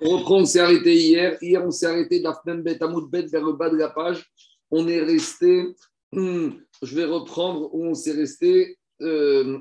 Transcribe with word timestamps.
On 0.00 0.44
s'est 0.44 0.60
arrêté 0.60 0.94
hier. 0.94 1.38
Hier, 1.40 1.64
on 1.64 1.70
s'est 1.70 1.86
arrêté 1.86 2.20
d'Afnem 2.20 2.62
Bet 2.62 2.78
Bet 3.10 3.26
vers 3.26 3.44
le 3.44 3.52
bas 3.52 3.70
de 3.70 3.76
la 3.76 3.88
page. 3.88 4.24
On 4.70 4.86
est 4.86 5.00
resté, 5.00 5.66
hmm, 6.12 6.50
je 6.82 6.94
vais 6.94 7.04
reprendre 7.04 7.74
où 7.74 7.84
on 7.84 7.94
s'est 7.94 8.12
resté. 8.12 8.78
Euh, 9.00 9.58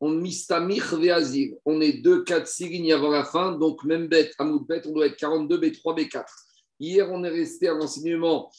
on 0.00 0.10
mistamich 0.10 0.92
veazir. 0.92 1.54
On 1.64 1.80
est 1.80 1.94
2, 1.94 2.22
4, 2.24 2.46
6 2.46 2.68
lignes 2.68 2.92
avant 2.92 3.10
la 3.10 3.24
fin. 3.24 3.52
Donc, 3.52 3.84
même 3.84 4.06
Bet, 4.06 4.30
Amoud 4.38 4.66
Bet, 4.66 4.82
on 4.86 4.92
doit 4.92 5.06
être 5.06 5.16
42, 5.16 5.58
B3, 5.58 5.96
B4. 5.96 6.24
Hier, 6.78 7.10
on 7.10 7.24
est 7.24 7.28
resté 7.28 7.68
à 7.68 7.74
l'enseignement 7.74 8.50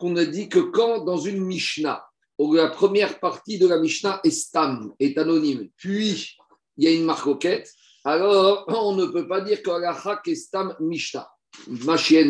qu'on 0.00 0.16
a 0.16 0.24
dit 0.24 0.48
que 0.48 0.58
quand 0.58 1.04
dans 1.04 1.18
une 1.18 1.44
Mishnah, 1.44 2.04
la 2.38 2.68
première 2.68 3.20
partie 3.20 3.58
de 3.58 3.68
la 3.68 3.78
Mishnah 3.78 4.20
est 4.24 4.30
stam, 4.30 4.92
est 4.98 5.18
anonyme, 5.18 5.68
puis 5.76 6.36
il 6.78 6.84
y 6.84 6.86
a 6.88 6.90
une 6.90 7.04
marcoquette, 7.04 7.70
alors 8.04 8.64
on 8.68 8.94
ne 8.94 9.06
peut 9.06 9.28
pas 9.28 9.40
dire 9.40 9.62
qu'Alacha 9.62 10.20
est 10.26 10.34
stam 10.34 10.74
Mishnah. 10.80 11.28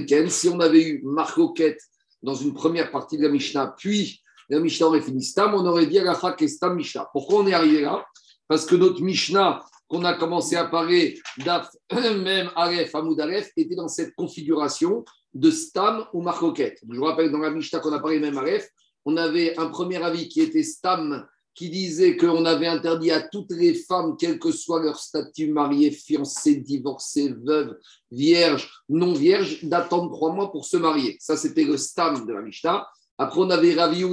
Ken, 0.06 0.30
si 0.30 0.48
on 0.48 0.61
avait 0.61 0.83
eu 0.83 1.02
marcoquette 1.05 1.80
dans 2.23 2.34
une 2.34 2.55
première 2.55 2.91
partie 2.91 3.16
de 3.16 3.23
la 3.23 3.28
Mishnah, 3.28 3.75
puis 3.78 4.20
la 4.48 4.59
Mishnah 4.61 4.87
aurait 4.87 5.01
fini 5.01 5.23
stam, 5.23 5.55
on 5.55 5.64
aurait 5.66 5.87
dit 5.87 5.98
Alacha 5.98 6.34
est 6.38 6.48
stam 6.48 6.77
Mishnah. 6.77 7.09
Pourquoi 7.12 7.41
on 7.41 7.47
est 7.47 7.52
arrivé 7.52 7.83
là? 7.83 8.05
Parce 8.48 8.66
que 8.66 8.75
notre 8.75 9.01
Mishnah 9.01 9.62
qu'on 9.91 10.05
a 10.05 10.14
commencé 10.14 10.56
à 10.56 10.64
parler 10.64 11.20
d'Af, 11.38 11.69
même 11.92 12.50
Aleph, 12.55 12.95
Hamoud 12.95 13.20
Aleph, 13.20 13.50
était 13.56 13.75
dans 13.75 13.89
cette 13.89 14.14
configuration 14.14 15.05
de 15.34 15.50
Stam 15.50 16.06
ou 16.12 16.23
Marcoquette. 16.23 16.78
Je 16.89 16.97
vous 16.97 17.05
rappelle, 17.05 17.30
dans 17.33 17.39
la 17.39 17.50
Mishnah 17.50 17.80
qu'on 17.80 17.92
a 17.92 17.98
parlé 17.98 18.20
même 18.20 18.39
Aleph, 18.39 18.69
on 19.05 19.16
avait 19.16 19.59
un 19.59 19.66
premier 19.66 20.02
avis 20.02 20.28
qui 20.28 20.41
était 20.42 20.62
Stam, 20.62 21.27
qui 21.60 21.69
disait 21.69 22.16
qu'on 22.16 22.46
avait 22.46 22.69
interdit 22.69 23.10
à 23.10 23.20
toutes 23.20 23.50
les 23.50 23.74
femmes, 23.74 24.16
quel 24.19 24.38
que 24.38 24.50
soit 24.50 24.82
leur 24.82 24.98
statut, 24.98 25.52
mariée, 25.52 25.91
fiancée, 25.91 26.55
divorcée, 26.55 27.34
veuve, 27.45 27.77
vierge, 28.10 28.73
non 28.88 29.12
vierge, 29.12 29.62
d'attendre 29.64 30.11
trois 30.11 30.33
mois 30.33 30.50
pour 30.50 30.64
se 30.64 30.78
marier. 30.78 31.19
Ça, 31.20 31.36
c'était 31.36 31.64
le 31.64 31.77
Stam 31.77 32.25
de 32.27 32.33
la 32.33 32.41
Mishnah. 32.41 32.88
Après, 33.19 33.42
on 33.42 33.50
avait 33.50 33.75
Ravi 33.75 34.06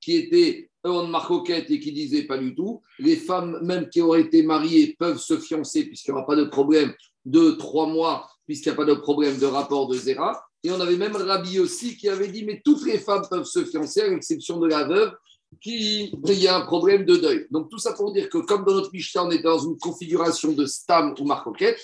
qui 0.00 0.16
était 0.16 0.70
en 0.84 1.06
marcoquette 1.06 1.70
et 1.70 1.80
qui 1.80 1.92
disait 1.92 2.22
pas 2.22 2.38
du 2.38 2.54
tout. 2.54 2.80
Les 2.98 3.16
femmes, 3.16 3.58
même 3.60 3.90
qui 3.90 4.00
auraient 4.00 4.22
été 4.22 4.42
mariées, 4.42 4.96
peuvent 4.98 5.20
se 5.20 5.36
fiancer 5.36 5.84
puisqu'il 5.84 6.12
n'y 6.12 6.16
aura 6.16 6.26
pas 6.26 6.36
de 6.36 6.44
problème 6.44 6.94
de 7.26 7.50
trois 7.50 7.88
mois, 7.88 8.26
puisqu'il 8.46 8.70
n'y 8.70 8.74
a 8.74 8.76
pas 8.76 8.86
de 8.86 8.94
problème 8.94 9.36
de 9.36 9.44
rapport 9.44 9.86
de 9.86 9.98
Zéra. 9.98 10.42
Et 10.62 10.70
on 10.70 10.80
avait 10.80 10.96
même 10.96 11.14
Rabbi 11.14 11.58
aussi 11.58 11.98
qui 11.98 12.08
avait 12.08 12.28
dit 12.28 12.42
mais 12.46 12.62
toutes 12.64 12.86
les 12.86 12.98
femmes 12.98 13.26
peuvent 13.28 13.44
se 13.44 13.66
fiancer, 13.66 14.00
à 14.00 14.08
l'exception 14.08 14.58
de 14.58 14.68
la 14.68 14.84
veuve, 14.84 15.12
qui 15.60 16.12
il 16.24 16.42
y 16.42 16.48
a 16.48 16.56
un 16.56 16.62
problème 16.62 17.04
de 17.04 17.16
deuil. 17.16 17.46
Donc 17.50 17.70
tout 17.70 17.78
ça 17.78 17.92
pour 17.92 18.12
dire 18.12 18.28
que 18.28 18.38
comme 18.38 18.64
dans 18.64 18.74
notre 18.74 18.92
Mishnah, 18.92 19.24
on 19.24 19.30
est 19.30 19.42
dans 19.42 19.58
une 19.58 19.78
configuration 19.78 20.52
de 20.52 20.66
stam 20.66 21.14
ou 21.18 21.24
marcoquette, 21.24 21.80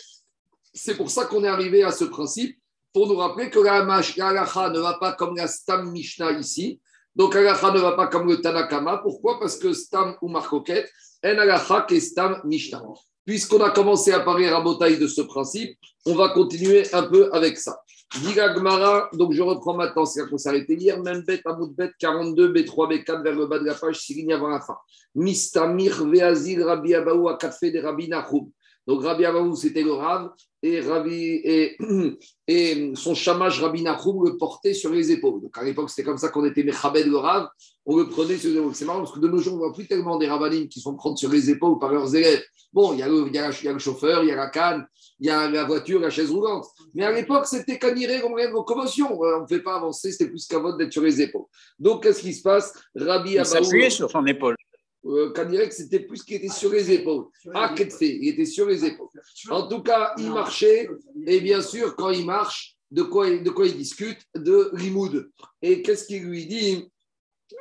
c'est 0.72 0.96
pour 0.96 1.10
ça 1.10 1.26
qu'on 1.26 1.44
est 1.44 1.48
arrivé 1.48 1.82
à 1.82 1.92
ce 1.92 2.04
principe, 2.04 2.58
pour 2.92 3.08
nous 3.08 3.16
rappeler 3.16 3.50
que 3.50 3.58
la, 3.58 3.84
la 3.84 4.68
ne 4.70 4.78
va 4.78 4.94
pas 4.94 5.12
comme 5.12 5.36
la 5.36 5.48
stam 5.48 5.90
Mishnah 5.90 6.32
ici, 6.32 6.80
donc, 7.14 7.36
Agacha 7.36 7.70
ne 7.72 7.80
va 7.80 7.92
pas 7.92 8.06
comme 8.06 8.28
le 8.28 8.40
Tanakama. 8.40 8.98
Pourquoi? 8.98 9.38
Parce 9.38 9.56
que 9.56 9.72
Stam 9.72 10.16
ou 10.22 10.28
Marcoquette, 10.28 10.90
en 11.24 11.38
Agacha 11.38 11.86
est 11.90 12.00
Stam 12.00 12.40
Mishnah. 12.44 12.82
Puisqu'on 13.24 13.60
a 13.60 13.70
commencé 13.70 14.12
à 14.12 14.20
parler 14.20 14.48
rabotaille 14.48 14.98
de 14.98 15.06
ce 15.06 15.22
principe, 15.22 15.78
on 16.06 16.14
va 16.14 16.30
continuer 16.30 16.92
un 16.92 17.04
peu 17.04 17.30
avec 17.32 17.58
ça. 17.58 17.80
Gmara, 18.20 19.08
donc 19.14 19.32
je 19.32 19.42
reprends 19.42 19.74
maintenant, 19.74 20.04
c'est 20.04 20.28
qu'on 20.28 20.36
s'est 20.36 20.48
arrêté 20.48 20.74
hier, 20.74 21.00
même 21.02 21.22
bête, 21.22 21.42
Amoud 21.46 21.74
bête, 21.74 21.92
42, 21.98 22.52
B3, 22.52 23.04
B4, 23.04 23.22
vers 23.22 23.34
le 23.34 23.46
bas 23.46 23.58
de 23.58 23.64
la 23.64 23.74
page, 23.74 24.00
6 24.00 24.14
lignes 24.14 24.34
avant 24.34 24.48
la 24.48 24.60
fin. 24.60 24.76
Mistamir, 25.14 26.04
Veazil, 26.06 26.62
Rabbi 26.62 26.94
Abaou, 26.94 27.28
Akatfe, 27.28 27.72
de 27.72 27.80
Rabbi 27.80 28.08
Nahum. 28.08 28.50
Donc 28.86 29.02
Rabbi 29.02 29.24
Abaou, 29.24 29.54
c'était 29.54 29.82
le 29.82 29.92
Rav, 29.92 30.30
et, 30.62 30.80
Rabbi, 30.80 31.40
et, 31.44 31.76
et 32.48 32.92
son 32.94 33.14
chamash 33.14 33.60
Rabbi 33.60 33.82
Nachum 33.82 34.24
le 34.24 34.36
portait 34.36 34.74
sur 34.74 34.90
les 34.90 35.12
épaules. 35.12 35.40
Donc 35.40 35.56
à 35.56 35.62
l'époque, 35.62 35.90
c'était 35.90 36.04
comme 36.04 36.18
ça 36.18 36.28
qu'on 36.28 36.44
était 36.44 36.64
Mechabed 36.64 37.06
le 37.06 37.16
Rav, 37.16 37.48
on 37.86 37.96
le 37.96 38.08
prenait 38.08 38.36
sur 38.36 38.50
les 38.50 38.56
épaules. 38.56 38.74
C'est 38.74 38.84
marrant 38.84 39.00
parce 39.00 39.12
que 39.12 39.20
de 39.20 39.28
nos 39.28 39.38
jours, 39.38 39.54
on 39.54 39.56
ne 39.56 39.62
voit 39.62 39.72
plus 39.72 39.86
tellement 39.86 40.18
des 40.18 40.26
Ravanim 40.26 40.68
qui 40.68 40.80
sont 40.80 40.94
prendre 40.96 41.18
sur 41.18 41.30
les 41.30 41.50
épaules 41.50 41.78
par 41.78 41.92
leurs 41.92 42.14
élèves. 42.14 42.42
Bon, 42.72 42.92
il 42.94 43.00
y, 43.00 43.02
a 43.02 43.08
le, 43.08 43.26
il, 43.26 43.34
y 43.34 43.38
a, 43.38 43.50
il 43.50 43.64
y 43.64 43.68
a 43.68 43.72
le 43.72 43.78
chauffeur, 43.78 44.22
il 44.24 44.28
y 44.28 44.32
a 44.32 44.36
la 44.36 44.48
canne, 44.48 44.86
il 45.20 45.26
y 45.26 45.30
a 45.30 45.48
la 45.48 45.64
voiture, 45.64 46.00
la 46.00 46.08
chaise 46.08 46.30
roulante. 46.30 46.64
Mais 46.94 47.04
à 47.04 47.12
l'époque, 47.12 47.46
c'était 47.46 47.78
caniré 47.78 48.20
comme 48.20 48.34
rien 48.34 48.48
de 48.48 48.54
locomotion. 48.54 49.22
Euh, 49.22 49.38
on 49.38 49.42
ne 49.42 49.46
fait 49.46 49.60
pas 49.60 49.76
avancer, 49.76 50.10
c'était 50.10 50.30
plus 50.30 50.46
qu'à 50.46 50.58
votre 50.58 50.78
d'être 50.78 50.92
sur 50.92 51.02
les 51.02 51.20
épaules. 51.20 51.44
Donc, 51.78 52.02
qu'est-ce 52.02 52.22
qui 52.22 52.32
se 52.32 52.42
passe? 52.42 52.72
Rabbi 52.94 53.36
Abaou. 53.36 53.56
Il 53.58 53.64
s'appuyait 53.64 53.90
sur 53.90 54.10
son 54.10 54.24
épaule 54.24 54.56
euh, 55.04 55.32
c'était 55.70 56.00
plus 56.00 56.22
qu'il 56.22 56.36
était 56.36 56.48
sur 56.48 56.70
les 56.70 56.90
épaules. 56.90 57.26
Ah, 57.54 57.74
il 58.00 58.28
était 58.28 58.44
sur 58.44 58.66
les 58.66 58.84
épaules. 58.84 59.08
En 59.50 59.66
tout 59.66 59.82
cas, 59.82 60.14
il 60.18 60.30
marchait, 60.30 60.88
et 61.26 61.40
bien 61.40 61.60
sûr, 61.60 61.96
quand 61.96 62.10
il 62.10 62.24
marche, 62.24 62.76
de 62.90 63.02
quoi, 63.02 63.30
de 63.30 63.50
quoi 63.50 63.66
il 63.66 63.76
discute? 63.76 64.18
De 64.34 64.70
Limoud. 64.74 65.30
Et 65.62 65.82
qu'est-ce 65.82 66.06
qu'il 66.06 66.24
lui 66.24 66.46
dit? 66.46 66.88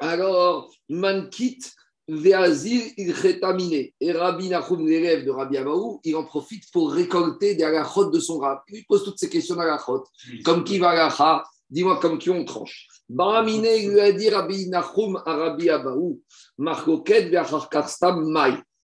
Alors, 0.02 0.72
Mankit, 0.90 1.60
Veazir, 2.08 2.82
il 2.98 3.12
rétaminé. 3.12 3.94
Et 4.02 4.12
Rabbi 4.12 4.50
Nachum, 4.50 4.86
l'élève 4.86 5.24
de 5.24 5.32
Rabbi 5.32 5.58
Abaou, 5.58 6.02
il 6.04 6.16
en 6.18 6.26
profite 6.26 6.70
pour 6.72 6.92
récolter 6.92 7.56
des 7.56 7.64
alachotes 7.64 8.14
de 8.14 8.20
son 8.20 8.40
rab. 8.40 8.60
Il 8.70 8.86
pose 8.86 9.06
toutes 9.06 9.18
ces 9.18 9.30
questions 9.30 9.56
d'alachotes. 9.56 10.08
Comme 10.44 10.64
qui 10.66 10.78
va 10.78 10.94
la 10.94 11.10
Dis-moi 11.72 12.00
comme 12.02 12.20
qui 12.20 12.30
on 12.30 12.44
tranche. 12.44 12.88
Baramine 13.08 13.64
lui 13.64 14.00
a 14.00 14.12
dit 14.12 14.30
Rabbi 14.30 14.70
Nachum 14.70 15.22
à 15.26 15.36
Rabbi 15.36 15.70
Abaou, 15.70 16.22
Mai. 16.58 16.74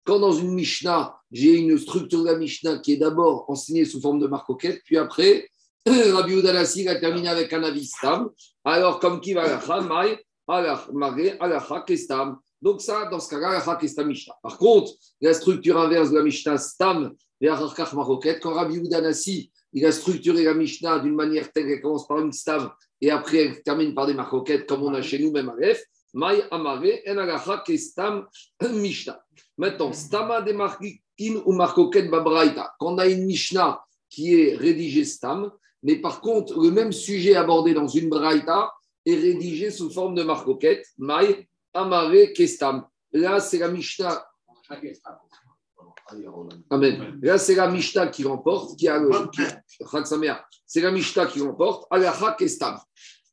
Quand 0.05 0.19
dans 0.19 0.33
une 0.33 0.55
Mishnah, 0.55 1.15
j'ai 1.31 1.57
une 1.57 1.79
structure 1.79 2.23
de 2.23 2.27
la 2.27 2.37
Mishnah 2.37 2.79
qui 2.79 2.95
est 2.95 2.97
d'abord 2.97 3.45
enseignée 3.49 3.85
sous 3.85 4.01
forme 4.01 4.19
de 4.19 4.27
marcoquette, 4.27 4.81
puis 4.85 4.97
après, 4.97 5.49
Rabbi 5.87 6.39
Udalassi 6.39 6.89
a 6.89 6.97
terminé 6.97 7.29
avec 7.29 7.53
un 7.53 7.63
avistam. 7.63 8.31
Alors, 8.65 8.99
comme 8.99 9.21
qui 9.21 9.35
va 9.35 9.61
Kestam. 11.87 12.39
Donc, 12.61 12.81
ça, 12.81 13.07
dans 13.07 13.21
ce 13.21 13.31
cas-là, 13.31 13.77
Kestam 13.77 14.09
Mishnah. 14.09 14.35
Par 14.43 14.59
contre, 14.59 14.93
la 15.21 15.35
structure 15.35 15.79
inverse 15.79 16.11
de 16.11 16.17
la 16.17 16.23
Mishnah, 16.23 16.59
Stam, 16.59 17.15
quand 18.41 18.55
Rabbi 18.55 18.77
Udanassi 18.77 19.51
il 19.73 19.87
a 19.87 19.93
structuré 19.93 20.45
la 20.45 20.55
Mishnah 20.55 20.99
d'une 21.01 21.15
manière 21.15 21.53
telle 21.53 21.67
qu'elle 21.67 21.81
commence 21.81 22.07
par 22.07 22.19
une 22.19 22.33
stav 22.33 22.71
et 23.01 23.11
après 23.11 23.39
elle 23.39 23.63
termine 23.63 23.95
par 23.95 24.07
des 24.07 24.15
marcoquettes 24.15 24.67
comme 24.67 24.83
on 24.83 24.95
a 24.95 25.03
chez 25.03 25.19
nous, 25.19 25.31
même 25.31 25.49
à. 25.49 25.55
Mai 26.13 26.43
Amare, 26.51 26.83
En 27.07 27.59
Kestam 27.65 28.27
Mishnah. 28.73 29.23
Maintenant, 29.57 29.93
Stama 29.93 30.43
de 30.43 30.53
ou 31.45 31.53
marcoquette 31.53 32.11
Babraita. 32.11 32.73
Quand 32.79 32.95
on 32.95 32.99
a 32.99 33.07
une 33.07 33.27
Mishnah 33.27 33.81
qui 34.09 34.35
est 34.35 34.57
rédigée 34.57 35.05
Stam, 35.05 35.53
mais 35.83 35.97
par 35.97 36.21
contre, 36.21 36.59
le 36.61 36.71
même 36.71 36.93
sujet 36.93 37.37
abordé 37.37 37.75
dans 37.75 37.87
une 37.87 38.09
Braïta 38.09 38.73
est 39.07 39.15
rédigé 39.15 39.71
sous 39.71 39.91
forme 39.91 40.15
de 40.15 40.23
marcoquette. 40.23 40.87
Mai 40.99 41.49
Amare 41.73 42.33
Kestam. 42.35 42.87
Là, 43.13 43.41
c'est 43.41 43.59
la 43.59 43.69
Mishnah. 43.69 44.27
Amen. 46.71 47.19
Là, 47.23 47.39
c'est 47.39 47.55
la 47.55 47.69
Mishnah 47.69 48.09
qui 48.09 48.25
remporte, 48.25 48.79
qui 48.79 48.89
a 48.89 48.99
le. 48.99 49.11
C'est 50.67 50.81
la 50.81 50.91
Mishnah 50.91 51.27
qui 51.27 51.41
remporte. 51.41 51.87
Alaha 51.91 52.35
Kestam. 52.35 52.79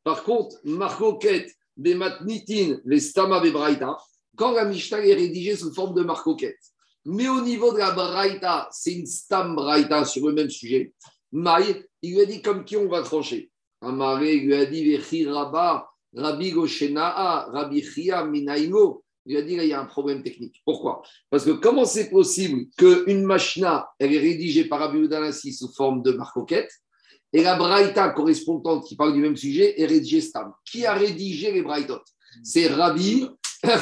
Par 0.03 0.23
contre, 0.23 0.55
Marcoquette, 0.63 1.51
Bematnitin, 1.75 2.79
les 2.85 2.99
Stama 2.99 3.39
Bebraïta, 3.39 3.97
quand 4.35 4.51
la 4.51 4.65
Mishnah 4.65 5.05
est 5.05 5.13
rédigée 5.13 5.55
sous 5.55 5.73
forme 5.73 5.95
de 5.95 6.03
Marcoquette, 6.03 6.59
mais 7.05 7.27
au 7.27 7.41
niveau 7.41 7.73
de 7.73 7.77
la 7.77 7.91
Braïta, 7.91 8.67
c'est 8.71 8.93
une 8.93 9.05
Stam 9.05 9.55
Braïta 9.55 10.05
sur 10.05 10.27
le 10.27 10.33
même 10.33 10.49
sujet, 10.49 10.93
Maï, 11.31 11.85
il 12.01 12.13
lui 12.13 12.21
a 12.21 12.25
dit 12.25 12.41
comme 12.41 12.63
qui 12.63 12.77
on 12.77 12.87
va 12.87 13.01
trancher. 13.01 13.51
Amaré 13.81 14.37
lui 14.39 14.53
a 14.55 14.65
dit 14.65 14.83
Vechi 14.83 15.27
Rabba, 15.27 15.89
Rabbi 16.13 16.51
Goshenaa, 16.51 17.49
Rabbi 17.51 17.81
Chia 17.83 18.23
Minaïmo 18.25 19.03
il 19.27 19.37
a 19.37 19.41
dit, 19.41 19.55
là, 19.55 19.63
il 19.63 19.69
y 19.69 19.73
a 19.73 19.81
un 19.81 19.85
problème 19.85 20.23
technique. 20.23 20.61
Pourquoi? 20.65 21.01
Parce 21.29 21.45
que 21.45 21.51
comment 21.51 21.85
c'est 21.85 22.09
possible 22.09 22.65
qu'une 22.77 23.23
machina, 23.23 23.89
elle 23.99 24.13
est 24.13 24.19
rédigée 24.19 24.65
par 24.65 24.79
Rabbi 24.79 24.99
Udanassi 24.99 25.53
sous 25.53 25.71
forme 25.73 26.01
de 26.01 26.11
marcoquette, 26.11 26.71
et 27.33 27.43
la 27.43 27.55
braïta 27.55 28.09
correspondante 28.09 28.87
qui 28.87 28.95
parle 28.95 29.13
du 29.13 29.19
même 29.19 29.35
sujet 29.35 29.79
est 29.81 29.85
rédigée 29.85 30.21
stam 30.21 30.53
Qui 30.65 30.85
a 30.85 30.93
rédigé 30.93 31.51
les 31.51 31.61
braïtot 31.61 32.01
C'est 32.41 32.67
Rabbi 32.67 33.27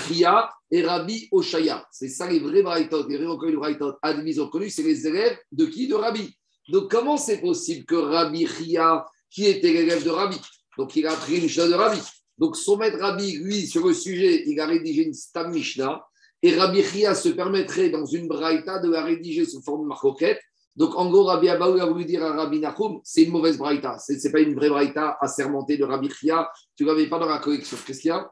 Chia 0.08 0.50
et 0.72 0.82
Rabbi 0.82 1.28
Oshaya. 1.32 1.86
C'est 1.92 2.10
ça 2.10 2.30
les 2.30 2.40
vrais 2.40 2.64
braïtot, 2.64 3.08
les 3.08 3.18
vrais 3.18 3.28
recueils 3.28 3.52
de 3.52 3.58
braïtot 3.58 3.94
admis 4.02 4.38
reconnus, 4.40 4.74
c'est 4.76 4.84
les 4.84 5.06
élèves 5.06 5.38
de 5.52 5.66
qui? 5.66 5.88
De 5.88 5.94
Rabbi. 5.94 6.36
Donc 6.70 6.90
comment 6.90 7.18
c'est 7.18 7.40
possible 7.40 7.86
que 7.86 7.96
Rabbi 7.96 8.48
Chia, 8.48 9.06
qui 9.30 9.46
était 9.46 9.72
l'élève 9.72 10.04
de 10.04 10.10
Rabbi, 10.10 10.38
donc 10.78 10.96
il 10.96 11.06
a 11.06 11.14
pris 11.14 11.38
une 11.38 11.50
chose 11.50 11.70
de 11.70 11.76
Rabbi, 11.76 12.00
donc, 12.38 12.58
son 12.58 12.78
maître 12.78 13.00
Rabbi, 13.00 13.38
lui, 13.38 13.66
sur 13.66 13.88
le 13.88 13.94
sujet, 13.94 14.44
il 14.48 14.60
a 14.60 14.66
rédigé 14.66 15.04
une 15.04 15.14
Stam 15.14 15.52
Mishnah. 15.52 16.06
Et 16.42 16.56
Rabbi 16.56 16.84
Chia 16.84 17.16
se 17.16 17.30
permettrait, 17.30 17.90
dans 17.90 18.06
une 18.06 18.28
braïta, 18.28 18.80
de 18.80 18.90
la 18.90 19.04
rédiger 19.04 19.46
sous 19.46 19.62
forme 19.62 19.84
de 19.84 19.88
marcoquette. 19.88 20.42
Donc, 20.76 20.94
en 20.96 21.10
gros, 21.10 21.24
Rabbi 21.24 21.48
Abaou 21.48 21.80
a 21.80 21.86
voulu 21.86 22.04
dire 22.04 22.24
à 22.24 22.34
Rabbi 22.34 22.60
Nachum, 22.60 23.00
c'est 23.04 23.24
une 23.24 23.32
mauvaise 23.32 23.58
braïta. 23.58 23.98
Ce 23.98 24.12
n'est 24.12 24.32
pas 24.32 24.42
une 24.42 24.54
vraie 24.54 24.70
braïta 24.70 25.18
assermentée 25.22 25.78
de 25.78 25.86
Rabbi 25.86 26.10
Chia. 26.10 26.50
Tu 26.76 26.84
ne 26.84 26.90
l'avais 26.90 27.08
pas 27.08 27.18
dans 27.18 27.30
la 27.30 27.40
collection. 27.40 27.78
Qu'est-ce 27.86 28.02
qu'il 28.02 28.10
y 28.10 28.12
a? 28.12 28.30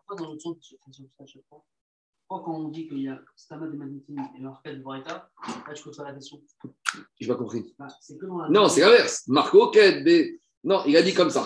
Pourquoi 2.28 2.44
quand 2.44 2.56
on 2.56 2.70
dit 2.70 2.88
qu'il 2.88 3.02
y 3.02 3.08
a 3.08 3.20
Stama 3.36 3.68
de 3.68 3.78
Magnétine 3.78 4.18
et 4.38 4.42
Marquette 4.42 4.78
de 4.78 4.82
Braïta, 4.82 5.30
là 5.68 5.74
je 5.74 5.84
pose 5.84 5.96
pas 5.96 6.04
la 6.04 6.14
question 6.14 6.42
Je 6.94 7.00
n'ai 7.22 7.28
pas 7.28 7.36
compris. 7.36 7.76
Bah, 7.78 7.88
c'est 8.02 8.18
que 8.18 8.26
dans 8.26 8.40
la 8.40 8.50
Non, 8.50 8.70
c'est 8.70 8.82
l'inverse. 8.82 9.28
Marco 9.28 9.70
Ket, 9.70 10.04
non, 10.64 10.82
il 10.86 10.96
a 10.96 11.02
dit 11.02 11.14
comme 11.14 11.30
ça. 11.30 11.42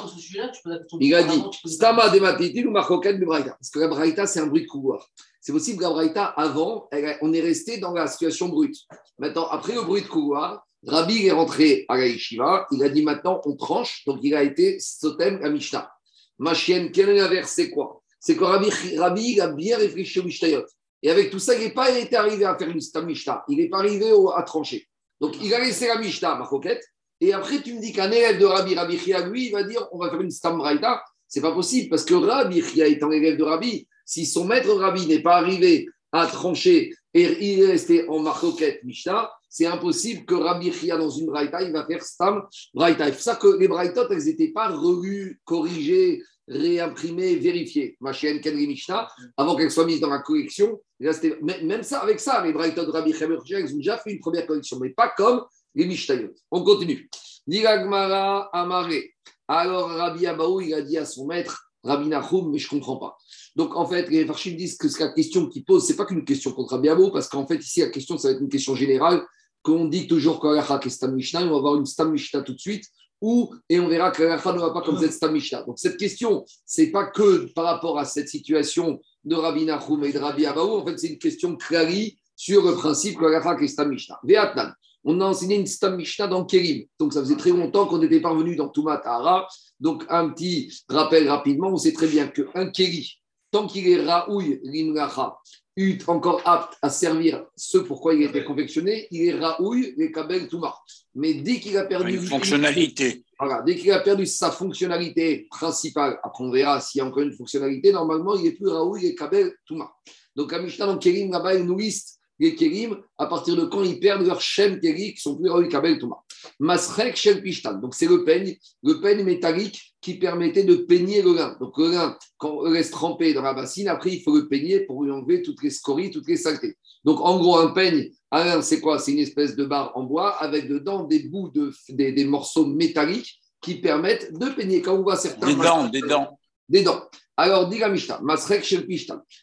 Il 1.00 1.16
a 1.16 1.24
dit 1.24 1.42
Stama 1.66 2.10
de 2.10 2.20
Matitine 2.20 2.68
ou 2.68 2.72
Marcoquette 2.72 3.20
de 3.20 3.26
Braïta. 3.26 3.52
Parce 3.52 3.70
que 3.72 3.80
la 3.80 3.88
Braïta, 3.88 4.28
c'est 4.28 4.40
un 4.40 4.46
bruit 4.48 4.62
de 4.64 4.68
couloir. 4.68 5.08
C'est 5.42 5.52
possible 5.52 5.80
que 5.80 5.84
la 5.84 5.90
Braïta, 5.90 6.26
avant, 6.26 6.88
elle 6.92 7.18
on 7.22 7.34
est 7.34 7.42
resté 7.42 7.78
dans 7.80 7.94
la 7.94 8.08
situation 8.08 8.48
brute. 8.50 8.76
Maintenant, 9.18 9.48
après 9.48 9.74
le 9.74 9.82
bruit 9.82 10.02
de 10.04 10.08
couloir, 10.08 10.64
Rabbi 10.86 11.26
est 11.26 11.32
rentré 11.32 11.86
à 11.90 11.98
la 11.98 12.06
yeshiva. 12.08 12.68
Il 12.72 12.84
a 12.84 12.90
dit 12.90 13.02
maintenant, 13.04 13.42
on 13.46 13.56
tranche. 13.56 14.04
Donc, 14.06 14.20
il 14.22 14.36
a 14.36 14.44
été 14.44 14.80
Sotem 14.80 15.40
à 15.44 15.50
Mishnah. 15.50 15.92
Ma 16.38 16.54
chienne, 16.54 16.92
quel 16.92 17.10
est 17.10 17.16
l'inverse 17.18 17.52
C'est 17.56 17.72
quoi? 17.72 18.04
C'est 18.20 18.36
que 18.36 18.44
Rabbi, 18.44 18.70
Rabbi 18.98 19.32
il 19.34 19.42
a 19.42 19.48
bien 19.48 19.78
réfléchi 19.78 20.20
au 20.20 20.24
Mishnayot. 20.24 20.64
Et 21.02 21.10
avec 21.10 21.32
tout 21.32 21.40
ça, 21.40 21.56
il 21.56 21.62
n'est 21.64 21.74
pas 21.74 21.90
été 21.98 22.16
arrivé 22.16 22.46
à 22.46 22.56
faire 22.58 22.70
une 22.70 22.80
Mishnah. 23.06 23.44
Il 23.50 23.58
n'est 23.58 23.70
pas 23.70 23.80
arrivé 23.80 24.12
au- 24.12 24.32
à 24.32 24.44
trancher. 24.44 24.88
Donc, 25.20 25.36
il 25.42 25.52
a 25.54 25.60
laissé 25.60 25.88
la 25.88 25.98
Mishnah, 25.98 26.36
Marcoquette. 26.36 26.84
Et 27.20 27.34
après, 27.34 27.62
tu 27.62 27.74
me 27.74 27.82
dis 27.82 27.94
qu'un 27.94 28.12
élève 28.12 28.40
de 28.40 28.46
Rabbi, 28.46 28.76
Rabbi 28.76 28.98
Chia, 28.98 29.28
lui, 29.28 29.48
il 29.48 29.52
va 29.52 29.64
dire 29.64 29.88
on 29.92 30.00
va 30.00 30.10
faire 30.10 30.22
une 30.22 30.32
Stam 30.32 30.58
Braïta. 30.58 31.04
C'est 31.28 31.42
pas 31.42 31.52
possible 31.52 31.90
parce 31.90 32.06
que 32.06 32.14
Rabbi 32.14 32.62
Chia 32.62 32.88
étant 32.88 33.12
élève 33.12 33.38
de 33.38 33.44
Rabbi, 33.44 33.88
si 34.06 34.26
son 34.26 34.46
maître 34.46 34.72
Rabbi 34.74 35.08
n'est 35.08 35.22
pas 35.22 35.38
arrivé 35.38 35.88
à 36.12 36.26
trancher 36.28 36.94
et 37.14 37.54
il 37.54 37.62
est 37.62 37.68
resté 37.68 38.08
en 38.08 38.20
Marcoquette 38.20 38.84
Mishnah, 38.84 39.32
c'est 39.50 39.66
impossible 39.66 40.26
que 40.26 40.36
Rabbi 40.36 40.72
Chia, 40.72 40.98
dans 40.98 41.10
une 41.10 41.26
Braïta, 41.26 41.64
il 41.64 41.72
va 41.72 41.86
faire 41.86 42.04
Stam 42.04 42.44
Braïta. 42.74 43.06
C'est 43.06 43.12
pour 43.12 43.22
ça 43.22 43.36
que 43.36 43.58
les 43.58 43.68
Braïtot, 43.68 44.08
elles 44.12 44.26
n'étaient 44.26 44.52
pas 44.52 44.70
revues, 44.70 45.42
corrigées, 45.44 46.22
réimprimées, 46.48 47.36
vérifiées. 47.36 47.98
Ma 48.00 48.14
chienne 48.14 48.40
Kenri 48.40 48.68
Mishnah, 48.68 49.08
avant 49.36 49.56
qu'elles 49.56 49.72
soient 49.72 49.86
mises 49.86 50.00
dans 50.00 50.10
la 50.10 50.20
collection, 50.20 50.80
même 51.00 51.84
ça, 51.84 52.00
avec 52.00 52.20
ça, 52.20 52.44
les 52.46 52.54
Braïtot 52.54 52.86
de 52.86 52.92
Rabbi 52.92 53.14
Chia, 53.14 53.28
ils 53.60 53.74
ont 53.74 53.78
déjà 53.78 53.98
fait 53.98 54.12
une 54.12 54.20
première 54.20 54.46
collection, 54.46 54.78
mais 54.80 54.90
pas 54.92 55.12
comme 55.18 55.44
les 55.78 55.86
Mishnayot. 55.86 56.34
On 56.52 56.64
continue. 56.64 57.10
Diragmara 57.46 58.50
Amare. 58.52 59.02
Alors 59.48 59.90
Rabbi 59.90 60.26
Abaou, 60.26 60.60
il 60.60 60.74
a 60.74 60.82
dit 60.82 60.98
à 60.98 61.06
son 61.06 61.28
maître, 61.28 61.70
Rabbi 61.84 62.08
Nachum, 62.08 62.52
mais 62.52 62.58
je 62.58 62.66
ne 62.66 62.72
comprends 62.72 62.98
pas. 62.98 63.16
Donc 63.56 63.76
en 63.76 63.86
fait, 63.86 64.10
les 64.10 64.26
Farshim 64.26 64.56
disent 64.56 64.78
que 64.78 64.88
la 65.00 65.14
question 65.14 65.48
qu'il 65.48 65.64
pose, 65.64 65.86
ce 65.86 65.92
n'est 65.92 65.98
pas 65.98 66.06
qu'une 66.06 66.26
question 66.26 66.52
contre 66.52 66.74
Rabbi 66.74 66.90
Abaou, 66.90 67.12
parce 67.12 67.30
qu'en 67.30 67.48
fait, 67.48 67.58
ici, 67.58 67.80
la 67.80 67.90
question, 67.90 68.18
ça 68.18 68.28
va 68.28 68.34
être 68.34 68.42
une 68.42 68.50
question 68.50 68.76
générale, 68.76 69.24
qu'on 69.62 69.86
dit 69.86 70.08
toujours 70.08 70.42
qu'Alacha 70.42 70.80
est 70.84 70.90
Stam 70.90 71.14
Mishnah, 71.14 71.44
on 71.44 71.52
va 71.52 71.58
avoir 71.58 71.76
une 71.76 71.86
Stam 71.86 72.12
Mishnah 72.12 72.42
tout 72.42 72.54
de 72.54 72.60
suite, 72.60 72.86
ou, 73.22 73.54
et 73.70 73.80
on 73.80 73.88
verra 73.88 74.12
que 74.12 74.24
l'Alacha 74.24 74.52
ne 74.54 74.60
va 74.60 74.72
pas 74.72 74.82
comme 74.82 75.00
cette 75.00 75.14
Stam 75.14 75.32
Mishnah. 75.32 75.64
Donc 75.64 75.80
cette 75.80 75.98
question, 75.98 76.44
ce 76.66 76.82
n'est 76.82 76.92
pas 76.92 77.06
que 77.06 77.54
par 77.54 77.66
rapport 77.66 78.00
à 78.00 78.06
cette 78.06 78.30
situation 78.30 79.00
de 79.24 79.36
Rabbi 79.36 79.66
Nachum 79.66 80.04
et 80.04 80.12
de 80.12 80.20
Rabbi 80.20 80.46
Abaou, 80.46 80.80
en 80.80 80.86
fait, 80.86 80.98
c'est 80.98 81.08
une 81.08 81.20
question 81.20 81.56
clarie 81.56 82.18
sur 82.36 82.66
le 82.66 82.74
principe 82.74 83.18
que 83.18 83.26
l'Alacha 83.26 83.58
est 83.62 83.68
Stam 83.68 83.90
Mishnah. 83.90 84.20
Ve'atnan. 84.24 84.74
On 85.10 85.22
a 85.22 85.26
enseigné 85.26 85.56
une 85.56 85.66
Stam 85.66 85.96
Mishnah 85.96 86.28
dans 86.28 86.44
Kérim. 86.44 86.84
Donc, 87.00 87.14
ça 87.14 87.22
faisait 87.22 87.38
très 87.38 87.52
longtemps 87.52 87.86
qu'on 87.86 87.98
n'était 87.98 88.20
pas 88.20 88.32
revenu 88.32 88.58
dans 88.58 88.68
Touma 88.68 88.98
Tahara. 88.98 89.48
Donc, 89.80 90.04
un 90.10 90.30
petit 90.30 90.70
rappel 90.90 91.30
rapidement. 91.30 91.70
On 91.70 91.78
sait 91.78 91.94
très 91.94 92.08
bien 92.08 92.28
qu'un 92.28 92.70
Kéri, 92.72 93.22
tant 93.50 93.68
qu'il 93.68 93.88
est 93.88 94.04
Raoui 94.04 94.60
Limracha, 94.64 95.38
est 95.78 96.10
encore 96.10 96.42
apte 96.44 96.78
à 96.82 96.90
servir 96.90 97.46
ce 97.56 97.78
pourquoi 97.78 98.16
il 98.16 98.26
a 98.26 98.30
été 98.30 98.44
confectionné, 98.44 99.08
il 99.12 99.30
est 99.30 99.40
Raoui 99.40 99.94
les 99.96 100.12
Kabel 100.12 100.50
Touma. 100.50 100.76
Mais 101.16 101.36
dès 101.36 101.62
qu'il 101.62 101.78
a 101.78 101.86
perdu 101.86 102.16
Une 102.16 102.26
fonctionnalité. 102.26 103.24
voilà, 103.40 103.62
dès 103.62 103.76
qu'il 103.76 103.92
a 103.92 104.00
perdu 104.00 104.26
sa 104.26 104.52
fonctionnalité 104.52 105.48
principale, 105.50 106.20
après 106.22 106.44
on 106.44 106.52
verra 106.52 106.82
s'il 106.82 107.00
y 107.00 107.02
a 107.02 107.06
encore 107.06 107.24
une 107.24 107.34
fonctionnalité, 107.34 107.94
normalement 107.94 108.36
il 108.36 108.44
n'est 108.44 108.52
plus 108.52 108.68
Raoul 108.68 109.06
et 109.06 109.16
Kabel 109.16 109.54
Touma. 109.66 109.90
Donc 110.36 110.52
à 110.52 110.60
Mishnah 110.60 110.88
dans 110.88 110.98
Kérim, 110.98 111.32
là-bas, 111.32 111.56
il 111.56 111.64
nous 111.64 111.78
liste 111.78 112.17
les 112.40 112.56
Kérim 112.56 112.98
à 113.18 113.26
partir 113.26 113.56
de 113.56 113.66
quand 113.66 113.84
ils 113.84 114.00
perdent 114.00 114.26
leur 114.26 114.42
Shem 114.42 114.80
Kéri 114.80 115.14
qui 115.14 115.22
sont 115.22 115.36
plus 115.38 115.50
Raoul 115.50 115.66
et 115.66 115.70
Kabel 115.70 115.98
Touma. 115.98 116.18
Masrek 116.60 117.16
Shem 117.16 117.42
Pishtan, 117.42 117.76
donc 117.76 117.96
c'est 117.96 118.08
le 118.08 118.24
peigne, 118.24 118.56
le 118.84 119.02
peigne 119.02 119.24
métallique 119.24 119.96
qui 120.02 120.16
permettait 120.16 120.64
de 120.64 120.76
peigner 120.76 121.22
le 121.22 121.34
lin. 121.34 121.58
Donc 121.60 121.78
le 121.78 121.92
lin, 121.92 122.18
quand 122.38 122.52
on 122.52 122.66
le 122.66 122.74
laisse 122.74 122.92
tremper 122.92 123.34
dans 123.34 123.42
la 123.42 123.54
bassine, 123.54 123.88
après 123.88 124.12
il 124.12 124.22
faut 124.22 124.36
le 124.36 124.48
peigner 124.48 124.82
pour 124.82 125.04
lui 125.04 125.12
enlever 125.12 125.42
toutes 125.42 125.62
les 125.64 125.70
scories, 125.72 126.12
toutes 126.12 126.28
les 126.28 126.38
saletés. 126.38 126.78
Donc 127.04 127.20
en 127.22 127.40
gros, 127.40 127.58
un 127.58 127.72
peigne, 127.72 128.12
à 128.32 128.46
l'un, 128.46 128.62
c'est 128.62 128.80
quoi? 128.80 129.00
C'est 129.00 129.14
une 129.14 129.20
espèce 129.20 129.56
de 129.56 129.66
barre 129.66 129.92
en 129.96 130.04
bois 130.04 130.36
avec 130.36 130.68
dedans 130.68 131.04
des 131.04 131.28
bouts 131.28 131.50
de 131.50 131.72
des, 131.90 132.12
des 132.12 132.26
morceaux 132.26 132.66
métalliques 132.66 133.40
qui 133.62 133.76
permettent 133.76 134.32
de 134.38 134.50
peigner. 134.50 134.82
Quand 134.82 134.96
on 134.96 135.04
voit 135.04 135.18
certains 135.18 135.48
Des 135.48 135.56
dents, 135.56 135.88
des 135.88 136.02
dents. 136.02 136.40
des 136.70 136.84
dents. 136.84 137.02
Alors, 137.40 137.70
dit 137.70 137.78
la 137.78 137.90
Mishnah, 137.90 138.20
Masrek 138.24 138.64
Shel. 138.64 138.88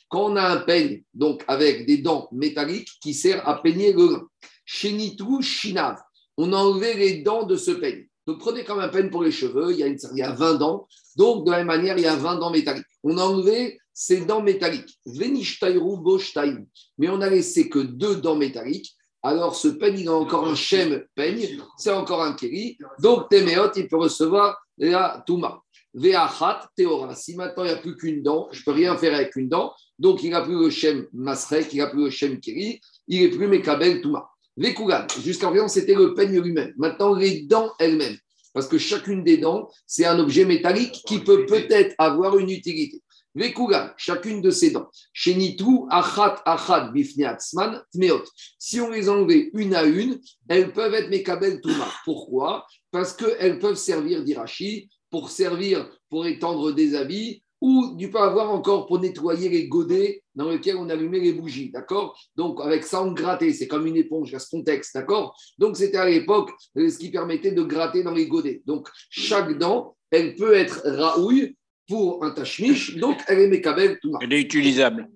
Quand 0.08 0.32
on 0.32 0.36
a 0.36 0.42
un 0.42 0.56
peigne, 0.58 1.02
donc 1.14 1.44
avec 1.46 1.86
des 1.86 1.98
dents 1.98 2.28
métalliques 2.32 2.90
qui 3.00 3.14
sert 3.14 3.48
à 3.48 3.62
peigner 3.62 3.92
le 3.92 4.06
lin. 4.06 4.22
Shenitou 4.64 5.40
Shinav. 5.42 5.98
On 6.36 6.52
a 6.52 6.56
enlevé 6.56 6.94
les 6.94 7.22
dents 7.22 7.44
de 7.44 7.54
ce 7.54 7.70
peigne. 7.70 8.06
Donc, 8.26 8.38
prenez 8.38 8.64
comme 8.64 8.80
un 8.80 8.88
peigne 8.88 9.10
pour 9.10 9.22
les 9.22 9.30
cheveux, 9.30 9.70
il 9.70 9.78
y, 9.78 9.82
a 9.84 9.86
une, 9.86 9.98
il 10.12 10.18
y 10.18 10.22
a 10.22 10.32
20 10.32 10.54
dents. 10.54 10.88
Donc, 11.16 11.46
de 11.46 11.52
la 11.52 11.58
même 11.58 11.68
manière, 11.68 11.96
il 11.96 12.02
y 12.02 12.06
a 12.06 12.16
20 12.16 12.36
dents 12.36 12.50
métalliques. 12.50 12.86
On 13.04 13.16
a 13.18 13.22
enlevé 13.22 13.78
ces 13.92 14.24
dents 14.24 14.42
métalliques. 14.42 14.98
Venishtaïru 15.06 15.98
Boshtaïm. 15.98 16.66
Mais 16.98 17.08
on 17.08 17.20
a 17.20 17.28
laissé 17.28 17.68
que 17.68 17.78
deux 17.78 18.16
dents 18.16 18.36
métalliques. 18.36 18.96
Alors, 19.22 19.54
ce 19.54 19.68
peigne, 19.68 20.00
il 20.00 20.08
a 20.08 20.14
encore 20.14 20.46
un 20.46 20.54
shem 20.54 21.04
peigne, 21.14 21.58
c'est 21.78 21.90
encore 21.90 22.22
un 22.22 22.32
kéri. 22.32 22.76
Donc, 22.98 23.28
Téméot, 23.30 23.70
il 23.76 23.88
peut 23.88 23.96
recevoir 23.96 24.58
la 24.76 25.22
Touma. 25.26 25.63
Ve'achat 25.94 26.68
Théora. 26.76 27.14
Si 27.14 27.36
maintenant 27.36 27.64
il 27.64 27.68
n'y 27.68 27.72
a 27.72 27.76
plus 27.76 27.96
qu'une 27.96 28.22
dent, 28.22 28.48
je 28.52 28.60
ne 28.60 28.64
peux 28.64 28.72
rien 28.72 28.96
faire 28.96 29.14
avec 29.14 29.36
une 29.36 29.48
dent. 29.48 29.72
Donc 29.98 30.22
il 30.22 30.30
n'a 30.30 30.42
plus 30.42 30.58
le 30.58 30.70
Shem 30.70 31.06
Masrek, 31.12 31.72
il 31.72 31.78
n'a 31.78 31.86
plus 31.86 32.04
le 32.04 32.10
Shem 32.10 32.40
Kiri, 32.40 32.80
il 33.08 33.22
n'est 33.22 33.30
plus 33.30 33.46
Mekabel 33.46 34.00
Touma. 34.00 34.28
Vekugan. 34.56 35.06
Jusqu'à 35.22 35.48
présent, 35.48 35.68
c'était 35.68 35.94
le 35.94 36.14
peigne 36.14 36.40
lui-même. 36.40 36.72
Maintenant, 36.76 37.14
les 37.14 37.42
dents 37.42 37.72
elles-mêmes. 37.78 38.16
Parce 38.52 38.68
que 38.68 38.78
chacune 38.78 39.24
des 39.24 39.38
dents, 39.38 39.68
c'est 39.86 40.04
un 40.04 40.18
objet 40.20 40.44
métallique 40.44 41.02
qui 41.06 41.18
peut 41.18 41.44
peut-être 41.44 41.94
avoir 41.98 42.38
une 42.38 42.50
utilité. 42.50 43.02
Vekugan, 43.34 43.90
chacune 43.96 44.40
de 44.40 44.50
ces 44.50 44.70
dents. 44.70 44.88
Shenitu, 45.12 45.88
achat, 45.90 46.40
achat, 46.46 46.90
bifniatzman, 46.92 47.82
tmeot. 47.92 48.22
Si 48.60 48.80
on 48.80 48.90
les 48.90 49.08
enlevait 49.08 49.50
une 49.54 49.74
à 49.74 49.82
une, 49.82 50.20
elles 50.48 50.72
peuvent 50.72 50.94
être 50.94 51.10
Mekabel 51.10 51.60
Touma. 51.60 51.88
Pourquoi? 52.04 52.64
Parce 52.92 53.12
qu'elles 53.12 53.58
peuvent 53.58 53.74
servir 53.74 54.22
d'irachi, 54.22 54.88
pour 55.14 55.30
servir, 55.30 55.88
pour 56.10 56.26
étendre 56.26 56.72
des 56.72 56.96
habits, 56.96 57.44
ou 57.60 57.96
tu 57.96 58.10
peux 58.10 58.18
avoir 58.18 58.50
encore 58.50 58.88
pour 58.88 58.98
nettoyer 58.98 59.48
les 59.48 59.68
godets 59.68 60.24
dans 60.34 60.50
lesquels 60.50 60.74
on 60.74 60.88
allumait 60.88 61.20
les 61.20 61.32
bougies, 61.32 61.70
d'accord? 61.70 62.18
Donc 62.34 62.60
avec 62.60 62.82
ça, 62.82 63.00
on 63.00 63.12
grattait, 63.12 63.52
c'est 63.52 63.68
comme 63.68 63.86
une 63.86 63.96
éponge, 63.96 64.32
là, 64.32 64.40
c'est 64.40 64.50
ton 64.50 64.64
texte, 64.64 64.92
d'accord? 64.92 65.36
Donc 65.56 65.76
c'était 65.76 65.98
à 65.98 66.10
l'époque 66.10 66.50
euh, 66.76 66.90
ce 66.90 66.98
qui 66.98 67.12
permettait 67.12 67.52
de 67.52 67.62
gratter 67.62 68.02
dans 68.02 68.10
les 68.10 68.26
godets. 68.26 68.62
Donc 68.66 68.88
chaque 69.08 69.56
dent, 69.56 69.96
elle 70.10 70.34
peut 70.34 70.52
être 70.52 70.82
raouille 70.84 71.56
pour 71.86 72.24
un 72.24 72.32
tachmish, 72.32 72.96
donc 72.96 73.16
elle 73.28 73.38
est 73.38 73.48
mécabel 73.48 74.00
tout 74.02 74.14
Elle 74.20 74.32
est 74.32 74.40
utilisable. 74.40 75.08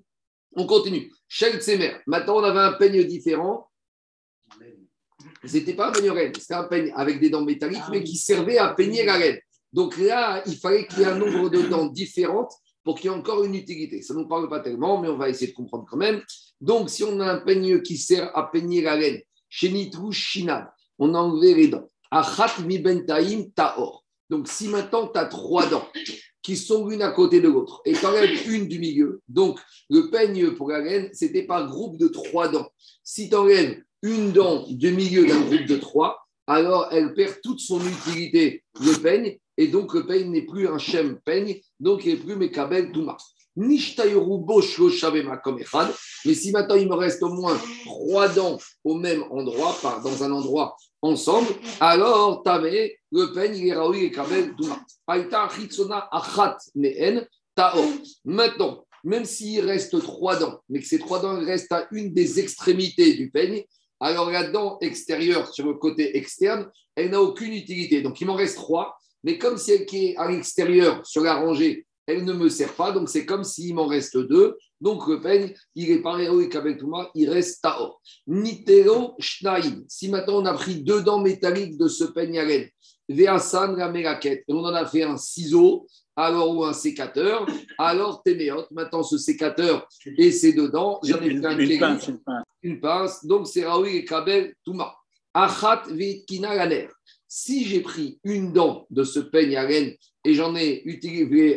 On 0.54 0.64
continue. 0.64 1.10
Shel 1.26 1.60
Tsemer. 1.60 1.94
Maintenant, 2.06 2.36
on 2.36 2.44
avait 2.44 2.60
un 2.60 2.74
peigne 2.74 3.02
différent. 3.02 3.68
C'était 5.44 5.74
pas 5.74 5.88
un 5.88 5.92
peigne 5.92 6.10
reine, 6.10 6.32
c'était 6.38 6.54
un 6.54 6.68
peigne 6.68 6.92
avec 6.94 7.18
des 7.18 7.30
dents 7.30 7.44
métalliques, 7.44 7.90
mais 7.90 8.04
qui 8.04 8.16
servait 8.16 8.58
à 8.58 8.74
peigner 8.74 9.04
la 9.04 9.18
laine. 9.18 9.38
Donc 9.72 9.98
là, 9.98 10.42
il 10.46 10.56
fallait 10.56 10.86
qu'il 10.86 11.00
y 11.00 11.02
ait 11.02 11.06
un 11.06 11.18
nombre 11.18 11.50
de 11.50 11.62
dents 11.62 11.86
différentes 11.86 12.52
pour 12.84 12.98
qu'il 12.98 13.10
y 13.10 13.12
ait 13.12 13.16
encore 13.16 13.44
une 13.44 13.54
utilité. 13.54 14.02
Ça 14.02 14.14
ne 14.14 14.20
nous 14.20 14.28
parle 14.28 14.48
pas 14.48 14.60
tellement, 14.60 15.00
mais 15.00 15.08
on 15.08 15.18
va 15.18 15.28
essayer 15.28 15.48
de 15.48 15.56
comprendre 15.56 15.86
quand 15.88 15.96
même. 15.96 16.22
Donc, 16.60 16.90
si 16.90 17.04
on 17.04 17.20
a 17.20 17.32
un 17.32 17.38
peigne 17.38 17.82
qui 17.82 17.96
sert 17.96 18.36
à 18.36 18.50
peigner 18.50 18.80
la 18.82 18.96
laine, 18.96 19.20
chez 19.48 19.90
Shinab, 20.10 20.68
on 20.98 21.14
a 21.14 21.18
enlevé 21.18 21.54
les 21.54 21.68
dents. 21.68 21.88
Achat 22.10 22.62
mi 22.64 22.78
bentaim 22.78 23.44
taor. 23.54 24.04
Donc, 24.30 24.48
si 24.48 24.68
maintenant 24.68 25.08
tu 25.08 25.18
as 25.18 25.26
trois 25.26 25.66
dents 25.66 25.88
qui 26.42 26.56
sont 26.56 26.86
l'une 26.86 27.02
à 27.02 27.10
côté 27.10 27.40
de 27.40 27.48
l'autre 27.48 27.82
et 27.84 27.92
tu 27.92 28.06
enlèves 28.06 28.48
une 28.48 28.68
du 28.68 28.78
milieu, 28.78 29.20
donc 29.28 29.60
le 29.90 30.10
peigne 30.10 30.52
pour 30.52 30.70
la 30.70 30.80
laine, 30.80 31.10
c'était 31.12 31.42
par 31.42 31.68
groupe 31.68 31.98
de 31.98 32.08
trois 32.08 32.48
dents. 32.48 32.68
Si 33.02 33.28
tu 33.28 33.36
enlèves 33.36 33.82
une 34.02 34.32
dent 34.32 34.64
du 34.68 34.92
milieu 34.92 35.26
d'un 35.26 35.40
groupe 35.42 35.66
de 35.66 35.76
trois, 35.76 36.26
alors 36.46 36.88
elle 36.90 37.12
perd 37.12 37.40
toute 37.42 37.60
son 37.60 37.80
utilité, 37.86 38.64
le 38.80 38.98
peigne, 38.98 39.38
et 39.58 39.66
donc 39.66 39.92
le 39.92 40.06
peigne 40.06 40.30
n'est 40.30 40.46
plus 40.46 40.68
un 40.68 40.78
shem 40.78 41.18
peigne, 41.22 41.60
donc 41.78 42.06
il 42.06 42.14
n'est 42.14 42.20
plus 42.20 42.36
mekabel 42.36 42.92
touma. 42.92 43.18
Echad. 43.60 44.08
Mais 46.24 46.34
si 46.34 46.52
maintenant 46.52 46.76
il 46.76 46.88
me 46.88 46.94
reste 46.94 47.22
au 47.24 47.28
moins 47.28 47.58
trois 47.84 48.28
dents 48.28 48.56
au 48.84 48.94
même 48.94 49.24
endroit, 49.30 49.76
dans 49.82 50.22
un 50.22 50.30
endroit 50.30 50.76
ensemble, 51.02 51.48
alors 51.80 52.42
tamé, 52.44 52.96
le 53.10 53.32
peigne, 53.32 53.56
il 53.56 53.66
est 53.66 53.74
raoui 53.74 54.04
et 54.04 54.12
kabel 54.12 54.54
touma. 54.54 54.80
Aïta 55.08 55.48
achat 56.12 56.56
mehen 56.76 57.26
taor. 57.56 57.84
Maintenant, 58.24 58.84
même 59.02 59.24
s'il 59.24 59.60
reste 59.60 60.00
trois 60.02 60.36
dents, 60.36 60.60
mais 60.68 60.80
que 60.80 60.86
ces 60.86 61.00
trois 61.00 61.20
dents 61.20 61.40
restent 61.40 61.72
à 61.72 61.88
une 61.90 62.12
des 62.12 62.38
extrémités 62.38 63.14
du 63.14 63.28
peigne, 63.28 63.64
alors 63.98 64.30
la 64.30 64.48
dent 64.48 64.78
extérieure 64.80 65.52
sur 65.52 65.66
le 65.66 65.74
côté 65.74 66.16
externe, 66.16 66.70
elle 66.94 67.10
n'a 67.10 67.20
aucune 67.20 67.52
utilité. 67.52 68.02
Donc 68.02 68.20
il 68.20 68.26
m'en 68.26 68.34
reste 68.34 68.56
trois, 68.56 68.96
mais 69.24 69.38
comme 69.38 69.56
celle 69.56 69.86
qui 69.86 70.06
est 70.06 70.16
à 70.16 70.30
l'extérieur 70.30 71.04
sur 71.06 71.22
la 71.22 71.34
rangée, 71.34 71.86
elle 72.06 72.24
ne 72.24 72.32
me 72.32 72.48
sert 72.48 72.72
pas, 72.72 72.90
donc 72.90 73.10
c'est 73.10 73.26
comme 73.26 73.44
s'il 73.44 73.74
m'en 73.74 73.86
reste 73.86 74.16
deux. 74.16 74.56
Donc 74.80 75.06
le 75.08 75.20
peigne, 75.20 75.52
il 75.74 75.90
est 75.90 76.00
pas 76.00 76.18
héroïque 76.18 76.54
avec 76.54 76.78
Touma, 76.78 77.10
il 77.14 77.28
reste 77.28 77.62
Taor. 77.62 78.00
Nitero 78.26 79.14
Shnaim. 79.18 79.82
Si 79.88 80.08
maintenant 80.08 80.40
on 80.40 80.46
a 80.46 80.54
pris 80.54 80.82
deux 80.82 81.02
dents 81.02 81.20
métalliques 81.20 81.76
de 81.76 81.86
ce 81.86 82.04
peigne 82.04 82.38
à 82.38 82.44
laine, 82.44 82.68
Veasan 83.10 83.76
la 83.76 84.18
et 84.24 84.44
on 84.48 84.64
en 84.64 84.74
a 84.74 84.86
fait 84.86 85.02
un 85.02 85.16
ciseau, 85.16 85.86
alors 86.16 86.54
ou 86.56 86.64
un 86.64 86.72
sécateur, 86.72 87.46
alors 87.78 88.22
Téméot. 88.22 88.66
Maintenant 88.70 89.02
ce 89.02 89.18
sécateur 89.18 89.86
et 90.16 90.30
ses 90.32 90.52
deux 90.52 90.70
dents, 90.70 91.00
j'en 91.02 91.20
ai 91.20 91.28
une 91.28 91.42
pince. 91.78 92.10
une 92.62 92.80
pince, 92.80 93.24
donc 93.24 93.46
c'est 93.46 93.66
Raoui 93.66 93.96
et 93.96 94.04
Kabel 94.04 94.54
Touma. 94.64 94.94
Achat 95.34 95.82
Vitkina 95.90 96.54
Laner. 96.54 96.88
Si 97.28 97.66
j'ai 97.66 97.80
pris 97.80 98.18
une 98.24 98.52
dent 98.54 98.86
de 98.88 99.04
ce 99.04 99.20
peigne 99.20 99.56
à 99.56 99.68
laine 99.68 99.94
et 100.24 100.34
j'en 100.34 100.56
ai 100.56 100.82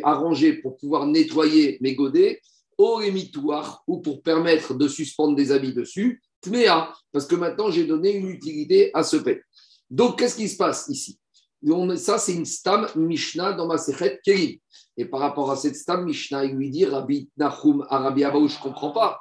arrangé 0.02 0.52
pour 0.52 0.76
pouvoir 0.76 1.06
nettoyer 1.06 1.78
mes 1.80 1.94
godets, 1.94 2.40
au 2.76 2.96
rémitoire 2.96 3.82
ou 3.86 4.00
pour 4.00 4.22
permettre 4.22 4.74
de 4.74 4.88
suspendre 4.88 5.34
des 5.34 5.50
habits 5.50 5.72
dessus, 5.72 6.22
tmea, 6.42 6.92
parce 7.10 7.26
que 7.26 7.36
maintenant 7.36 7.70
j'ai 7.70 7.84
donné 7.84 8.12
une 8.12 8.28
utilité 8.28 8.90
à 8.92 9.02
ce 9.02 9.16
peigne. 9.16 9.40
Donc 9.90 10.18
qu'est-ce 10.18 10.36
qui 10.36 10.48
se 10.48 10.56
passe 10.56 10.88
ici? 10.88 11.18
On- 11.68 11.96
Ça, 11.96 12.18
c'est 12.18 12.34
une 12.34 12.44
stam 12.44 12.86
Mishnah 12.96 13.52
dans 13.52 13.66
ma 13.66 13.78
Sechet 13.78 14.20
Kerim. 14.24 14.56
Et 14.96 15.06
par 15.06 15.20
rapport 15.20 15.50
à 15.50 15.56
cette 15.56 15.76
stam 15.76 16.04
Mishnah, 16.04 16.44
il 16.44 16.54
lui 16.54 16.70
dit 16.70 16.84
Rabbi 16.84 17.30
Nachum, 17.38 17.86
Arabi 17.88 18.24
Abaou, 18.24 18.46
je 18.48 18.58
ne 18.58 18.62
comprends 18.62 18.90
pas. 18.90 19.20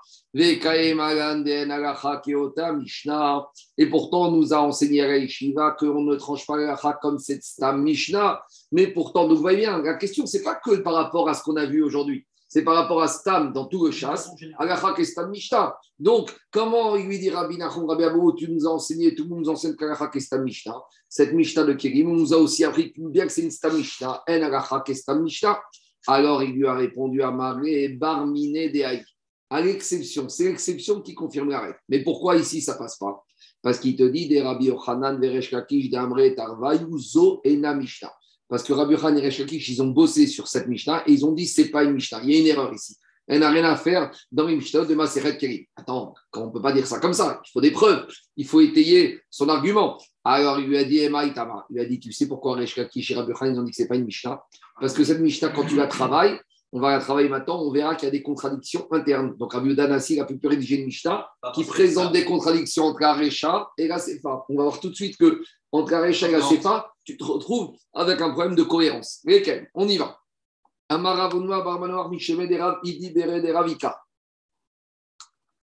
Et 3.77 3.89
pourtant, 3.89 4.27
on 4.27 4.31
nous 4.31 4.53
a 4.53 4.57
enseigné 4.57 5.01
à 5.01 5.07
la 5.07 5.17
Yeshiva 5.17 5.71
qu'on 5.79 6.01
ne 6.01 6.15
tranche 6.15 6.45
pas 6.45 6.57
l'alacha 6.57 6.97
comme 7.01 7.19
cette 7.19 7.43
stam 7.43 7.81
Mishnah. 7.83 8.41
Mais 8.71 8.87
pourtant, 8.87 9.27
nous 9.27 9.37
voyons 9.37 9.59
bien, 9.59 9.81
la 9.81 9.93
question, 9.95 10.25
c'est 10.25 10.43
pas 10.43 10.55
que 10.55 10.75
par 10.77 10.93
rapport 10.93 11.29
à 11.29 11.33
ce 11.33 11.43
qu'on 11.43 11.55
a 11.55 11.65
vu 11.65 11.81
aujourd'hui. 11.83 12.25
C'est 12.53 12.65
par 12.65 12.75
rapport 12.75 13.01
à 13.01 13.07
Stam 13.07 13.53
dans 13.53 13.63
tout 13.63 13.85
le 13.85 13.91
chasse, 13.91 14.29
Alakha 14.57 14.93
et 14.97 15.05
Stam 15.05 15.29
Mishnah. 15.29 15.73
Donc, 15.97 16.35
comment 16.51 16.97
il 16.97 17.05
lui 17.05 17.17
dit 17.17 17.29
Rabbi 17.29 17.57
Nachum, 17.57 17.85
Rabbi 17.89 18.03
Abou, 18.03 18.33
tu 18.33 18.51
nous 18.51 18.67
as 18.67 18.71
enseigné, 18.71 19.15
tout 19.15 19.23
le 19.23 19.29
monde 19.29 19.45
nous 19.45 19.49
enseigne 19.49 19.73
qu'Alakha 19.73 20.11
et 20.13 20.19
Stam 20.19 20.43
Mishnah. 20.43 20.75
Cette 21.07 21.31
Mishnah 21.31 21.63
de 21.63 21.71
Kérim, 21.71 22.11
on 22.11 22.15
nous 22.15 22.33
a 22.33 22.37
aussi 22.37 22.65
appris 22.65 22.93
bien 22.97 23.25
que 23.25 23.31
c'est 23.31 23.43
une 23.43 23.51
Stam 23.51 23.77
Mishnah, 23.77 24.21
En 24.27 24.33
Alakha 24.33 24.83
et 24.85 24.93
Stam 24.93 25.23
Mishnah. 25.23 25.61
Alors, 26.07 26.43
il 26.43 26.51
lui 26.51 26.67
a 26.67 26.73
répondu 26.73 27.21
à 27.21 27.31
Maré, 27.31 27.87
Barmine 27.87 28.69
de 28.69 28.83
Haï. 28.83 29.01
À 29.49 29.61
l'exception, 29.61 30.27
c'est 30.27 30.49
l'exception 30.49 30.99
qui 30.99 31.15
confirme 31.15 31.51
la 31.51 31.61
règle. 31.61 31.79
Mais 31.87 32.03
pourquoi 32.03 32.35
ici 32.35 32.59
ça 32.59 32.75
passe 32.75 32.97
pas? 32.97 33.23
Parce 33.61 33.79
qu'il 33.79 33.95
te 33.95 34.03
dit 34.03 34.27
des 34.27 34.41
Rabbi 34.41 34.65
Yochanan, 34.65 35.21
Veresh 35.21 35.51
Lakish, 35.51 35.89
Damre, 35.89 36.35
Tarvayu, 36.35 36.99
Zo, 36.99 37.39
Ena 37.45 37.73
Mishnah. 37.73 38.11
Parce 38.51 38.63
que 38.63 38.73
Rabbi 38.73 38.95
Yochanan 38.95 39.17
et 39.17 39.25
Resh 39.27 39.39
Lakish, 39.39 39.69
ils 39.69 39.81
ont 39.81 39.87
bossé 39.87 40.27
sur 40.27 40.45
cette 40.49 40.67
Mishnah 40.67 41.03
et 41.07 41.13
ils 41.13 41.25
ont 41.25 41.31
dit 41.31 41.47
c'est 41.47 41.69
pas 41.69 41.85
une 41.85 41.93
Mishnah. 41.93 42.19
Il 42.21 42.31
y 42.31 42.35
a 42.35 42.39
une 42.41 42.47
erreur 42.47 42.73
ici. 42.73 42.97
Elle 43.25 43.39
n'a 43.39 43.49
rien 43.49 43.63
à 43.63 43.77
faire 43.77 44.11
dans 44.29 44.45
les 44.45 44.57
Mishnah 44.57 44.83
de 44.83 44.93
Maseret 44.93 45.37
Kérim. 45.37 45.63
Attends, 45.77 46.13
on 46.35 46.47
ne 46.47 46.51
peut 46.51 46.61
pas 46.61 46.73
dire 46.73 46.85
ça 46.85 46.99
comme 46.99 47.13
ça, 47.13 47.41
il 47.45 47.49
faut 47.49 47.61
des 47.61 47.71
preuves, 47.71 48.05
il 48.35 48.45
faut 48.45 48.59
étayer 48.59 49.21
son 49.29 49.47
argument. 49.47 49.97
Alors 50.25 50.59
il 50.59 50.67
lui 50.67 50.77
a 50.77 50.83
dit 50.83 50.99
Emma 50.99 51.23
Itama. 51.23 51.65
Il 51.69 51.75
lui 51.75 51.81
a 51.81 51.85
dit 51.85 51.97
Tu 51.97 52.11
sais 52.11 52.27
pourquoi 52.27 52.55
Resh 52.55 52.75
Lakish 52.75 53.11
et 53.11 53.15
Rabbi 53.15 53.31
Yochanan 53.31 53.55
ils 53.55 53.59
ont 53.61 53.63
dit 53.63 53.71
que 53.71 53.77
c'est 53.77 53.87
pas 53.87 53.95
une 53.95 54.03
Mishnah? 54.03 54.43
Parce 54.81 54.93
que 54.93 55.05
cette 55.05 55.21
Mishnah, 55.21 55.47
quand 55.47 55.63
tu 55.63 55.77
la 55.77 55.87
travailles, 55.87 56.37
on 56.73 56.81
va 56.81 56.91
la 56.91 56.99
travailler 56.99 57.29
maintenant, 57.29 57.61
on 57.61 57.71
verra 57.71 57.95
qu'il 57.95 58.07
y 58.07 58.09
a 58.09 58.11
des 58.11 58.21
contradictions 58.21 58.85
internes. 58.91 59.33
Donc 59.37 59.53
Rabbi 59.53 59.69
Udanassi 59.69 60.19
a 60.19 60.25
pu 60.25 60.37
rédiger 60.43 60.75
une 60.75 60.87
Mishnah 60.87 61.25
qui 61.53 61.63
présente 61.63 62.11
des 62.11 62.25
contradictions 62.25 62.83
entre 62.83 62.99
la 62.99 63.13
Recha 63.13 63.69
et 63.77 63.87
la 63.87 63.97
Sefa. 63.97 64.43
On 64.49 64.57
va 64.57 64.63
voir 64.63 64.81
tout 64.81 64.89
de 64.89 64.95
suite 64.95 65.15
que 65.15 65.41
entre 65.71 65.93
la 65.93 66.01
Recha 66.01 66.27
et 66.27 66.31
la 66.31 66.41
Sefa, 66.41 66.90
tu 67.03 67.17
te 67.17 67.23
retrouves 67.23 67.75
avec 67.93 68.21
un 68.21 68.31
problème 68.31 68.55
de 68.55 68.63
cohérence. 68.63 69.21
Lesquels 69.25 69.69
On 69.73 69.87
y 69.87 69.97
va. 69.97 70.17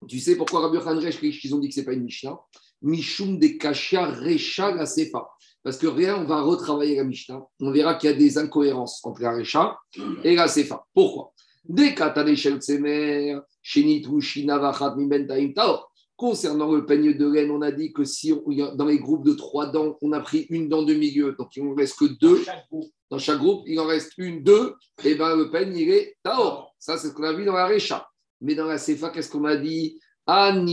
Tu 0.07 0.21
sais 0.21 0.37
pourquoi 0.37 0.61
Rabbi 0.61 0.79
Resh 0.79 1.45
ils 1.45 1.55
ont 1.55 1.59
dit 1.59 1.69
que 1.69 1.75
ce 1.75 1.81
n'est 1.81 1.87
pas 1.87 1.93
une 1.93 2.05
Mishnah? 2.05 2.39
Mishum 2.83 3.39
de 3.39 3.47
Kashia 3.59 4.07
Recha 4.07 4.75
la 4.75 4.85
Sefa. 4.85 5.27
Parce 5.63 5.79
que 5.79 5.87
rien, 5.87 6.19
on 6.19 6.25
va 6.25 6.43
retravailler 6.43 6.97
la 6.97 7.05
Mishnah. 7.05 7.43
On 7.61 7.73
verra 7.73 7.95
qu'il 7.95 8.11
y 8.11 8.13
a 8.13 8.17
des 8.17 8.37
incohérences 8.37 9.01
entre 9.05 9.23
la 9.23 9.35
Recha 9.35 9.79
et 10.23 10.35
la 10.35 10.47
Sefa. 10.47 10.85
Pourquoi? 10.93 11.33
Dès 11.65 11.97
Shel 12.37 12.61
Tsemer, 12.61 13.39
Shenitu 13.63 14.21
Shinavachat 14.21 14.95
Miben 14.97 15.27
Taim 15.27 15.55
Taor. 15.55 15.91
Concernant 16.17 16.71
le 16.71 16.87
peigne 16.87 17.17
de 17.17 17.29
laine, 17.29 17.51
on 17.51 17.61
a 17.61 17.73
dit 17.73 17.93
que 17.93 18.05
si 18.05 18.33
on- 18.33 18.75
dans 18.77 18.87
les 18.87 19.01
groupes 19.01 19.25
de 19.25 19.33
trois 19.33 19.67
dents, 19.67 19.99
on 20.01 20.13
a 20.13 20.21
pris 20.21 20.47
une 20.49 20.69
dent 20.69 20.83
de 20.83 20.95
milieu, 20.95 21.35
donc 21.37 21.57
il 21.57 21.69
ne 21.69 21.75
reste 21.75 21.99
que 21.99 22.05
deux. 22.21 22.45
Dans 23.11 23.19
chaque 23.19 23.39
groupe, 23.39 23.65
il 23.67 23.81
en 23.81 23.87
reste 23.87 24.13
une, 24.19 24.43
deux, 24.43 24.75
et 25.05 25.17
bien 25.17 25.35
le 25.35 25.51
peigne, 25.51 25.77
il 25.77 25.91
est 25.91 26.17
Taor. 26.23 26.73
Ça, 26.79 26.99
c'est 26.99 27.09
ce 27.09 27.15
qu'on 27.15 27.25
a 27.25 27.33
vu 27.33 27.45
dans 27.45 27.55
la 27.55 27.67
Recha. 27.67 28.07
Mais 28.41 28.55
dans 28.55 28.67
la 28.67 28.79
Sefa, 28.79 29.11
qu'est-ce 29.11 29.31
qu'on 29.31 29.45
a 29.45 29.57
dit? 29.57 29.99
On 30.27 30.67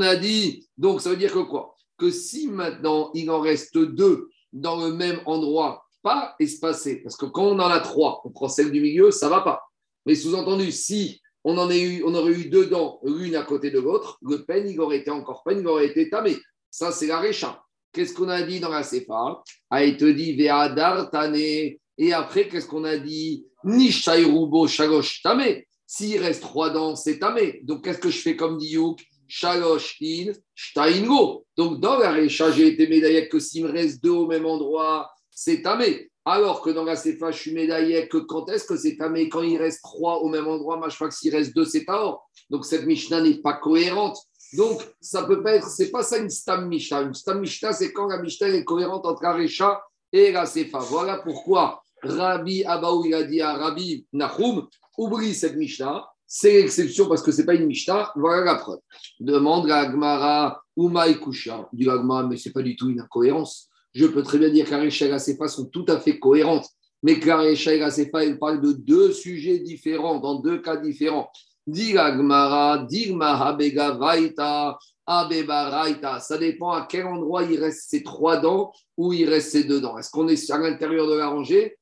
a 0.00 0.16
dit, 0.16 0.68
donc 0.76 1.00
ça 1.00 1.10
veut 1.10 1.16
dire 1.16 1.32
que 1.32 1.40
quoi? 1.40 1.76
Que 1.98 2.10
si 2.10 2.48
maintenant 2.48 3.10
il 3.14 3.30
en 3.30 3.40
reste 3.40 3.76
deux 3.76 4.28
dans 4.52 4.84
le 4.84 4.92
même 4.92 5.20
endroit, 5.26 5.84
pas 6.02 6.34
espacés, 6.38 7.02
parce 7.02 7.16
que 7.16 7.26
quand 7.26 7.44
on 7.44 7.58
en 7.58 7.68
a 7.68 7.80
trois, 7.80 8.20
on 8.24 8.30
prend 8.30 8.48
celle 8.48 8.72
du 8.72 8.80
milieu, 8.80 9.10
ça 9.10 9.28
va 9.28 9.40
pas. 9.40 9.62
Mais 10.04 10.14
sous-entendu, 10.14 10.72
si 10.72 11.20
on, 11.44 11.56
en 11.58 11.70
a 11.70 11.76
eu, 11.76 12.02
on 12.04 12.14
aurait 12.14 12.32
eu 12.32 12.46
deux 12.46 12.66
dents, 12.66 13.00
l'une 13.04 13.36
à 13.36 13.42
côté 13.42 13.70
de 13.70 13.80
l'autre, 13.80 14.18
le 14.22 14.44
peigne, 14.44 14.70
il 14.70 14.80
aurait 14.80 14.98
été 14.98 15.10
encore 15.10 15.42
peigne, 15.44 15.60
il 15.60 15.66
aurait 15.66 15.86
été 15.86 16.08
tamé. 16.08 16.36
Ça, 16.70 16.92
c'est 16.92 17.06
la 17.06 17.20
récha. 17.20 17.62
Qu'est-ce 17.92 18.14
qu'on 18.14 18.28
a 18.28 18.42
dit 18.42 18.60
dans 18.60 18.70
la 18.70 18.82
Sefa? 18.82 19.42
Ah, 19.70 19.84
il 19.84 19.96
te 19.96 20.04
dit 20.04 20.34
Ve'adar 20.34 21.10
tane. 21.10 21.36
Et 21.36 22.12
après, 22.12 22.48
qu'est-ce 22.48 22.66
qu'on 22.66 22.84
a 22.84 22.96
dit? 22.96 23.46
Nishayrubo 23.64 24.66
shagosh 24.66 25.22
tamé. 25.22 25.66
S'il 25.86 26.18
reste 26.20 26.40
trois 26.40 26.70
dents, 26.70 26.96
c'est 26.96 27.18
tamé. 27.18 27.60
Donc, 27.64 27.84
qu'est-ce 27.84 27.98
que 27.98 28.08
je 28.08 28.18
fais 28.18 28.34
comme 28.34 28.56
dit 28.56 28.70
Youk 28.70 29.04
Shalosh 29.34 29.96
in, 30.02 30.32
shtaingo. 30.54 31.46
Donc, 31.56 31.80
dans 31.80 31.96
la 31.98 32.12
récha, 32.12 32.52
j'ai 32.52 32.66
été 32.66 32.86
médaillé 32.86 33.28
que 33.28 33.38
s'il 33.38 33.64
me 33.64 33.72
reste 33.72 34.02
deux 34.02 34.10
au 34.10 34.26
même 34.26 34.44
endroit, 34.44 35.10
c'est 35.30 35.62
tamé. 35.62 36.11
Alors 36.24 36.62
que 36.62 36.70
dans 36.70 36.84
la 36.84 36.94
Sefa, 36.94 37.32
je 37.32 37.38
suis 37.38 37.52
médaillé 37.52 38.06
que 38.06 38.18
quand 38.18 38.48
est-ce 38.48 38.64
que 38.64 38.76
c'est 38.76 38.96
tamé 38.96 39.28
Quand 39.28 39.42
il 39.42 39.58
reste 39.58 39.82
trois 39.82 40.18
au 40.18 40.28
même 40.28 40.46
endroit, 40.46 40.76
moi 40.76 40.88
je 40.88 40.94
crois 40.94 41.08
que 41.08 41.14
s'il 41.14 41.34
reste 41.34 41.54
deux, 41.54 41.64
c'est 41.64 41.84
taor. 41.84 42.28
Donc 42.48 42.64
cette 42.64 42.86
Mishnah 42.86 43.20
n'est 43.20 43.40
pas 43.40 43.54
cohérente. 43.54 44.18
Donc 44.56 44.82
ça 45.00 45.24
peut 45.24 45.42
pas 45.42 45.54
être, 45.54 45.68
c'est 45.68 45.90
pas 45.90 46.04
ça 46.04 46.18
une 46.18 46.30
stam 46.30 46.68
Mishnah. 46.68 47.02
Une 47.02 47.14
stam 47.14 47.40
Mishnah, 47.40 47.72
c'est 47.72 47.92
quand 47.92 48.06
la 48.06 48.22
Mishnah 48.22 48.48
est 48.48 48.64
cohérente 48.64 49.04
entre 49.04 49.22
la 49.24 49.32
Recha 49.32 49.82
et 50.12 50.30
la 50.30 50.46
Sefa. 50.46 50.78
Voilà 50.78 51.18
pourquoi 51.18 51.82
Rabbi 52.02 52.64
Abaou 52.64 53.04
il 53.04 53.14
a 53.14 53.24
dit 53.24 53.40
à 53.40 53.54
Rabbi 53.54 54.06
Nahum, 54.12 54.68
oublie 54.96 55.34
cette 55.34 55.56
Mishnah. 55.56 56.06
C'est 56.24 56.52
l'exception 56.52 57.08
parce 57.08 57.22
que 57.22 57.32
c'est 57.32 57.44
pas 57.44 57.54
une 57.54 57.66
Mishnah. 57.66 58.12
Voilà 58.14 58.44
la 58.44 58.54
preuve. 58.54 58.78
Demande 59.18 59.66
la 59.66 59.90
Gemara 59.90 60.62
Umaï 60.76 61.18
Kusha. 61.18 61.68
Dit 61.72 61.84
la 61.84 62.00
mais 62.22 62.36
c'est 62.36 62.52
pas 62.52 62.62
du 62.62 62.76
tout 62.76 62.88
une 62.88 63.00
incohérence 63.00 63.71
je 63.92 64.06
peux 64.06 64.22
très 64.22 64.38
bien 64.38 64.50
dire 64.50 64.66
que 64.66 64.70
la 64.70 64.82
Recha 64.82 65.06
et 65.06 65.08
la 65.08 65.18
sont 65.18 65.66
tout 65.66 65.84
à 65.88 66.00
fait 66.00 66.18
cohérentes, 66.18 66.68
mais 67.02 67.18
que 67.18 67.28
la 67.28 67.38
Recha 67.38 67.74
et 67.74 67.78
la 67.78 67.90
elles 68.22 68.38
parlent 68.38 68.60
de 68.60 68.72
deux 68.72 69.12
sujets 69.12 69.58
différents, 69.58 70.20
dans 70.20 70.40
deux 70.40 70.60
cas 70.60 70.76
différents. 70.76 71.30
Diga 71.66 72.10
Gmara, 72.10 72.86
Digma 72.88 73.36
Habega 73.36 73.92
Vaita, 73.92 74.78
Abeba 75.06 75.70
Raita. 75.70 76.20
Ça 76.20 76.38
dépend 76.38 76.70
à 76.70 76.86
quel 76.88 77.06
endroit 77.06 77.44
il 77.44 77.60
reste 77.60 77.88
ces 77.88 78.02
trois 78.02 78.38
dents 78.38 78.72
ou 78.96 79.12
il 79.12 79.28
reste 79.28 79.52
ces 79.52 79.64
deux 79.64 79.80
dents. 79.80 79.96
Est-ce 79.98 80.10
qu'on 80.10 80.28
est 80.28 80.50
à 80.50 80.58
l'intérieur 80.58 81.06
de 81.06 81.14
la 81.14 81.28
rangée 81.28 81.76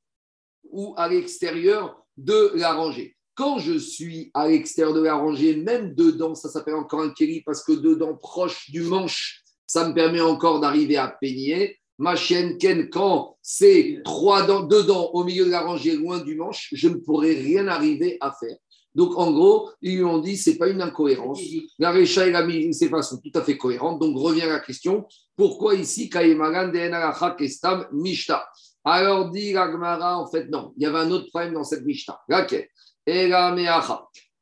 ou 0.64 0.94
à 0.96 1.08
l'extérieur 1.08 2.04
de 2.16 2.52
la 2.54 2.74
rangée? 2.74 3.16
Quand 3.34 3.58
je 3.58 3.78
suis 3.78 4.30
à 4.34 4.48
l'extérieur 4.48 4.92
de 4.92 5.00
la 5.00 5.14
rangée, 5.14 5.56
même 5.56 5.94
deux 5.94 6.12
dents, 6.12 6.34
ça 6.34 6.50
s'appelle 6.50 6.74
encore 6.74 7.00
un 7.00 7.10
kéli 7.10 7.42
parce 7.42 7.64
que 7.64 7.72
deux 7.72 7.96
dents 7.96 8.16
proches 8.16 8.70
du 8.70 8.82
manche, 8.82 9.42
ça 9.66 9.88
me 9.88 9.94
permet 9.94 10.20
encore 10.20 10.60
d'arriver 10.60 10.98
à 10.98 11.08
peigner. 11.08 11.79
Ma 12.00 12.16
chienne 12.16 12.56
Ken, 12.56 12.88
quand 12.88 13.36
c'est 13.42 14.00
trois 14.06 14.46
dents, 14.46 14.62
deux 14.62 14.84
dents 14.84 15.10
au 15.12 15.22
milieu 15.22 15.44
de 15.44 15.50
la 15.50 15.60
rangée, 15.60 15.92
loin 15.92 16.18
du 16.18 16.34
manche, 16.34 16.70
je 16.72 16.88
ne 16.88 16.94
pourrai 16.94 17.34
rien 17.34 17.68
arriver 17.68 18.16
à 18.22 18.32
faire. 18.32 18.56
Donc, 18.94 19.18
en 19.18 19.30
gros, 19.30 19.68
ils 19.82 19.96
lui 19.96 20.04
ont 20.04 20.18
dit, 20.18 20.38
c'est 20.38 20.56
pas 20.56 20.68
une 20.68 20.80
incohérence. 20.80 21.42
La 21.78 21.92
Recha 21.92 22.26
et 22.26 22.30
la 22.30 22.42
Sefa 22.72 23.02
sont 23.02 23.18
tout 23.18 23.38
à 23.38 23.42
fait 23.42 23.58
cohérentes. 23.58 24.00
Donc, 24.00 24.16
revient 24.16 24.46
la 24.48 24.60
question, 24.60 25.06
pourquoi 25.36 25.74
ici, 25.74 26.08
Kaïmagan 26.08 26.68
de 26.68 27.36
Kestam 27.36 27.86
Mishta? 27.92 28.48
Alors, 28.82 29.30
dit 29.30 29.52
la 29.52 29.70
Gemara, 29.70 30.18
en 30.18 30.26
fait, 30.26 30.48
non. 30.48 30.72
Il 30.78 30.84
y 30.84 30.86
avait 30.86 31.00
un 31.00 31.10
autre 31.10 31.28
problème 31.28 31.52
dans 31.52 31.64
cette 31.64 31.84
Mishta. 31.84 32.18
Laquelle? 32.28 32.66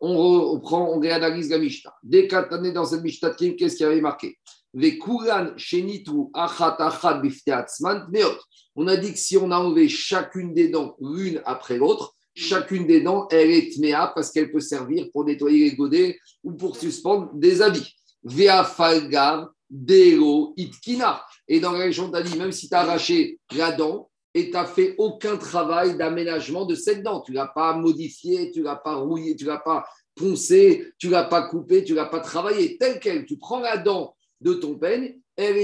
On 0.00 0.16
reprend, 0.52 0.92
on 0.94 1.00
réanalyse 1.00 1.50
la 1.50 1.58
Mishta. 1.58 1.92
Dès 2.04 2.32
années 2.32 2.70
dans 2.70 2.84
cette 2.84 3.02
Mishta, 3.02 3.30
qu'est-ce 3.30 3.74
qui 3.74 3.82
avait 3.82 4.00
marqué? 4.00 4.38
On 4.74 4.80
a 8.86 8.96
dit 8.96 9.12
que 9.12 9.18
si 9.18 9.36
on 9.36 9.50
a 9.50 9.58
enlevé 9.58 9.88
chacune 9.88 10.54
des 10.54 10.68
dents 10.68 10.94
l'une 11.00 11.42
après 11.44 11.78
l'autre, 11.78 12.14
chacune 12.34 12.86
des 12.86 13.00
dents, 13.00 13.26
elle 13.30 13.50
est 13.50 13.72
tméa 13.72 14.12
parce 14.14 14.30
qu'elle 14.30 14.52
peut 14.52 14.60
servir 14.60 15.08
pour 15.12 15.24
nettoyer 15.24 15.70
les 15.70 15.76
godets 15.76 16.18
ou 16.44 16.52
pour 16.52 16.76
suspendre 16.76 17.30
des 17.34 17.62
habits. 17.62 17.96
Vea 18.22 18.64
falgar, 18.64 19.48
dero, 19.68 20.54
itkina. 20.56 21.22
Et 21.48 21.60
dans 21.60 21.72
la 21.72 21.80
région, 21.80 22.10
tu 22.10 22.22
dit, 22.22 22.38
même 22.38 22.52
si 22.52 22.68
tu 22.68 22.74
as 22.74 22.80
arraché 22.80 23.38
la 23.56 23.72
dent 23.72 24.10
et 24.34 24.46
tu 24.46 24.52
n'as 24.52 24.66
fait 24.66 24.94
aucun 24.98 25.36
travail 25.36 25.96
d'aménagement 25.96 26.66
de 26.66 26.74
cette 26.74 27.02
dent. 27.02 27.22
Tu 27.22 27.32
ne 27.32 27.36
l'as 27.36 27.48
pas 27.48 27.74
modifié, 27.74 28.52
tu 28.52 28.60
ne 28.60 28.64
l'as 28.64 28.76
pas 28.76 28.96
rouillé, 28.96 29.34
tu 29.34 29.44
ne 29.44 29.50
l'as 29.50 29.58
pas 29.58 29.86
poncé, 30.14 30.92
tu 30.98 31.06
ne 31.06 31.12
l'as 31.12 31.24
pas 31.24 31.48
coupé, 31.48 31.84
tu 31.84 31.92
ne 31.92 31.96
l'as 31.96 32.06
pas 32.06 32.20
travaillé. 32.20 32.76
Tel 32.78 33.00
quel, 33.00 33.24
tu 33.24 33.38
prends 33.38 33.60
la 33.60 33.78
dent 33.78 34.14
de 34.40 34.54
ton 34.54 34.78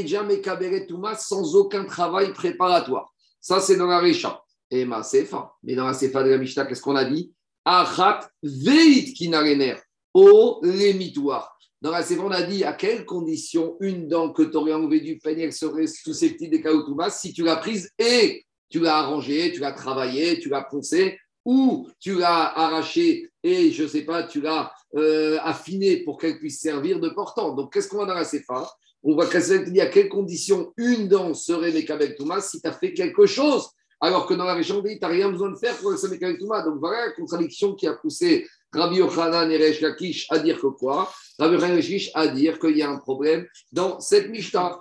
jamais 0.07 0.41
kaberet 0.41 0.87
touma 0.87 1.17
sans 1.17 1.55
aucun 1.57 1.85
travail 1.85 2.33
préparatoire. 2.33 3.13
Ça, 3.41 3.61
c'est 3.61 3.77
dans 3.77 3.87
la 3.87 3.99
Récha. 3.99 4.41
Et 4.71 4.85
ma 4.85 5.03
sefa. 5.03 5.53
Mais 5.63 5.75
dans 5.75 5.87
la 5.87 5.95
sefa 5.95 6.23
de 6.23 6.31
la 6.31 6.39
Mishnah, 6.39 6.67
qu'est-ce 6.67 6.83
qu'on 6.83 6.97
a 6.97 7.05
dit? 7.05 7.33
Achat 7.65 8.29
veit 8.43 9.13
kinarener. 9.13 9.77
Au 10.13 10.61
lémitoire. 10.63 11.57
Dans 11.81 11.91
la 11.91 12.03
sefa, 12.03 12.23
on 12.23 12.31
a 12.31 12.43
dit 12.43 12.65
à 12.65 12.73
quelles 12.73 13.05
conditions 13.05 13.77
une 13.81 14.09
dent 14.09 14.33
que 14.33 14.43
tu 14.43 14.57
aurais 14.57 14.73
enlevée 14.73 15.01
du 15.01 15.19
peigne, 15.19 15.41
elle 15.41 15.53
serait 15.53 15.87
susceptible 15.87 16.51
des 16.51 16.63
si 17.11 17.33
tu 17.33 17.43
l'as 17.43 17.57
prise 17.57 17.91
et 17.99 18.45
tu 18.71 18.81
l'as 18.81 18.97
arrangée, 18.97 19.53
tu 19.53 19.61
l'as 19.61 19.73
travaillée, 19.73 20.41
tu 20.41 20.49
l'as 20.49 20.63
poncée, 20.63 21.19
ou 21.45 21.89
tu 22.01 22.15
l'as 22.19 22.59
arrachée 22.59 23.31
et, 23.43 23.71
je 23.71 23.83
ne 23.83 23.89
sais 23.89 24.03
pas, 24.03 24.23
tu 24.23 24.41
l'as 24.41 24.73
euh, 24.97 25.39
affinée 25.43 25.99
pour 25.99 26.19
qu'elle 26.19 26.39
puisse 26.39 26.61
servir 26.61 26.99
de 26.99 27.11
portant. 27.11 27.55
Donc, 27.55 27.73
qu'est-ce 27.73 27.89
qu'on 27.89 28.03
a 28.03 28.07
dans 28.07 28.15
la 28.15 28.25
CFA 28.25 28.71
On 29.03 29.15
voit 29.15 29.27
qu'elle 29.27 29.71
dit 29.71 29.81
à 29.81 29.87
quelles 29.87 30.09
conditions 30.09 30.73
une 30.79 31.09
dent 31.09 31.35
serait 31.35 31.71
Mekabel 31.71 32.15
Thomas 32.17 32.41
si 32.41 32.63
tu 32.63 32.67
as 32.67 32.73
fait 32.73 32.95
quelque 32.95 33.27
chose, 33.27 33.69
alors 34.01 34.27
que 34.27 34.33
dans 34.33 34.45
la 34.45 34.55
région, 34.55 34.83
tu 34.83 34.99
n'as 34.99 35.09
rien 35.09 35.31
besoin 35.31 35.51
de 35.51 35.57
faire 35.57 35.77
pour 35.77 35.91
que 35.91 35.99
ça 35.99 36.09
Mekabel 36.09 36.39
Thomas. 36.39 36.63
Donc, 36.63 36.77
voilà 36.81 37.07
la 37.07 37.13
contradiction 37.13 37.75
qui 37.75 37.87
a 37.87 37.93
poussé 37.93 38.47
Rabbi 38.73 38.97
Yochanan 38.97 39.51
et 39.51 39.59
Resh 39.59 39.83
Lakish 39.83 40.27
à 40.31 40.39
dire 40.39 40.59
que 40.59 40.69
quoi? 40.69 41.13
Rabbi 41.39 41.57
Yochanan 41.57 41.73
et 41.79 41.83
Lakish 41.83 42.11
à 42.15 42.29
dire 42.29 42.59
qu'il 42.59 42.79
y 42.79 42.83
a 42.83 42.91
un 42.91 42.99
problème 42.99 43.47
dans 43.73 44.01
cette 44.01 44.31
Mishnah. 44.31 44.81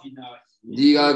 Ah, 0.96 1.14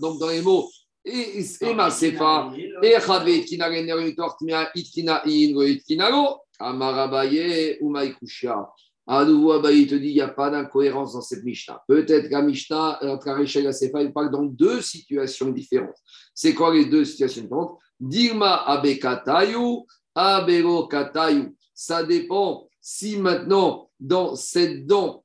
donc, 0.00 0.18
dans 0.18 0.28
les 0.28 0.40
mots, 0.40 0.70
et 1.04 1.74
ma 1.74 1.90
sefa, 1.90 2.52
et 2.82 3.00
chave 3.00 3.44
tinare 3.44 3.82
neritor 3.82 4.36
tmia 4.38 4.70
itkina 4.74 5.22
in 5.26 5.52
go 5.52 5.62
itkinalo, 5.62 6.40
amarabaye 6.58 7.78
ou 7.80 7.90
maikushia. 7.90 8.68
À 9.04 9.24
nouveau, 9.24 9.52
Abaye 9.52 9.86
te 9.88 9.96
dit 9.96 10.10
il 10.10 10.14
n'y 10.14 10.20
a 10.20 10.28
pas 10.28 10.48
d'incohérence 10.48 11.14
dans 11.14 11.20
cette 11.20 11.42
Mishnah. 11.42 11.82
Peut-être 11.88 12.28
qu'à 12.28 12.40
Mishnah, 12.40 13.00
entre 13.02 13.28
Arisha 13.30 13.58
et 13.58 13.64
la 13.64 13.72
Sefa, 13.72 14.00
il 14.00 14.12
parle 14.12 14.30
dans 14.30 14.44
deux 14.44 14.80
situations 14.80 15.50
différentes. 15.50 15.96
C'est 16.32 16.54
quoi 16.54 16.72
les 16.72 16.84
deux 16.84 17.04
situations 17.04 17.42
différentes? 17.42 17.78
Dirma 17.98 18.62
abekatayu, 18.64 19.80
abero 20.14 20.86
katayu. 20.86 21.52
Ça 21.74 22.04
dépend 22.04 22.68
si 22.80 23.16
maintenant, 23.16 23.90
dans 23.98 24.36
cette 24.36 24.86
dent, 24.86 25.24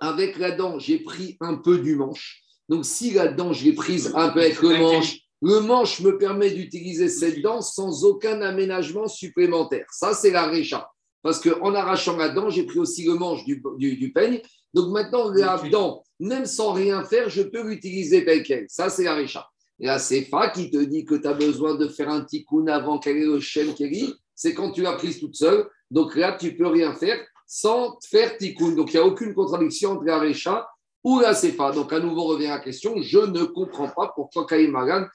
avec 0.00 0.36
la 0.38 0.50
dent, 0.50 0.78
j'ai 0.78 0.98
pris 0.98 1.36
un 1.40 1.56
peu 1.56 1.78
du 1.78 1.94
manche. 1.94 2.42
Donc, 2.68 2.84
si 2.84 3.12
la 3.12 3.28
dent, 3.28 3.52
je 3.52 3.64
l'ai 3.64 3.72
prise 3.72 4.12
un 4.14 4.28
peu 4.28 4.40
avec 4.40 4.60
le 4.60 4.76
manche, 4.78 5.18
le 5.40 5.60
manche 5.60 6.00
me 6.00 6.18
permet 6.18 6.50
d'utiliser 6.50 7.08
cette 7.08 7.40
dent 7.40 7.60
sans 7.60 8.04
aucun 8.04 8.40
aménagement 8.42 9.06
supplémentaire. 9.06 9.86
Ça, 9.90 10.12
c'est 10.12 10.30
la 10.30 10.46
récha. 10.46 10.90
Parce 11.22 11.40
qu'en 11.40 11.74
arrachant 11.74 12.16
la 12.16 12.28
dent, 12.28 12.50
j'ai 12.50 12.64
pris 12.64 12.78
aussi 12.78 13.04
le 13.04 13.14
manche 13.14 13.44
du, 13.44 13.62
du, 13.76 14.12
peigne. 14.12 14.40
Donc 14.74 14.90
maintenant, 14.92 15.30
la 15.30 15.60
dent, 15.70 16.02
même 16.20 16.46
sans 16.46 16.72
rien 16.72 17.04
faire, 17.04 17.28
je 17.28 17.42
peux 17.42 17.68
l'utiliser 17.68 18.24
tel 18.24 18.42
quel. 18.42 18.66
Ça, 18.68 18.88
c'est 18.88 19.04
la 19.04 19.14
récha. 19.14 19.46
Et 19.80 19.86
là, 19.86 19.98
c'est 19.98 20.22
Fa 20.22 20.50
qui 20.50 20.70
te 20.70 20.78
dit 20.78 21.04
que 21.04 21.14
tu 21.14 21.26
as 21.26 21.34
besoin 21.34 21.74
de 21.74 21.88
faire 21.88 22.08
un 22.08 22.24
tikkun 22.24 22.66
avant 22.66 22.98
qu'elle 22.98 23.16
ait 23.16 23.26
le 23.26 23.40
chêne 23.40 23.74
qui 23.74 24.14
C'est 24.34 24.54
quand 24.54 24.72
tu 24.72 24.82
l'as 24.82 24.94
prise 24.94 25.20
toute 25.20 25.36
seule. 25.36 25.68
Donc 25.90 26.16
là, 26.16 26.36
tu 26.38 26.56
peux 26.56 26.66
rien 26.66 26.94
faire 26.94 27.18
sans 27.46 27.96
faire 28.08 28.36
tikkun. 28.36 28.72
Donc 28.72 28.92
il 28.92 28.96
n'y 28.96 29.02
a 29.02 29.06
aucune 29.06 29.34
contradiction 29.34 29.92
entre 29.92 30.04
la 30.04 30.18
récha 30.18 30.68
ou 31.08 31.20
la 31.20 31.34
sefa. 31.34 31.72
Donc 31.72 31.90
à 31.92 32.00
nouveau 32.00 32.24
revient 32.24 32.48
la 32.48 32.58
question, 32.58 33.00
je 33.00 33.18
ne 33.18 33.44
comprends 33.44 33.88
pas 33.88 34.12
pourquoi 34.14 34.46
Kaïmagan 34.46 35.06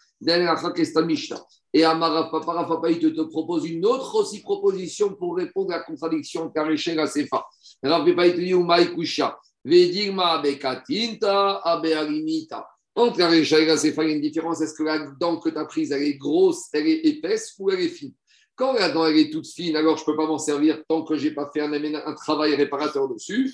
et 1.74 1.84
Amara 1.84 2.32
Papa 2.32 2.90
il 2.90 3.00
te 3.00 3.22
propose 3.22 3.70
une 3.70 3.86
autre 3.86 4.16
aussi 4.16 4.42
proposition 4.42 5.14
pour 5.14 5.36
répondre 5.36 5.72
à 5.72 5.78
la 5.78 5.84
contradiction 5.84 6.46
entre 6.46 6.96
la 6.96 7.08
sefa. 7.08 7.46
Rav 7.84 8.08
il 8.08 8.16
te 8.16 8.40
dit 8.40 8.52
Umay 8.52 8.94
Kusha, 8.94 9.38
Vedigma 9.64 10.42
Bekatinta 10.42 11.62
Abealimita. 11.64 12.68
Entre 12.96 13.20
la 13.20 13.36
et 13.36 13.66
la 13.66 13.78
sefa, 13.78 14.04
il 14.04 14.10
y 14.10 14.14
a 14.14 14.16
une 14.16 14.22
différence. 14.22 14.62
Est-ce 14.62 14.76
que 14.76 14.84
la 14.84 15.00
dent 15.20 15.38
que 15.38 15.50
tu 15.50 15.58
as 15.58 15.66
prise, 15.66 15.92
elle 15.92 16.04
est 16.04 16.18
grosse, 16.18 16.70
elle 16.74 16.88
est 16.88 17.06
épaisse 17.06 17.54
ou 17.60 17.70
elle 17.72 17.82
est 17.82 17.90
fine? 17.90 18.14
Quand 18.56 18.74
la 18.74 18.90
dent 18.90 19.06
elle 19.06 19.18
est 19.18 19.32
toute 19.32 19.48
fine, 19.48 19.76
alors 19.76 19.98
je 19.98 20.04
ne 20.04 20.06
peux 20.06 20.16
pas 20.16 20.28
m'en 20.28 20.38
servir 20.38 20.84
tant 20.88 21.04
que 21.04 21.18
je 21.18 21.28
n'ai 21.28 21.34
pas 21.34 21.50
fait 21.52 21.62
un, 21.62 21.74
un, 21.74 22.14
travail 22.14 22.56
réparateur 22.56 23.08
dessus. 23.08 23.52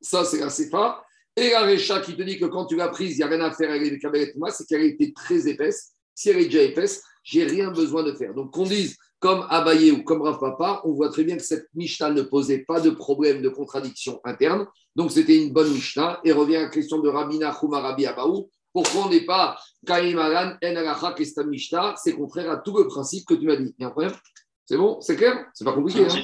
Ça, 0.00 0.24
c'est 0.24 0.40
la 0.40 0.48
CFA. 0.48 1.00
Et 1.36 1.50
la 1.50 1.62
Récha 1.62 2.00
qui 2.00 2.16
te 2.16 2.22
dit 2.22 2.38
que 2.38 2.46
quand 2.46 2.66
tu 2.66 2.76
l'as 2.76 2.88
prise, 2.88 3.12
il 3.12 3.18
n'y 3.18 3.22
a 3.22 3.26
rien 3.28 3.40
à 3.40 3.52
faire 3.52 3.70
avec 3.70 3.90
les 3.90 3.98
Kabbalah 3.98 4.50
c'est 4.50 4.66
qu'elle 4.66 4.82
était 4.82 5.12
très 5.14 5.48
épaisse. 5.48 5.92
Si 6.14 6.28
elle 6.28 6.38
est 6.38 6.46
déjà 6.46 6.62
épaisse, 6.62 7.02
j'ai 7.22 7.44
rien 7.44 7.70
besoin 7.70 8.02
de 8.02 8.12
faire. 8.12 8.34
Donc 8.34 8.52
qu'on 8.52 8.64
dise 8.64 8.96
comme 9.20 9.46
Abaye 9.50 9.92
ou 9.92 10.02
comme 10.02 10.22
Rav 10.22 10.38
Papa, 10.38 10.80
on 10.84 10.92
voit 10.92 11.10
très 11.10 11.24
bien 11.24 11.36
que 11.36 11.42
cette 11.42 11.66
Mishnah 11.74 12.10
ne 12.10 12.22
posait 12.22 12.60
pas 12.60 12.80
de 12.80 12.90
problème 12.90 13.42
de 13.42 13.48
contradiction 13.50 14.20
interne. 14.24 14.66
Donc 14.96 15.12
c'était 15.12 15.36
une 15.36 15.52
bonne 15.52 15.70
Mishnah. 15.72 16.20
Et 16.24 16.32
revient 16.32 16.56
à 16.56 16.62
la 16.62 16.68
question 16.68 16.98
de 16.98 17.08
Rabina 17.08 17.54
Chouma 17.58 17.80
Rabbi 17.80 18.06
Abaou. 18.06 18.50
Pourquoi 18.72 19.06
on 19.06 19.10
n'est 19.10 19.26
pas 19.26 19.58
Kaimaran 19.86 20.56
En 20.62 21.12
Kesta 21.12 21.44
Mishnah? 21.44 21.94
C'est 22.02 22.12
contraire 22.12 22.50
à 22.50 22.56
tout 22.58 22.76
le 22.76 22.86
principe 22.86 23.26
que 23.26 23.34
tu 23.34 23.46
m'as 23.46 23.56
dit. 23.56 23.74
Il 23.78 23.82
y 23.82 23.84
a 23.84 23.88
un 23.88 23.90
problème? 23.90 24.14
C'est 24.64 24.76
bon? 24.76 25.00
C'est 25.00 25.16
clair? 25.16 25.46
C'est 25.52 25.64
pas 25.64 25.72
compliqué. 25.72 26.06
Hein? 26.06 26.22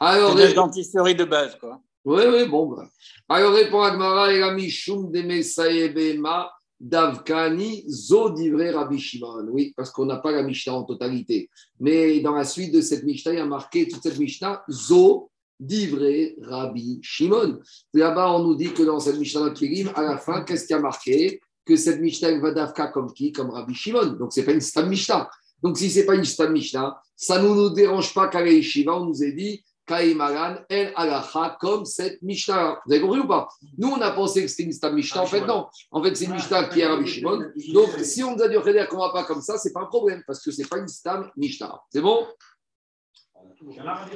Alors, 0.00 0.36
c'est 0.38 0.54
dentisterie 0.54 1.14
de 1.14 1.24
base, 1.24 1.56
quoi. 1.58 1.80
Oui, 2.06 2.22
oui, 2.32 2.48
bon. 2.48 2.68
Ben. 2.68 2.88
Alors 3.28 3.52
répond 3.52 3.82
Agmara 3.82 4.32
et 4.32 4.54
Mishum 4.54 5.10
de 5.10 6.16
Ma 6.20 6.48
Davkani 6.78 7.84
Zo 7.88 8.30
Divre 8.30 8.72
Rabbi 8.72 8.96
Shimon. 8.96 9.48
Oui, 9.50 9.74
parce 9.76 9.90
qu'on 9.90 10.04
n'a 10.04 10.18
pas 10.18 10.30
la 10.30 10.44
Mishnah 10.44 10.74
en 10.74 10.84
totalité. 10.84 11.50
Mais 11.80 12.20
dans 12.20 12.34
la 12.34 12.44
suite 12.44 12.72
de 12.72 12.80
cette 12.80 13.02
Mishnah, 13.02 13.32
il 13.32 13.38
y 13.38 13.40
a 13.40 13.44
marqué 13.44 13.88
toute 13.88 14.04
cette 14.04 14.20
Mishnah 14.20 14.62
Zo 14.70 15.32
Divre 15.58 16.36
Rabbi 16.42 17.00
Shimon. 17.02 17.58
Là-bas, 17.92 18.34
on 18.34 18.44
nous 18.44 18.54
dit 18.54 18.72
que 18.72 18.84
dans 18.84 19.00
cette 19.00 19.18
Mishnah 19.18 19.50
Kirim, 19.50 19.90
à 19.96 20.02
la 20.02 20.16
fin, 20.16 20.42
qu'est-ce 20.42 20.68
qui 20.68 20.74
a 20.74 20.78
marqué? 20.78 21.40
Que 21.64 21.74
cette 21.74 22.00
Mishnah 22.00 22.38
va 22.38 22.52
Davka 22.52 22.86
comme 22.86 23.12
qui? 23.12 23.32
Comme 23.32 23.50
Rabbi 23.50 23.74
Shimon. 23.74 24.12
Donc, 24.12 24.32
ce 24.32 24.38
n'est 24.38 24.46
pas 24.46 24.52
une 24.52 24.60
Stam 24.60 24.88
Mishnah. 24.88 25.28
Donc, 25.60 25.76
si 25.76 25.90
ce 25.90 25.98
n'est 25.98 26.06
pas 26.06 26.14
une 26.14 26.24
Stam 26.24 26.52
Mishnah, 26.52 27.00
ça 27.16 27.42
ne 27.42 27.48
nous, 27.48 27.70
dérange 27.70 28.14
pas 28.14 28.28
qu'à 28.28 28.44
Shiva, 28.62 28.94
on 29.00 29.06
nous 29.06 29.24
ait 29.24 29.32
dit 29.32 29.64
Kaimaran 29.86 30.56
El 30.68 30.92
Alacha 30.96 31.56
comme 31.60 31.84
cette 31.84 32.20
Mishnah. 32.22 32.80
Vous 32.84 32.92
avez 32.92 33.00
compris 33.00 33.20
ou 33.20 33.26
pas? 33.26 33.48
Nous, 33.78 33.88
on 33.88 34.00
a 34.00 34.10
pensé 34.10 34.42
que 34.42 34.48
c'était 34.48 34.64
une 34.64 34.68
Mishnah. 34.70 34.90
Mishnah. 34.90 35.22
En 35.22 35.26
fait, 35.26 35.46
non. 35.46 35.66
En 35.90 36.02
fait, 36.02 36.14
c'est 36.14 36.24
une 36.24 36.34
Mishnah 36.34 36.64
qui 36.64 36.80
est 36.80 36.86
Rabbi 36.86 37.06
Shimon. 37.06 37.44
Donc, 37.72 37.90
si 38.02 38.22
on 38.24 38.34
nous 38.36 38.42
a 38.42 38.48
dit 38.48 38.56
qu'on 38.56 38.96
ne 38.96 39.00
va 39.00 39.12
pas 39.12 39.24
comme 39.24 39.40
ça, 39.40 39.56
ce 39.58 39.68
n'est 39.68 39.72
pas 39.72 39.82
un 39.82 39.86
problème 39.86 40.22
parce 40.26 40.42
que 40.42 40.50
ce 40.50 40.60
n'est 40.60 40.66
pas 40.66 40.78
une 40.78 40.88
Stam 40.88 41.30
Mishnah. 41.36 41.80
C'est 41.90 42.00
bon? 42.00 42.26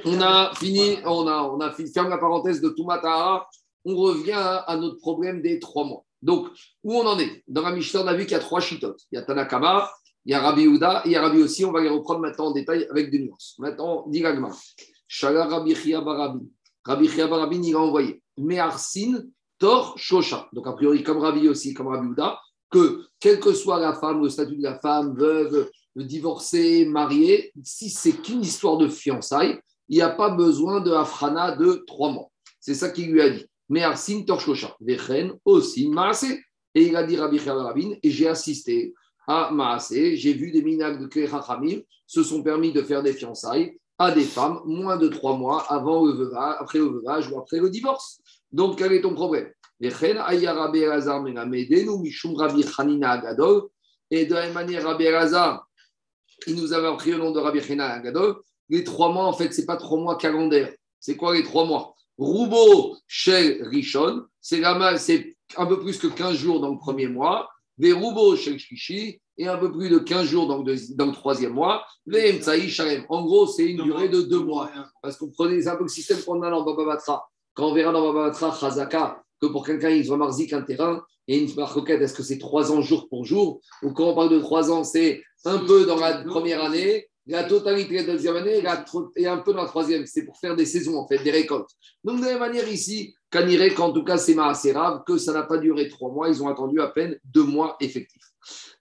On 0.04 0.20
a 0.20 0.52
fini, 0.54 0.98
on 1.04 1.26
a, 1.26 1.42
on 1.42 1.60
a 1.60 1.72
fini, 1.72 1.90
ferme 1.92 2.10
la 2.10 2.18
parenthèse 2.18 2.60
de 2.60 2.68
Tumatara. 2.70 3.48
On 3.84 3.96
revient 3.96 4.32
à 4.34 4.76
notre 4.76 4.98
problème 4.98 5.40
des 5.40 5.58
trois 5.58 5.84
mois. 5.84 6.04
Donc, 6.20 6.48
où 6.84 6.94
on 6.94 7.06
en 7.06 7.18
est? 7.18 7.42
Dans 7.48 7.62
la 7.62 7.72
Mishnah, 7.72 8.02
on 8.02 8.06
a 8.06 8.14
vu 8.14 8.24
qu'il 8.24 8.32
y 8.32 8.34
a 8.34 8.40
trois 8.40 8.60
chitotes. 8.60 9.00
Il 9.10 9.16
y 9.16 9.18
a 9.18 9.22
Tanakama, 9.22 9.90
il 10.26 10.32
y 10.32 10.34
a 10.34 10.40
Rabbi 10.40 10.66
Ouda 10.66 11.02
et 11.04 11.08
il 11.08 11.12
y 11.12 11.16
a 11.16 11.22
Rabbi 11.22 11.42
aussi. 11.42 11.64
On 11.64 11.72
va 11.72 11.80
les 11.80 11.88
reprendre 11.88 12.20
maintenant 12.20 12.48
en 12.48 12.50
détail 12.50 12.86
avec 12.90 13.10
des 13.10 13.20
nuances. 13.20 13.54
Maintenant, 13.58 14.04
dit 14.08 14.22
Shala 15.10 15.46
Rabbi 15.46 15.74
Chia 15.74 16.00
Barabi. 16.00 16.46
Rabbi 16.84 17.08
Chia 17.08 17.26
Barabi, 17.26 17.58
il 17.58 17.74
a 17.74 17.80
envoyé. 17.80 18.22
Me'arsin 18.38 19.24
Tor 19.58 19.98
Shosha. 19.98 20.48
Donc, 20.52 20.68
a 20.68 20.72
priori, 20.72 21.02
comme 21.02 21.18
Rabbi 21.18 21.48
aussi, 21.48 21.74
comme 21.74 21.88
Rabbi 21.88 22.06
Ouda, 22.06 22.38
que 22.70 23.02
quelle 23.18 23.40
que 23.40 23.52
soit 23.52 23.80
la 23.80 23.92
femme, 23.92 24.22
le 24.22 24.28
statut 24.28 24.56
de 24.56 24.62
la 24.62 24.78
femme, 24.78 25.16
veuve, 25.16 25.68
divorcée, 25.96 26.86
mariée, 26.86 27.52
si 27.64 27.90
c'est 27.90 28.12
qu'une 28.22 28.42
histoire 28.42 28.78
de 28.78 28.86
fiançailles, 28.86 29.58
il 29.88 29.96
n'y 29.96 30.02
a 30.02 30.10
pas 30.10 30.30
besoin 30.30 30.80
de 30.80 30.92
Afrana 30.92 31.56
de 31.56 31.82
trois 31.88 32.12
mois. 32.12 32.30
C'est 32.60 32.74
ça 32.74 32.88
qu'il 32.90 33.10
lui 33.10 33.20
a 33.20 33.30
dit. 33.30 33.44
Me'arsin 33.68 34.22
Tor 34.22 34.40
Shosha. 34.40 34.76
Vechen 34.80 35.32
aussi 35.44 35.88
Maase. 35.88 36.38
Et 36.72 36.86
il 36.86 36.94
a 36.94 37.02
dit 37.02 37.16
Rabbi 37.16 37.40
Barabin, 37.40 37.94
et 38.00 38.10
j'ai 38.10 38.28
assisté 38.28 38.94
à 39.26 39.50
Maase, 39.50 39.92
j'ai 39.92 40.34
vu 40.34 40.52
des 40.52 40.62
minages 40.62 41.00
de 41.00 41.06
Kehachamim 41.08 41.80
se 42.06 42.22
sont 42.22 42.44
permis 42.44 42.72
de 42.72 42.82
faire 42.82 43.02
des 43.02 43.12
fiançailles 43.12 43.76
à 44.00 44.10
des 44.12 44.24
femmes 44.24 44.60
moins 44.64 44.96
de 44.96 45.08
trois 45.08 45.36
mois 45.36 45.66
avant 45.68 46.06
le 46.06 46.12
veuvage, 46.12 46.56
après 46.58 46.78
le 46.78 46.86
ou 46.86 47.02
après 47.38 47.58
le 47.58 47.68
divorce. 47.68 48.18
Donc, 48.50 48.78
quel 48.78 48.94
est 48.94 49.02
ton 49.02 49.12
problème? 49.12 49.52
Et 49.82 49.90
de 49.90 49.94
la 54.34 54.42
même 54.42 54.54
manière, 54.54 54.84
Rabbi 54.84 55.04
Elazar, 55.04 55.68
il 56.46 56.56
nous 56.56 56.72
avait 56.72 56.88
appris 56.88 57.10
le 57.10 57.18
nom 57.18 57.30
de 57.30 57.40
Rabbi 57.40 57.60
Agadol. 57.78 58.36
Les 58.70 58.84
trois 58.84 59.12
mois, 59.12 59.26
en 59.26 59.34
fait, 59.34 59.52
ce 59.52 59.60
n'est 59.60 59.66
pas 59.66 59.76
trois 59.76 60.00
mois 60.00 60.16
calendaires. 60.16 60.72
C'est 60.98 61.16
quoi 61.16 61.34
les 61.34 61.42
trois 61.42 61.66
mois? 61.66 61.94
Roubo, 62.16 62.96
Shel, 63.06 63.68
Rishon, 63.68 64.24
c'est 64.40 64.64
un 64.64 65.66
peu 65.66 65.78
plus 65.78 65.98
que 65.98 66.06
15 66.06 66.38
jours 66.38 66.60
dans 66.60 66.70
le 66.70 66.78
premier 66.78 67.06
mois. 67.06 67.50
Verubo, 67.76 68.34
Shel, 68.34 68.58
Shishi, 68.58 69.20
et 69.40 69.48
un 69.48 69.56
peu 69.56 69.72
plus 69.72 69.88
de 69.88 69.98
15 69.98 70.26
jours 70.26 70.46
dans 70.46 70.62
le, 70.62 70.76
dans 70.96 71.06
le 71.06 71.12
troisième 71.12 71.54
mois. 71.54 71.82
En 73.08 73.24
gros, 73.24 73.46
c'est 73.46 73.64
une 73.64 73.82
durée 73.82 74.10
de 74.10 74.20
deux 74.20 74.40
mois. 74.40 74.70
Parce 75.02 75.16
qu'on 75.16 75.30
prenait, 75.30 75.66
un 75.66 75.76
peu 75.76 75.84
le 75.84 75.88
système 75.88 76.20
qu'on 76.20 76.42
a 76.42 76.50
dans 76.50 76.62
Baba 76.62 76.84
Batra. 76.84 77.26
Quand 77.54 77.70
on 77.70 77.74
verra 77.74 77.90
dans 77.90 78.12
Baba 78.12 78.28
Batra, 78.28 78.54
Chazaka, 78.54 79.22
que 79.40 79.46
pour 79.46 79.64
quelqu'un, 79.64 79.88
il 79.88 80.04
soit 80.04 80.18
marzik 80.18 80.52
un 80.52 80.60
terrain 80.60 81.02
et 81.26 81.38
une 81.38 81.54
marquette, 81.54 82.02
est-ce 82.02 82.12
que 82.12 82.22
c'est 82.22 82.36
trois 82.36 82.70
ans 82.70 82.82
jour 82.82 83.08
pour 83.08 83.24
jour? 83.24 83.62
Ou 83.82 83.94
quand 83.94 84.10
on 84.10 84.14
parle 84.14 84.28
de 84.28 84.40
trois 84.40 84.70
ans, 84.70 84.84
c'est 84.84 85.22
un 85.46 85.58
peu 85.60 85.86
dans 85.86 85.96
la 85.96 86.22
première 86.22 86.62
année, 86.62 87.08
la 87.26 87.44
totalité 87.44 88.02
de 88.02 88.08
la 88.08 88.12
deuxième 88.12 88.36
année 88.36 88.62
et 89.16 89.26
un 89.26 89.38
peu 89.38 89.54
dans 89.54 89.62
la 89.62 89.68
troisième. 89.68 90.04
C'est 90.04 90.26
pour 90.26 90.36
faire 90.36 90.54
des 90.54 90.66
saisons, 90.66 90.98
en 90.98 91.08
fait, 91.08 91.22
des 91.22 91.30
récoltes. 91.30 91.70
Donc, 92.04 92.20
de 92.20 92.26
la 92.26 92.32
même 92.32 92.40
manière, 92.40 92.68
ici, 92.68 93.14
Kanirek, 93.30 93.80
en 93.80 93.92
tout 93.92 94.04
cas, 94.04 94.18
c'est 94.18 94.38
assez 94.38 94.72
rare 94.72 95.02
que 95.06 95.16
ça 95.16 95.32
n'a 95.32 95.44
pas 95.44 95.56
duré 95.56 95.88
trois 95.88 96.12
mois. 96.12 96.28
Ils 96.28 96.42
ont 96.42 96.48
attendu 96.48 96.78
à 96.82 96.88
peine 96.88 97.18
deux 97.24 97.44
mois 97.44 97.76
effectifs. 97.80 98.29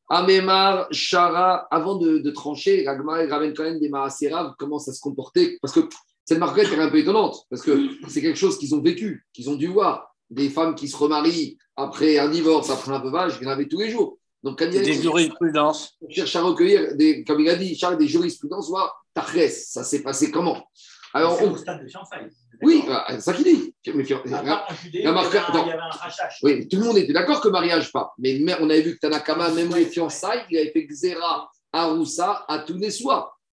Amémar, 0.10 0.88
Shara, 0.92 1.68
avant 1.70 1.96
de, 1.96 2.30
trancher, 2.32 2.84
Ragmar 2.86 3.28
ramène 3.30 3.54
quand 3.54 3.64
même 3.64 3.80
des 3.80 3.90
Maaserav, 3.90 4.54
comment 4.58 4.80
ça 4.80 4.92
se 4.92 5.00
comportait. 5.00 5.58
Parce 5.62 5.74
que 5.74 5.82
cette 6.26 6.40
marquette 6.40 6.72
est 6.72 6.80
un 6.80 6.90
peu 6.90 6.98
étonnante, 6.98 7.46
parce 7.50 7.62
que 7.62 7.90
c'est 8.08 8.22
quelque 8.22 8.38
chose 8.38 8.58
qu'ils 8.58 8.74
ont 8.76 8.82
vécu, 8.82 9.26
qu'ils 9.34 9.50
ont 9.50 9.56
dû 9.56 9.68
voir. 9.68 10.16
Des 10.30 10.50
femmes 10.50 10.76
qui 10.76 10.88
se 10.88 10.96
remarient 10.96 11.58
après 11.76 12.20
un 12.20 12.30
divorce, 12.30 12.70
après 12.70 12.92
un 12.92 13.00
veuvage, 13.00 13.38
il 13.40 13.46
y 13.46 13.48
en 13.48 13.52
avait 13.52 13.68
tous 13.68 13.80
les 13.80 13.90
jours. 13.90 14.18
Donc, 14.44 14.64
des 14.64 14.94
jurisprudences. 14.94 15.98
On 16.02 16.10
cherche 16.10 16.36
à 16.36 16.42
recueillir, 16.42 16.96
des, 16.96 17.24
comme 17.24 17.42
il 17.42 17.50
a 17.50 17.56
dit, 17.56 17.76
Charles, 17.76 17.98
des 17.98 18.08
jurisprudences, 18.08 18.70
voir, 18.70 19.04
ça 19.50 19.84
s'est 19.84 20.02
passé 20.02 20.32
comment? 20.32 20.64
Alors, 21.14 21.42
on... 21.42 21.52
au 21.52 21.58
stade 21.58 21.84
de 21.84 21.88
fiançailles. 21.88 22.30
Oui, 22.62 22.84
bah, 22.86 23.06
c'est 23.10 23.22
ça 23.22 23.34
qu'il 23.34 23.46
dit. 23.46 23.74
Mais, 23.88 24.04
il, 24.04 24.10
y 24.10 24.14
avait 24.14 24.50
un, 24.50 25.22
Oui, 26.44 26.68
tout 26.68 26.78
le 26.78 26.84
monde 26.84 26.98
était 26.98 27.14
d'accord 27.14 27.40
que 27.42 27.48
mariage 27.48 27.92
pas. 27.92 28.14
Mais 28.18 28.42
on 28.60 28.70
avait 28.70 28.82
vu 28.82 28.96
que 28.96 29.00
Tanakama, 29.00 29.50
même 29.52 29.74
les 29.74 29.86
fiançailles, 29.86 30.44
il 30.50 30.58
avait 30.58 30.72
fait 30.72 30.86
Xera, 30.86 31.50
Aroussa, 31.72 32.46
à. 32.48 32.66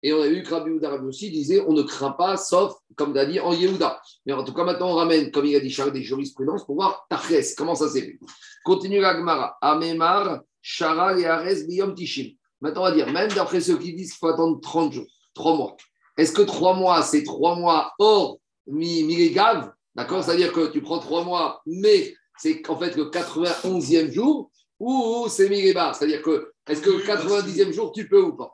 Et 0.04 0.14
on 0.14 0.22
a 0.22 0.28
vu 0.28 0.44
que 0.44 0.54
Rabbi 0.54 0.72
aussi 1.08 1.32
disait 1.32 1.64
on 1.68 1.74
ne 1.74 1.82
craint 1.82 2.12
pas, 2.12 2.38
sauf, 2.38 2.76
comme 2.96 3.14
tu 3.14 3.20
as 3.20 3.26
dit, 3.26 3.40
en 3.40 3.54
Yehuda. 3.54 4.00
Mais 4.26 4.34
en 4.34 4.44
tout 4.44 4.54
cas, 4.54 4.64
maintenant, 4.64 4.92
on 4.92 4.96
ramène, 4.96 5.32
comme 5.32 5.46
il 5.46 5.56
a 5.56 5.60
dit 5.60 5.72
Charles, 5.72 5.94
des 5.94 6.04
jurisprudences 6.04 6.64
pour 6.64 6.76
voir 6.76 7.08
Taches, 7.10 7.56
comment 7.58 7.74
ça 7.74 7.90
s'est 7.90 8.02
fait. 8.02 8.20
Continue 8.64 9.00
l'Agmara. 9.00 9.58
Amemar, 9.62 10.42
Shara 10.62 11.18
et 11.18 11.26
Ares, 11.26 11.66
Biyom 11.68 11.96
Tishim. 11.96 12.36
Maintenant, 12.62 12.82
on 12.82 12.86
va 12.86 12.92
dire, 12.92 13.12
même 13.12 13.32
d'après 13.32 13.62
ceux 13.62 13.78
qui 13.78 13.94
disent 13.94 14.12
qu'il 14.12 14.20
faut 14.20 14.28
attendre 14.28 14.60
30 14.62 14.94
jours, 14.94 15.08
3 15.34 15.58
mois. 15.58 15.76
Est-ce 16.18 16.32
que 16.32 16.42
3 16.42 16.76
mois, 16.76 17.02
c'est 17.02 17.24
3 17.24 17.56
mois 17.56 17.94
hors 18.00 18.38
Miregav 18.68 19.72
D'accord? 19.96 20.24
C'est-à-dire 20.24 20.52
que 20.52 20.72
tu 20.72 20.82
prends 20.82 21.00
3 21.00 21.24
mois, 21.24 21.62
mais 21.66 22.14
c'est 22.38 22.70
en 22.70 22.78
fait 22.78 22.96
le 22.96 23.06
91e 23.06 24.12
jour, 24.12 24.52
ou 24.80 25.26
c'est 25.30 25.50
Mireba 25.50 25.94
C'est-à-dire 25.94 26.22
que, 26.22 26.52
est-ce 26.68 26.82
que 26.82 26.90
le 26.90 27.00
90e 27.00 27.72
jour, 27.72 27.92
tu 27.92 28.08
peux 28.08 28.22
ou 28.22 28.34
pas? 28.34 28.54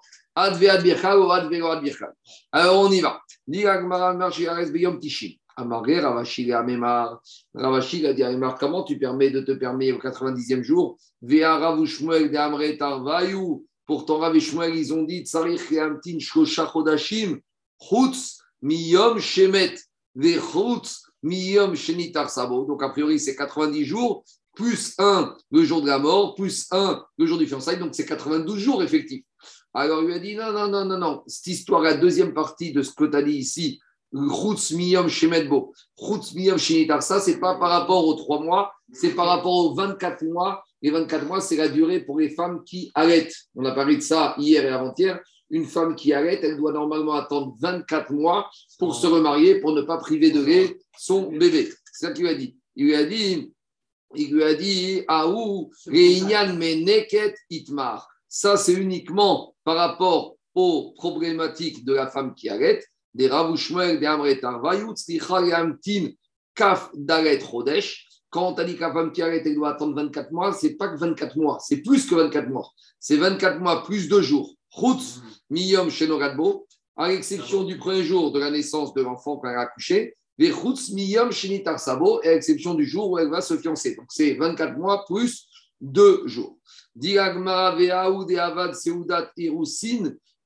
Alors 2.51 2.79
on 2.79 2.91
y 2.91 3.01
va. 3.01 3.21
Ravashi 7.53 8.07
a 8.07 8.13
dit 8.13 8.23
à 8.23 8.55
comment 8.57 8.83
tu 8.83 8.97
permets 8.97 9.29
de 9.29 9.41
te 9.41 9.51
permettre 9.51 9.97
au 9.97 10.09
90e 10.09 10.61
jour? 10.63 10.97
Pourtant, 13.85 14.19
Rav 14.19 14.39
Shmuel, 14.39 14.75
ils 14.75 14.93
ont 14.93 15.03
dit 15.03 15.25
Chutz 17.81 18.37
Miyom 18.61 19.19
Shemet, 19.19 19.75
Vechutz 20.15 21.03
Miyom 21.23 21.75
Shenitar 21.75 22.29
Sabo. 22.29 22.65
Donc, 22.65 22.83
a 22.83 22.89
priori, 22.89 23.19
c'est 23.19 23.35
90 23.35 23.85
jours, 23.85 24.23
plus 24.55 24.93
1 24.97 25.35
le 25.51 25.63
jour 25.63 25.81
de 25.81 25.87
la 25.87 25.99
mort, 25.99 26.35
plus 26.35 26.67
1 26.71 27.03
le 27.17 27.25
jour 27.25 27.37
du 27.37 27.47
fiançailles. 27.47 27.79
Donc, 27.79 27.95
c'est 27.95 28.05
92 28.05 28.59
jours 28.59 28.83
effectifs. 28.83 29.23
Alors 29.73 30.01
il 30.01 30.07
lui 30.07 30.13
a 30.13 30.19
dit 30.19 30.35
non, 30.35 30.51
non, 30.51 30.67
non, 30.67 30.85
non, 30.85 30.97
non. 30.97 31.23
Cette 31.27 31.47
histoire, 31.47 31.81
la 31.81 31.93
deuxième 31.93 32.33
partie 32.33 32.73
de 32.73 32.81
ce 32.83 32.91
que 32.91 33.05
tu 33.05 33.15
as 33.15 33.23
dit 33.23 33.37
ici, 33.37 33.79
Routz 34.13 34.71
Miyom 34.71 35.07
Shemedbo, 35.07 35.73
Routz 35.95 36.33
Miyom 36.33 36.57
Shinitar, 36.57 37.01
ça, 37.01 37.21
c'est 37.21 37.39
pas 37.39 37.55
par 37.55 37.69
rapport 37.69 38.05
aux 38.05 38.15
trois 38.15 38.41
mois, 38.41 38.73
c'est 38.91 39.15
par 39.15 39.27
rapport 39.27 39.53
aux 39.53 39.73
24 39.73 40.25
mois. 40.25 40.63
Les 40.81 40.91
24 40.91 41.25
mois, 41.25 41.39
c'est 41.39 41.55
la 41.55 41.69
durée 41.69 42.01
pour 42.01 42.19
les 42.19 42.29
femmes 42.29 42.63
qui 42.65 42.91
arrêtent. 42.95 43.35
On 43.55 43.63
a 43.63 43.71
parlé 43.71 43.95
de 43.95 44.01
ça 44.01 44.35
hier 44.37 44.65
et 44.65 44.69
avant-hier. 44.69 45.21
Une 45.51 45.65
femme 45.65 45.95
qui 45.95 46.13
arrête, 46.13 46.39
elle 46.43 46.57
doit 46.57 46.71
normalement 46.71 47.13
attendre 47.13 47.55
24 47.59 48.11
mois 48.13 48.49
pour 48.79 48.95
se 48.95 49.05
remarier, 49.05 49.59
pour 49.59 49.73
ne 49.73 49.81
pas 49.81 49.97
priver 49.97 50.31
de 50.31 50.43
lait 50.43 50.79
son 50.97 51.29
bébé. 51.29 51.69
C'est 51.91 52.07
ça 52.07 52.11
qu'il 52.13 52.23
lui 52.23 52.31
a 52.31 52.35
dit. 52.35 52.57
Il 52.75 52.85
lui 52.85 52.95
a 52.95 53.03
dit, 53.03 53.53
il 54.15 54.33
lui 54.33 54.43
a 54.43 54.53
dit, 54.53 55.03
Aou, 55.07 55.69
Itmar. 57.49 58.07
Ça, 58.27 58.55
c'est 58.55 58.73
uniquement 58.73 59.53
par 59.65 59.75
rapport 59.75 60.37
aux 60.55 60.93
problématiques 60.93 61.83
de 61.85 61.93
la 61.93 62.07
femme 62.07 62.33
qui 62.33 62.49
arrête, 62.49 62.85
des 63.13 63.27
des 63.27 64.05
amretar, 64.05 64.61
kaf 66.55 66.89
dalet 66.93 67.43
rodesh. 67.43 68.07
Quand 68.29 68.53
on 68.53 68.55
a 68.55 68.63
dit 68.63 68.75
que 68.75 68.81
la 68.81 68.93
femme 68.93 69.11
qui 69.11 69.21
arrête, 69.21 69.45
elle 69.45 69.55
doit 69.55 69.71
attendre 69.71 69.93
24 69.95 70.31
mois, 70.31 70.53
c'est 70.53 70.75
pas 70.75 70.87
que 70.87 70.97
24 70.97 71.35
mois, 71.35 71.59
c'est 71.59 71.81
plus 71.81 72.05
que 72.07 72.15
24 72.15 72.47
mois. 72.47 72.69
C'est 72.97 73.17
24 73.17 73.59
mois 73.59 73.83
plus 73.83 74.07
deux 74.07 74.21
jours. 74.21 74.55
Chutz, 74.73 75.19
miyom 75.49 75.89
shenoradbo, 75.89 76.67
à 76.95 77.09
l'exception 77.09 77.63
du 77.63 77.77
premier 77.77 78.03
jour 78.03 78.31
de 78.31 78.39
la 78.39 78.51
naissance 78.51 78.93
de 78.93 79.01
l'enfant 79.01 79.37
quand 79.37 79.49
elle 79.49 79.57
a 79.57 79.61
accouché, 79.61 80.15
les 80.37 80.51
chutz, 80.51 80.91
miyom 80.91 81.31
shenitar 81.31 81.79
sabo, 81.79 82.19
à 82.23 82.29
l'exception 82.29 82.73
du 82.73 82.85
jour 82.85 83.11
où 83.11 83.19
elle 83.19 83.29
va 83.29 83.41
se 83.41 83.57
fiancer. 83.57 83.95
Donc 83.95 84.05
c'est 84.09 84.35
24 84.35 84.77
mois 84.77 85.05
plus 85.05 85.47
deux 85.81 86.25
jours. 86.27 86.57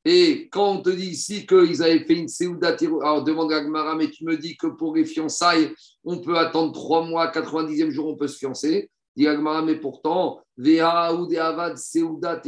Et 0.08 0.50
quand 0.50 0.72
on 0.72 0.82
te 0.82 0.90
dit 0.90 1.08
ici 1.08 1.46
qu'ils 1.48 1.82
avaient 1.82 2.06
fait 2.06 2.14
une 2.14 2.28
Seudat 2.28 2.78
alors 3.02 3.24
demande 3.24 3.52
à 3.52 3.96
mais 3.96 4.12
tu 4.12 4.24
me 4.24 4.38
dis 4.38 4.56
que 4.56 4.68
pour 4.68 4.96
les 4.96 5.06
fiançailles, 5.06 5.74
on 6.04 6.20
peut 6.20 6.38
attendre 6.38 6.74
trois 6.74 7.04
mois, 7.04 7.32
90e 7.32 7.90
jour, 7.90 8.08
on 8.08 8.16
peut 8.16 8.28
se 8.28 8.38
fiancer. 8.38 8.90
Dit 9.16 9.28
mais 9.66 9.80
pourtant, 9.80 10.42
Avad 10.60 11.78
Seudat 11.78 12.42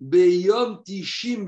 Beyom 0.00 0.82
Tishim 0.84 1.46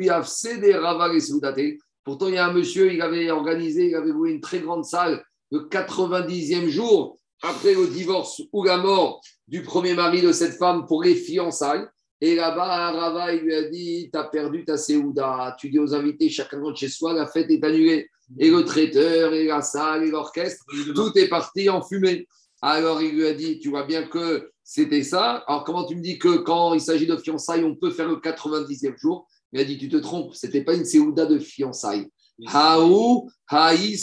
Pourtant, 2.03 2.29
il 2.29 2.35
y 2.35 2.39
a 2.39 2.47
un 2.47 2.53
monsieur, 2.53 2.93
il 2.93 3.03
avait 3.03 3.31
organisé, 3.31 3.89
il 3.89 3.95
avait 3.95 4.11
loué 4.11 4.33
une 4.33 4.41
très 4.41 4.61
grande 4.61 4.85
salle 4.85 5.23
le 5.51 5.61
90e 5.61 6.69
jour 6.69 7.19
après 7.43 7.75
le 7.75 7.87
divorce 7.89 8.43
ou 8.53 8.65
la 8.65 8.77
mort 8.77 9.21
du 9.49 9.63
premier 9.63 9.95
mari 9.95 10.23
de 10.23 10.33
cette 10.33 10.57
femme 10.57 10.87
pour 10.87 11.03
les 11.03 11.15
fiançailles. 11.15 11.87
Et 12.21 12.35
là-bas, 12.35 12.93
Rava, 12.93 13.33
il 13.35 13.43
lui 13.43 13.55
a 13.55 13.69
dit 13.69 14.11
Tu 14.13 14.19
as 14.19 14.25
perdu 14.25 14.65
ta 14.65 14.77
Séouda. 14.77 15.57
Tu 15.59 15.71
dis 15.71 15.79
aux 15.79 15.95
invités, 15.95 16.29
chacun 16.29 16.61
rentre 16.61 16.79
chez 16.79 16.89
soi, 16.89 17.15
la 17.15 17.27
fête 17.27 17.51
est 17.51 17.65
annulée. 17.65 18.09
Et 18.39 18.51
le 18.51 18.65
traiteur, 18.65 19.33
et 19.33 19.47
la 19.47 19.63
salle, 19.63 20.05
et 20.05 20.11
l'orchestre, 20.11 20.65
tout 20.95 21.17
est 21.17 21.29
parti 21.29 21.69
en 21.69 21.83
fumée. 21.83 22.29
Alors 22.63 23.01
il 23.03 23.15
lui 23.15 23.27
a 23.27 23.33
dit 23.33 23.59
Tu 23.59 23.71
vois 23.71 23.85
bien 23.85 24.07
que 24.07 24.51
c'était 24.72 25.02
ça. 25.02 25.42
Alors 25.48 25.64
comment 25.64 25.85
tu 25.85 25.96
me 25.96 26.00
dis 26.00 26.16
que 26.16 26.37
quand 26.37 26.74
il 26.74 26.80
s'agit 26.80 27.09
de 27.09 27.16
fiançailles, 27.16 27.64
on 27.64 27.74
peut 27.74 27.90
faire 27.90 28.06
le 28.06 28.18
90e 28.18 28.96
jour? 28.96 29.26
Il 29.52 29.61
a 29.61 29.64
dit 29.64 29.76
Tu 29.76 29.88
te 29.88 29.96
trompes, 29.96 30.33
c'était 30.33 30.62
pas 30.62 30.74
une 30.74 30.85
Séouda 30.85 31.26
de 31.26 31.40
fiançailles. 31.40 32.09
Haou, 32.46 33.28
Haï, 33.48 33.98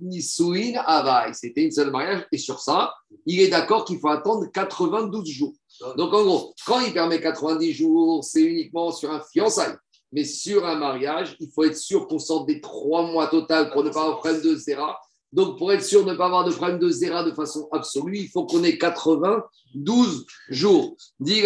Nisuin, 0.00 0.72
Avai. 0.86 1.34
C'était 1.34 1.64
une 1.64 1.70
seule 1.70 1.90
mariage. 1.90 2.26
Et 2.32 2.38
sur 2.38 2.60
ça, 2.60 2.94
il 3.26 3.42
est 3.42 3.48
d'accord 3.48 3.84
qu'il 3.84 3.98
faut 3.98 4.08
attendre 4.08 4.46
92 4.50 5.28
jours. 5.28 5.52
Donc, 5.98 6.14
en 6.14 6.24
gros, 6.24 6.54
quand 6.66 6.80
il 6.80 6.94
permet 6.94 7.20
90 7.20 7.74
jours, 7.74 8.24
c'est 8.24 8.40
uniquement 8.40 8.90
sur 8.90 9.10
un 9.10 9.20
fiançailles. 9.20 9.76
Mais 10.12 10.24
sur 10.24 10.64
un 10.64 10.76
mariage, 10.76 11.36
il 11.40 11.50
faut 11.54 11.64
être 11.64 11.76
sûr 11.76 12.08
qu'on 12.08 12.18
sorte 12.18 12.48
des 12.48 12.62
trois 12.62 13.02
mois 13.02 13.26
total 13.26 13.70
pour 13.70 13.84
ne 13.84 13.90
pas 13.90 14.00
avoir 14.00 14.16
de 14.16 14.20
problème 14.20 14.42
de 14.42 14.56
zéra. 14.56 14.98
Donc, 15.34 15.58
pour 15.58 15.72
être 15.72 15.82
sûr 15.82 16.04
de 16.04 16.12
ne 16.12 16.16
pas 16.16 16.26
avoir 16.26 16.44
de 16.44 16.52
problème 16.52 16.78
de 16.78 16.88
zéra 16.88 17.24
de 17.24 17.32
façon 17.32 17.68
absolue, 17.72 18.18
il 18.18 18.28
faut 18.28 18.46
qu'on 18.46 18.62
ait 18.62 18.78
92 18.78 20.26
jours. 20.48 20.96
Dit 21.18 21.40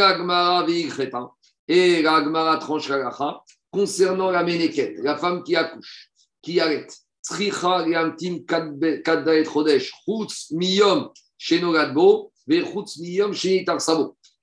Et 1.68 2.06
Ragmara 2.06 2.58
tranche 2.58 2.92
concernant 3.70 4.30
la 4.30 4.44
ménéquette, 4.44 4.98
la 4.98 5.16
femme 5.16 5.42
qui 5.42 5.56
accouche, 5.56 6.10
qui 6.42 6.60
arrête. 6.60 6.98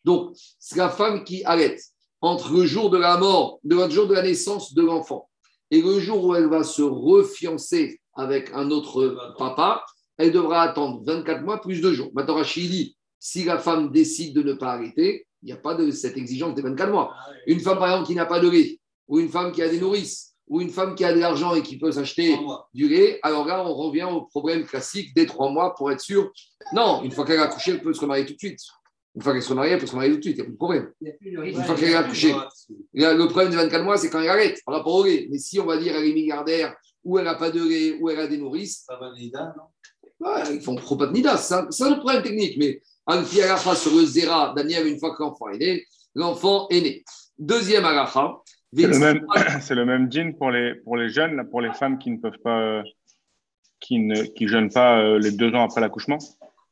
Donc, 0.03 0.36
c'est 0.60 0.75
la 0.75 0.89
femme 0.89 1.23
qui 1.23 1.43
arrête 1.45 1.81
entre 2.19 2.51
le 2.51 2.65
jour 2.65 2.89
de 2.89 2.97
la 2.97 3.17
mort, 3.17 3.60
le 3.63 3.89
jour 3.91 4.08
de 4.08 4.15
la 4.15 4.23
naissance 4.23 4.73
de 4.73 4.81
l'enfant 4.81 5.29
et 5.69 5.84
le 5.84 5.99
jour 5.99 6.23
où 6.23 6.36
elle 6.36 6.47
va 6.47 6.63
se 6.63 6.81
refiancer 6.81 7.99
avec 8.15 8.51
un 8.54 8.71
autre 8.71 9.34
papa, 9.38 9.84
elle 10.17 10.32
devra 10.32 10.62
attendre 10.62 11.04
24 11.06 11.43
mois 11.43 11.62
plus 11.62 11.82
deux 11.82 11.93
jours. 11.93 12.10
Maintenant, 12.13 12.36
Rachid 12.36 12.69
dit, 12.69 12.95
si 13.19 13.43
la 13.43 13.58
femme 13.58 13.91
décide 13.91 14.36
de 14.36 14.43
ne 14.43 14.54
pas 14.54 14.73
arrêter, 14.73 15.28
il 15.41 15.47
n'y 15.47 15.51
a 15.51 15.58
pas 15.58 15.75
de 15.75 15.91
cette 15.91 16.17
exigence 16.17 16.56
des 16.56 16.62
24 16.62 16.91
mois. 16.91 17.13
Ah 17.15 17.32
Une 17.47 17.60
femme, 17.60 17.78
par 17.78 17.88
exemple, 17.89 18.08
qui 18.08 18.15
n'a 18.15 18.25
pas 18.25 18.39
de 18.39 18.49
lait, 18.49 18.80
ou 19.08 19.19
une 19.19 19.30
femme 19.30 19.51
qui 19.51 19.62
a 19.62 19.69
des 19.69 19.80
nourrices, 19.80 20.36
ou 20.47 20.62
une 20.62 20.69
femme 20.69 20.95
qui 20.95 21.04
a 21.04 21.13
de 21.13 21.19
l'argent 21.19 21.56
et 21.56 21.62
qui 21.62 21.78
peut 21.78 21.91
s'acheter 21.91 22.38
du 22.73 22.88
lait, 22.88 23.19
alors 23.23 23.45
là, 23.45 23.65
on 23.65 23.73
revient 23.73 24.08
au 24.10 24.21
problème 24.21 24.65
classique 24.65 25.15
des 25.15 25.25
trois 25.25 25.49
mois 25.49 25.75
pour 25.75 25.91
être 25.91 26.01
sûr. 26.01 26.32
Non, 26.73 27.04
une 27.04 27.12
fois 27.12 27.25
qu'elle 27.25 27.39
a 27.39 27.43
accouché, 27.43 27.71
elle 27.71 27.82
peut 27.82 27.93
se 27.93 28.01
remarier 28.01 28.25
tout 28.25 28.34
de 28.34 28.39
suite. 28.39 28.60
Une 29.15 29.21
fois 29.21 29.34
qu'elle 29.34 29.41
se 29.41 29.49
remarie, 29.49 29.69
elle 29.69 29.80
peut 29.80 29.86
se 29.86 29.91
remarier 29.91 30.12
tout 30.12 30.17
de 30.17 30.23
suite, 30.23 30.38
il 30.38 30.41
n'y 30.41 30.41
a 30.41 30.45
plus 30.45 30.54
de 30.54 30.58
problème. 30.58 30.91
Une 31.21 31.63
fois 31.63 31.75
qu'elle 31.75 31.95
a 31.95 31.99
accouché. 31.99 32.34
Le 32.93 33.25
problème 33.28 33.49
des 33.49 33.58
24 33.58 33.84
mois, 33.84 33.97
c'est 33.97 34.10
quand 34.10 34.19
elle 34.19 34.30
arrête 34.30 34.62
par 34.65 34.75
rapport 34.75 34.95
au 34.95 35.06
lait. 35.06 35.28
Mais 35.32 35.38
si 35.38 35.60
on 35.60 35.65
va 35.65 35.78
dire 35.78 35.95
elle 35.95 36.06
est 36.06 36.13
milliardaire, 36.13 36.75
ou 37.04 37.17
elle 37.17 37.25
n'a 37.25 37.36
pas 37.36 37.51
de 37.51 37.63
lait, 37.63 37.97
ou 37.99 38.10
elle 38.10 38.19
a 38.19 38.28
des 38.28 38.38
nourrices. 38.38 38.86
Ouais, 40.19 40.41
ils 40.54 40.62
font 40.62 40.75
trop 40.75 40.95
pas 40.97 41.08
de 41.08 41.13
nida. 41.13 41.38
C'est 41.38 41.54
un, 41.54 41.67
c'est 41.71 41.84
un 41.84 41.93
problème 41.95 42.23
technique. 42.23 42.58
Mais 42.58 42.82
Alfi 43.06 43.41
Alacha 43.41 43.75
sur 43.75 43.91
le 43.93 44.06
Zera, 44.06 44.54
Daniel, 44.56 44.88
une 44.88 44.99
fois 44.99 45.15
que 45.15 45.21
l'enfant 45.21 45.49
est 45.49 45.58
né, 45.58 45.84
l'enfant 46.13 46.67
est 46.69 46.82
né. 46.82 47.04
Deuxième 47.38 47.86
Alacha. 47.86 48.38
C'est 48.75 48.88
le 48.88 48.99
même, 48.99 49.25
c'est 49.62 49.75
le 49.75 49.86
même 49.86 50.12
djinn 50.12 50.36
pour 50.36 50.51
les, 50.51 50.75
pour 50.84 50.97
les 50.97 51.08
jeunes, 51.08 51.38
là, 51.38 51.45
pour 51.45 51.62
les 51.62 51.71
femmes 51.71 51.97
qui 51.97 52.12
ne 52.12 52.17
peuvent 52.17 52.41
pas, 52.43 52.60
euh, 52.60 52.84
qui 53.80 53.99
ne 53.99 54.23
qui 54.23 54.49
jeûnent 54.49 54.71
pas 54.71 54.99
euh, 54.99 55.17
les 55.17 55.32
deux 55.32 55.54
ans 55.54 55.63
après 55.63 55.80
l'accouchement? 55.80 56.17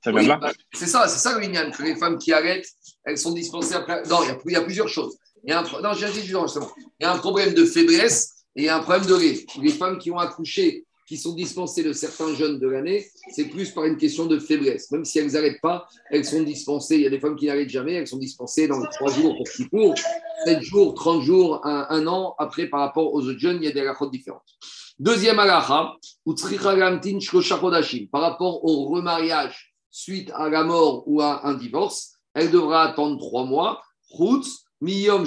Ça 0.04 0.12
vient 0.12 0.20
Oui, 0.20 0.26
de 0.26 0.30
là 0.30 0.38
bah, 0.38 0.52
c'est 0.74 0.88
ça, 0.88 1.08
c'est 1.08 1.20
ça 1.20 1.34
le 1.34 1.39
Minyan, 1.39 1.72
que 1.72 1.84
les 1.84 1.96
femmes 1.96 2.18
qui 2.18 2.34
arrêtent, 2.34 2.68
elles 3.06 3.18
sont 3.18 3.32
dispensées 3.32 3.76
après. 3.76 4.04
Non, 4.04 4.24
il 4.24 4.28
y 4.28 4.32
a, 4.32 4.38
il 4.46 4.52
y 4.52 4.56
a 4.56 4.62
plusieurs 4.62 4.89
choses. 4.89 5.18
Il 5.44 5.52
y 5.52 5.54
a 5.54 5.60
un, 5.60 5.82
non, 5.82 5.94
j'ai 5.94 6.10
dit 6.12 6.22
justement. 6.22 6.72
Il 7.00 7.04
y 7.04 7.06
a 7.06 7.13
un 7.13 7.18
problème 7.18 7.54
de 7.54 7.66
faiblesse 7.66 8.46
et 8.56 8.63
il 8.63 8.66
y 8.66 8.70
a 8.70 8.78
un 8.78 8.82
problème 8.82 9.06
de 9.06 9.16
lait. 9.16 9.46
Les 9.62 9.72
femmes 9.72 9.98
qui 9.98 10.12
ont 10.12 10.18
accouché, 10.18 10.86
qui 11.08 11.18
sont 11.18 11.34
dispensées 11.34 11.84
de 11.84 11.92
certains 11.92 12.34
jeunes 12.34 12.60
de 12.60 12.68
l'année, 12.68 13.06
c'est 13.32 13.46
plus 13.46 13.72
par 13.72 13.86
une 13.86 13.98
question 13.98 14.26
de 14.26 14.39
faiblesse. 14.39 14.92
Même 14.92 15.04
si 15.06 15.20
elles 15.20 15.32
n'arrêtent 15.32 15.62
pas, 15.62 15.86
elles 16.12 16.26
sont 16.26 16.44
dispensées. 16.44 16.96
Il 16.96 17.02
y 17.02 17.08
a 17.08 17.10
des 17.10 17.20
femmes 17.20 17.36
qui 17.36 17.48
n'arrêtent 17.48 17.70
jamais, 17.70 17.94
elles 17.94 18.08
sont 18.08 18.18
dispensées 18.18 18.68
dans 18.68 18.80
les 18.80 18.88
trois 18.89 19.12
jours 19.12 19.36
pour 19.36 19.50
qu'ils 19.50 19.70
courent, 19.70 19.96
7 20.46 20.62
jours, 20.62 20.94
30 20.94 21.22
jours, 21.22 21.66
un, 21.66 21.88
un 21.89 22.08
an. 22.08 22.36
Après, 22.39 22.68
par 22.68 22.82
rapport 22.82 23.13
aux 23.13 23.22
autres 23.22 23.39
jeunes, 23.39 23.58
il 23.62 23.66
y 23.66 23.68
a 23.68 23.72
des 23.72 23.82
halachot 23.82 24.10
différentes. 24.10 24.44
Deuxième 25.00 25.39
chodashim. 27.60 28.08
par 28.12 28.22
rapport 28.22 28.63
au 28.63 28.86
remariage 28.86 29.72
suite 29.93 30.32
à 30.36 30.49
la 30.49 30.63
mort 30.63 31.03
ou 31.06 31.21
à 31.21 31.47
un 31.47 31.53
divorce, 31.53 32.15
elle 32.34 32.51
devra 32.51 32.84
attendre 32.84 33.17
trois 33.19 33.45
mois. 33.45 33.82
Chutz, 34.17 34.65
miyom 34.82 35.23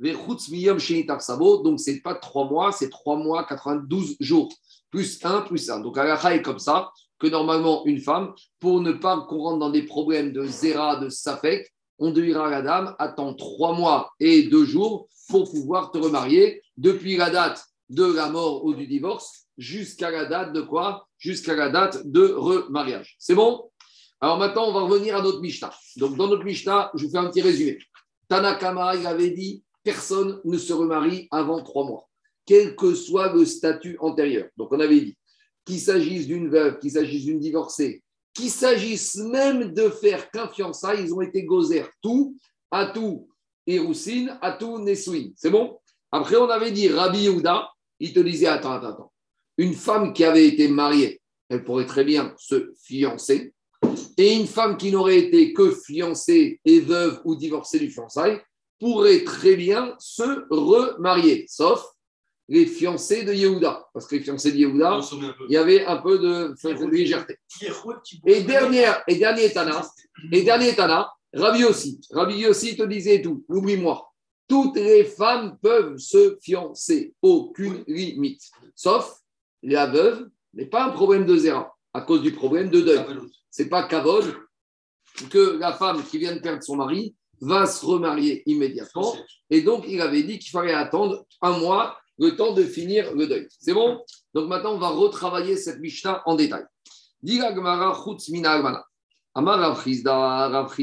vechutz 0.00 0.48
miyom 0.48 0.78
shenitarsabo. 0.78 1.62
Donc, 1.62 1.80
c'est 1.80 2.00
pas 2.00 2.14
trois 2.14 2.48
mois, 2.48 2.72
c'est 2.72 2.88
trois 2.88 3.16
mois, 3.16 3.44
92 3.44 4.16
jours. 4.20 4.50
Plus 4.90 5.18
un, 5.24 5.40
plus 5.42 5.68
un. 5.70 5.80
Donc, 5.80 5.98
halacha 5.98 6.36
est 6.36 6.42
comme 6.42 6.60
ça, 6.60 6.92
que 7.18 7.26
normalement, 7.26 7.84
une 7.84 8.00
femme, 8.00 8.32
pour 8.60 8.80
ne 8.80 8.92
pas 8.92 9.20
qu'on 9.28 9.56
dans 9.56 9.70
des 9.70 9.82
problèmes 9.82 10.32
de 10.32 10.44
zéra, 10.44 10.96
de 10.96 11.08
safek, 11.08 11.68
on 11.98 12.10
dira 12.10 12.46
à 12.46 12.50
la 12.50 12.62
dame, 12.62 12.94
attends 12.98 13.34
trois 13.34 13.74
mois 13.74 14.10
et 14.20 14.44
deux 14.44 14.64
jours 14.64 15.08
pour 15.28 15.50
pouvoir 15.50 15.90
te 15.90 15.98
remarier 15.98 16.62
depuis 16.76 17.16
la 17.16 17.30
date 17.30 17.64
de 17.88 18.04
la 18.04 18.30
mort 18.30 18.64
ou 18.64 18.74
du 18.74 18.86
divorce 18.86 19.46
jusqu'à 19.56 20.10
la 20.10 20.24
date 20.26 20.52
de 20.52 20.60
quoi? 20.60 21.06
Jusqu'à 21.24 21.56
la 21.56 21.70
date 21.70 22.06
de 22.06 22.34
remariage. 22.34 23.16
C'est 23.18 23.34
bon? 23.34 23.70
Alors 24.20 24.36
maintenant, 24.38 24.68
on 24.68 24.74
va 24.74 24.82
revenir 24.82 25.16
à 25.16 25.22
notre 25.22 25.40
Mishnah. 25.40 25.72
Donc, 25.96 26.18
dans 26.18 26.28
notre 26.28 26.44
Mishnah, 26.44 26.90
je 26.94 27.06
vous 27.06 27.10
fais 27.10 27.16
un 27.16 27.30
petit 27.30 27.40
résumé. 27.40 27.78
Tanakama, 28.28 28.94
il 28.94 29.06
avait 29.06 29.30
dit 29.30 29.62
personne 29.82 30.38
ne 30.44 30.58
se 30.58 30.74
remarie 30.74 31.26
avant 31.30 31.62
trois 31.62 31.86
mois, 31.86 32.06
quel 32.44 32.76
que 32.76 32.94
soit 32.94 33.32
le 33.32 33.46
statut 33.46 33.96
antérieur. 34.00 34.48
Donc, 34.58 34.70
on 34.70 34.80
avait 34.80 35.00
dit 35.00 35.16
qu'il 35.64 35.80
s'agisse 35.80 36.26
d'une 36.26 36.50
veuve, 36.50 36.78
qu'il 36.78 36.90
s'agisse 36.90 37.24
d'une 37.24 37.40
divorcée, 37.40 38.02
qu'il 38.34 38.50
s'agisse 38.50 39.16
même 39.16 39.72
de 39.72 39.88
faire 39.88 40.30
qu'un 40.30 40.48
fiançailles, 40.48 41.04
ils 41.04 41.14
ont 41.14 41.22
été 41.22 41.42
gozer 41.44 41.86
tout, 42.02 42.36
à 42.70 42.84
tout 42.84 43.30
Héroussine, 43.66 44.36
à 44.42 44.52
tout 44.52 44.78
Nesouine. 44.78 45.32
C'est 45.36 45.48
bon? 45.48 45.78
Après, 46.12 46.36
on 46.36 46.50
avait 46.50 46.70
dit 46.70 46.90
Rabbi 46.90 47.20
Yehuda, 47.20 47.70
il 47.98 48.12
te 48.12 48.20
disait 48.20 48.46
attends, 48.46 48.72
attends, 48.72 48.88
attends. 48.88 49.13
Une 49.58 49.74
femme 49.74 50.12
qui 50.12 50.24
avait 50.24 50.46
été 50.46 50.68
mariée, 50.68 51.20
elle 51.48 51.64
pourrait 51.64 51.86
très 51.86 52.04
bien 52.04 52.34
se 52.36 52.72
fiancer. 52.82 53.52
Et 54.16 54.34
une 54.34 54.46
femme 54.46 54.76
qui 54.76 54.90
n'aurait 54.90 55.18
été 55.18 55.52
que 55.52 55.72
fiancée 55.72 56.60
et 56.64 56.80
veuve 56.80 57.20
ou 57.24 57.36
divorcée 57.36 57.78
du 57.78 57.90
fiançailles 57.90 58.40
pourrait 58.80 59.24
très 59.24 59.56
bien 59.56 59.94
se 59.98 60.46
remarier, 60.50 61.46
sauf 61.48 61.84
les 62.48 62.66
fiancés 62.66 63.24
de 63.24 63.32
Yehuda. 63.32 63.86
Parce 63.92 64.06
que 64.06 64.16
les 64.16 64.22
fiancés 64.22 64.52
de 64.52 64.58
Yehuda, 64.58 65.00
il 65.48 65.52
y 65.52 65.56
avait 65.56 65.84
un 65.84 65.96
peu 65.98 66.18
de, 66.18 66.48
de 66.48 66.90
légèreté. 66.90 67.36
Et 68.26 68.42
dernière, 68.42 69.02
et 69.08 69.16
dernier 69.16 69.52
Tana, 69.52 69.82
et 70.32 70.42
dernier 70.42 70.74
Tana, 70.74 71.10
Rabbi 71.32 71.64
aussi. 71.64 72.00
Rabbi 72.10 72.46
aussi 72.46 72.76
te 72.76 72.82
disait 72.84 73.22
tout, 73.22 73.44
oublie-moi. 73.48 74.10
Toutes 74.46 74.76
les 74.76 75.04
femmes 75.04 75.56
peuvent 75.60 75.96
se 75.96 76.36
fiancer, 76.40 77.14
aucune 77.22 77.82
limite. 77.86 78.42
Sauf 78.74 79.23
la 79.64 79.86
veuve 79.86 80.28
n'est 80.52 80.66
pas 80.66 80.84
un 80.86 80.90
problème 80.90 81.26
de 81.26 81.36
zéra, 81.36 81.74
à 81.92 82.02
cause 82.02 82.22
du 82.22 82.32
problème 82.32 82.70
de 82.70 82.80
deuil. 82.80 83.04
C'est 83.50 83.68
pas 83.68 83.84
Kavod 83.84 84.24
que 85.30 85.58
la 85.58 85.72
femme 85.72 86.02
qui 86.04 86.18
vient 86.18 86.34
de 86.34 86.40
perdre 86.40 86.62
son 86.62 86.76
mari 86.76 87.14
va 87.40 87.66
se 87.66 87.84
remarier 87.84 88.42
immédiatement. 88.46 89.14
Et 89.50 89.62
donc, 89.62 89.84
il 89.88 90.00
avait 90.00 90.22
dit 90.22 90.38
qu'il 90.38 90.50
fallait 90.50 90.72
attendre 90.72 91.24
un 91.40 91.58
mois, 91.58 91.98
le 92.18 92.36
temps 92.36 92.52
de 92.52 92.62
finir 92.62 93.14
le 93.14 93.26
deuil. 93.26 93.48
C'est 93.58 93.74
bon? 93.74 94.00
Donc 94.34 94.48
maintenant, 94.48 94.74
on 94.74 94.78
va 94.78 94.88
retravailler 94.88 95.56
cette 95.56 95.80
Mishnah 95.80 96.22
en 96.26 96.36
détail. 96.36 96.64
Amar 99.36 99.60
Rav 99.60 100.74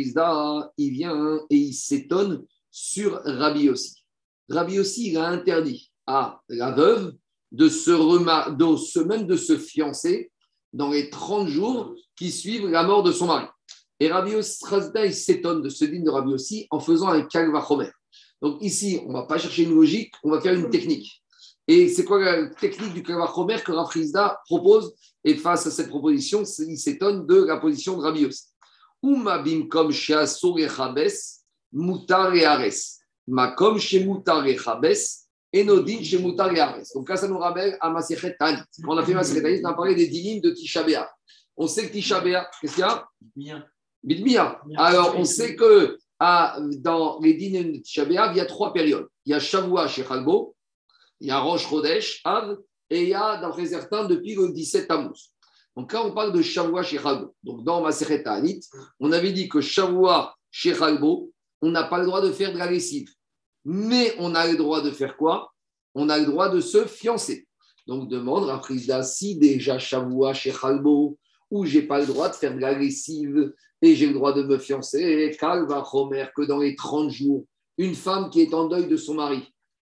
il 0.78 0.92
vient 0.92 1.40
et 1.50 1.56
il 1.56 1.74
s'étonne 1.74 2.46
sur 2.70 3.22
Rabbi 3.24 3.70
aussi. 3.70 4.04
Rabbi 4.50 4.80
aussi, 4.80 5.12
il 5.12 5.18
a 5.18 5.28
interdit 5.28 5.92
à 6.06 6.42
la 6.50 6.72
veuve 6.72 7.14
de 7.52 7.68
se, 7.70 7.92
remar- 7.92 8.56
de 8.56 8.76
se- 8.78 9.00
même 9.00 9.28
de 9.28 9.36
se 9.36 9.58
fiancer 9.58 10.32
dans 10.74 10.90
les 10.90 11.10
30 11.10 11.48
jours 11.48 11.94
qui 12.16 12.32
suivent 12.32 12.68
la 12.70 12.84
mort 12.84 13.04
de 13.04 13.12
son 13.12 13.28
mari. 13.28 13.46
Et 14.00 14.12
Rabbi 14.12 14.32
il 14.34 15.14
s'étonne 15.14 15.62
de 15.62 15.70
ce 15.70 15.86
digne 15.86 16.04
de 16.04 16.10
Rabbi 16.10 16.34
aussi 16.34 16.68
en 16.72 16.80
faisant 16.80 17.10
un 17.10 17.22
kalvachomer. 17.24 17.90
Donc 18.42 18.58
ici, 18.62 19.00
on 19.06 19.10
ne 19.10 19.14
va 19.14 19.24
pas 19.24 19.38
chercher 19.38 19.64
une 19.64 19.76
logique, 19.76 20.14
on 20.24 20.32
va 20.32 20.42
faire 20.42 20.54
une 20.54 20.70
technique. 20.70 21.22
Et 21.68 21.88
c'est 21.90 22.04
quoi 22.06 22.20
la 22.20 22.48
technique 22.48 22.94
du 22.94 23.04
kalvachomer 23.04 23.62
que 23.64 23.72
Rav 23.72 23.92
Chizda 23.92 24.40
propose? 24.46 24.94
Et 25.24 25.36
face 25.36 25.68
à 25.68 25.72
cette 25.72 25.90
proposition, 25.90 26.44
il 26.68 26.78
s'étonne 26.78 27.28
de 27.28 27.44
la 27.44 27.58
position 27.58 27.98
de 27.98 28.02
Rabbi 28.02 28.26
aussi. 28.26 28.46
Echabes, 30.58 31.10
mutar 31.72 32.34
et 32.36 32.46
ares. 32.46 32.98
Makom 33.28 33.78
chez 33.78 34.04
mutar 34.04 34.46
et 34.48 34.58
chabes, 34.58 34.94
enodin 35.54 36.02
chez 36.04 36.18
mutar 36.20 36.54
et 36.56 36.60
ares. 36.60 36.80
Donc 36.96 37.10
là, 37.10 37.18
ça 37.18 37.28
nous 37.28 37.38
ramène 37.38 37.78
à 37.82 37.90
Masechet 37.90 38.36
Tanit. 38.40 38.62
Quand 38.84 38.94
on 38.94 38.98
a 38.98 39.04
fait 39.06 39.14
Masechet 39.14 39.42
Tanit, 39.42 39.62
on 39.64 39.70
a 39.70 39.74
parlé 39.74 39.96
des 39.96 40.08
dinim 40.08 40.40
de 40.42 40.52
Tisha. 40.52 40.86
On 41.58 41.68
sait 41.68 41.88
que 41.88 41.94
Tisha 41.94 42.22
qu'est-ce 42.62 42.74
qu'il 42.76 42.82
y 42.82 42.84
a? 42.84 43.08
Bidmia. 44.04 44.60
Bien. 44.66 44.80
Alors, 44.80 45.16
on 45.18 45.26
sait 45.26 45.56
que 45.56 45.98
à- 46.20 46.58
dans 46.78 47.20
les 47.20 47.34
dîners 47.34 47.64
de 47.66 47.78
Tisha 47.80 48.04
il 48.04 48.14
y 48.14 48.40
a 48.40 48.46
trois 48.46 48.74
périodes. 48.74 49.08
Il 49.26 49.32
y 49.32 49.34
a 49.34 49.40
Shavua 49.40 49.88
chez 49.88 50.04
Chalbo, 50.04 50.56
il 51.20 51.28
y 51.28 51.32
a 51.32 51.40
Rosh 51.40 51.68
Chodesh, 51.68 52.22
Av, 52.24 52.58
et 52.90 53.04
il 53.04 53.10
y 53.10 53.14
a, 53.14 53.38
d'après 53.38 53.66
certains, 53.68 54.06
depuis 54.06 54.36
le 54.36 54.50
17 54.52 54.88
Tammuz. 54.88 55.32
Donc 55.76 55.94
là, 55.94 56.04
on 56.06 56.12
parle 56.14 56.34
de 56.34 56.42
Shavua 56.42 56.84
chez 56.84 56.98
Chalbo. 57.00 57.36
Donc 57.44 57.64
dans 57.64 57.82
Maseret 57.82 58.24
Ta'anit, 58.24 58.62
on 59.00 59.12
avait 59.12 59.32
dit 59.32 59.48
que 59.50 59.62
Shavua 59.62 60.36
chez 60.50 60.74
Chalbo, 60.76 61.32
on 61.62 61.70
n'a 61.70 61.84
pas 61.84 62.00
le 62.00 62.06
droit 62.06 62.22
de 62.22 62.32
faire 62.32 62.52
de 62.54 62.58
la 62.58 62.70
lessive. 62.70 63.10
Mais 63.66 64.14
on 64.20 64.36
a 64.36 64.48
le 64.48 64.58
droit 64.58 64.82
de 64.82 64.92
faire 64.92 65.18
quoi? 65.18 65.52
On 65.94 66.10
a 66.10 66.18
le 66.18 66.26
droit 66.26 66.50
de 66.50 66.60
se 66.60 66.86
fiancer. 66.86 67.48
Donc 67.88 68.10
demande 68.10 68.50
à 68.50 68.60
Frisda 68.60 69.04
si 69.04 69.38
déjà 69.38 69.80
Shavua 69.80 70.34
chez 70.34 70.52
Chalbo, 70.52 71.18
où 71.50 71.66
j'ai 71.66 71.82
pas 71.82 72.00
le 72.00 72.06
droit 72.06 72.30
de 72.30 72.36
faire 72.36 72.56
de 72.56 72.60
la 72.60 72.78
lessive 72.78 73.54
et 73.82 73.96
j'ai 73.96 74.08
le 74.08 74.14
droit 74.14 74.34
de 74.34 74.44
me 74.44 74.58
fiancer. 74.58 75.02
Et 75.02 75.36
Kalva 75.36 75.84
Homer, 75.92 76.28
que 76.36 76.44
dans 76.44 76.60
les 76.60 76.76
30 76.76 77.10
jours, 77.10 77.46
une 77.78 77.96
femme 77.96 78.30
qui 78.30 78.42
est 78.42 78.54
en 78.54 78.68
deuil 78.68 78.88
de 78.88 78.98
son 78.98 79.16
mari, 79.16 79.44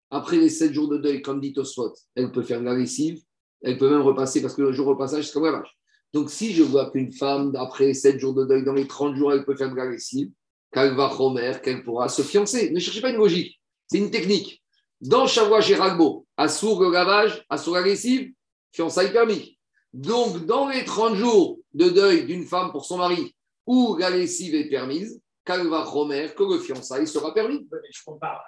après 0.10 0.38
les 0.38 0.50
7 0.50 0.72
jours 0.72 0.88
de 0.88 0.98
deuil, 0.98 1.22
comme 1.22 1.42
dit 1.42 1.54
Tosfot, 1.54 1.94
elle 2.16 2.32
peut 2.32 2.44
faire 2.44 2.60
de 2.62 2.66
la 2.66 2.76
lessive, 2.76 3.20
elle 3.62 3.78
peut 3.78 3.90
même 3.90 4.02
repasser 4.02 4.42
parce 4.42 4.54
que 4.54 4.62
le 4.62 4.72
jour 4.72 4.88
repassage, 4.88 5.28
c'est 5.28 5.34
comme 5.34 5.46
la 5.46 5.52
vache. 5.52 5.78
Donc 6.13 6.30
si 6.30 6.54
je 6.54 6.63
vois 6.63 6.90
qu'une 6.92 7.12
femme, 7.12 7.54
après 7.56 7.94
7 7.94 8.18
jours 8.18 8.34
de 8.34 8.46
deuil, 8.46 8.63
dans 8.63 8.74
les 8.74 8.88
30 8.88 9.16
jours, 9.16 9.34
elle 9.34 9.44
peut 9.44 9.56
faire 9.56 9.72
de 9.72 9.76
la 9.76 9.90
lessive, 9.90 10.32
Kalva 10.72 11.13
Homer, 11.20 11.54
qu'elle 11.62 11.84
pourra 11.84 12.08
se 12.08 12.22
fiancer. 12.22 12.72
Ne 12.72 12.80
cherchez 12.80 13.02
pas 13.02 13.10
une 13.10 13.18
logique, 13.18 13.57
c'est 13.88 13.97
une 13.97 14.12
technique. 14.12 14.62
Dans 15.02 15.28
Shavua 15.28 15.62
chez 15.62 15.76
Ragbo, 15.76 16.26
Assour 16.38 16.82
le 16.82 16.91
lavage, 16.91 17.45
Assour 17.50 17.76
la 17.76 17.82
lessive, 17.82 18.32
fiançailles 18.71 19.12
permis. 19.12 19.58
Donc, 19.93 20.45
dans 20.45 20.67
les 20.67 20.84
30 20.86 21.15
jours 21.15 21.60
de 21.73 21.89
deuil 21.89 22.26
d'une 22.26 22.45
femme 22.45 22.71
pour 22.71 22.86
son 22.86 22.97
mari, 22.97 23.36
où 23.65 23.95
la 23.97 24.10
lessive 24.10 24.56
est 24.56 24.69
permise, 24.69 25.19
Kalva 25.45 25.84
Romer, 25.84 26.30
que 26.36 26.43
le 26.43 26.60
fiançailles 26.60 27.08
sera 27.08 27.34
permis. 27.34 27.65
Je 27.91 28.02
compare 28.06 28.43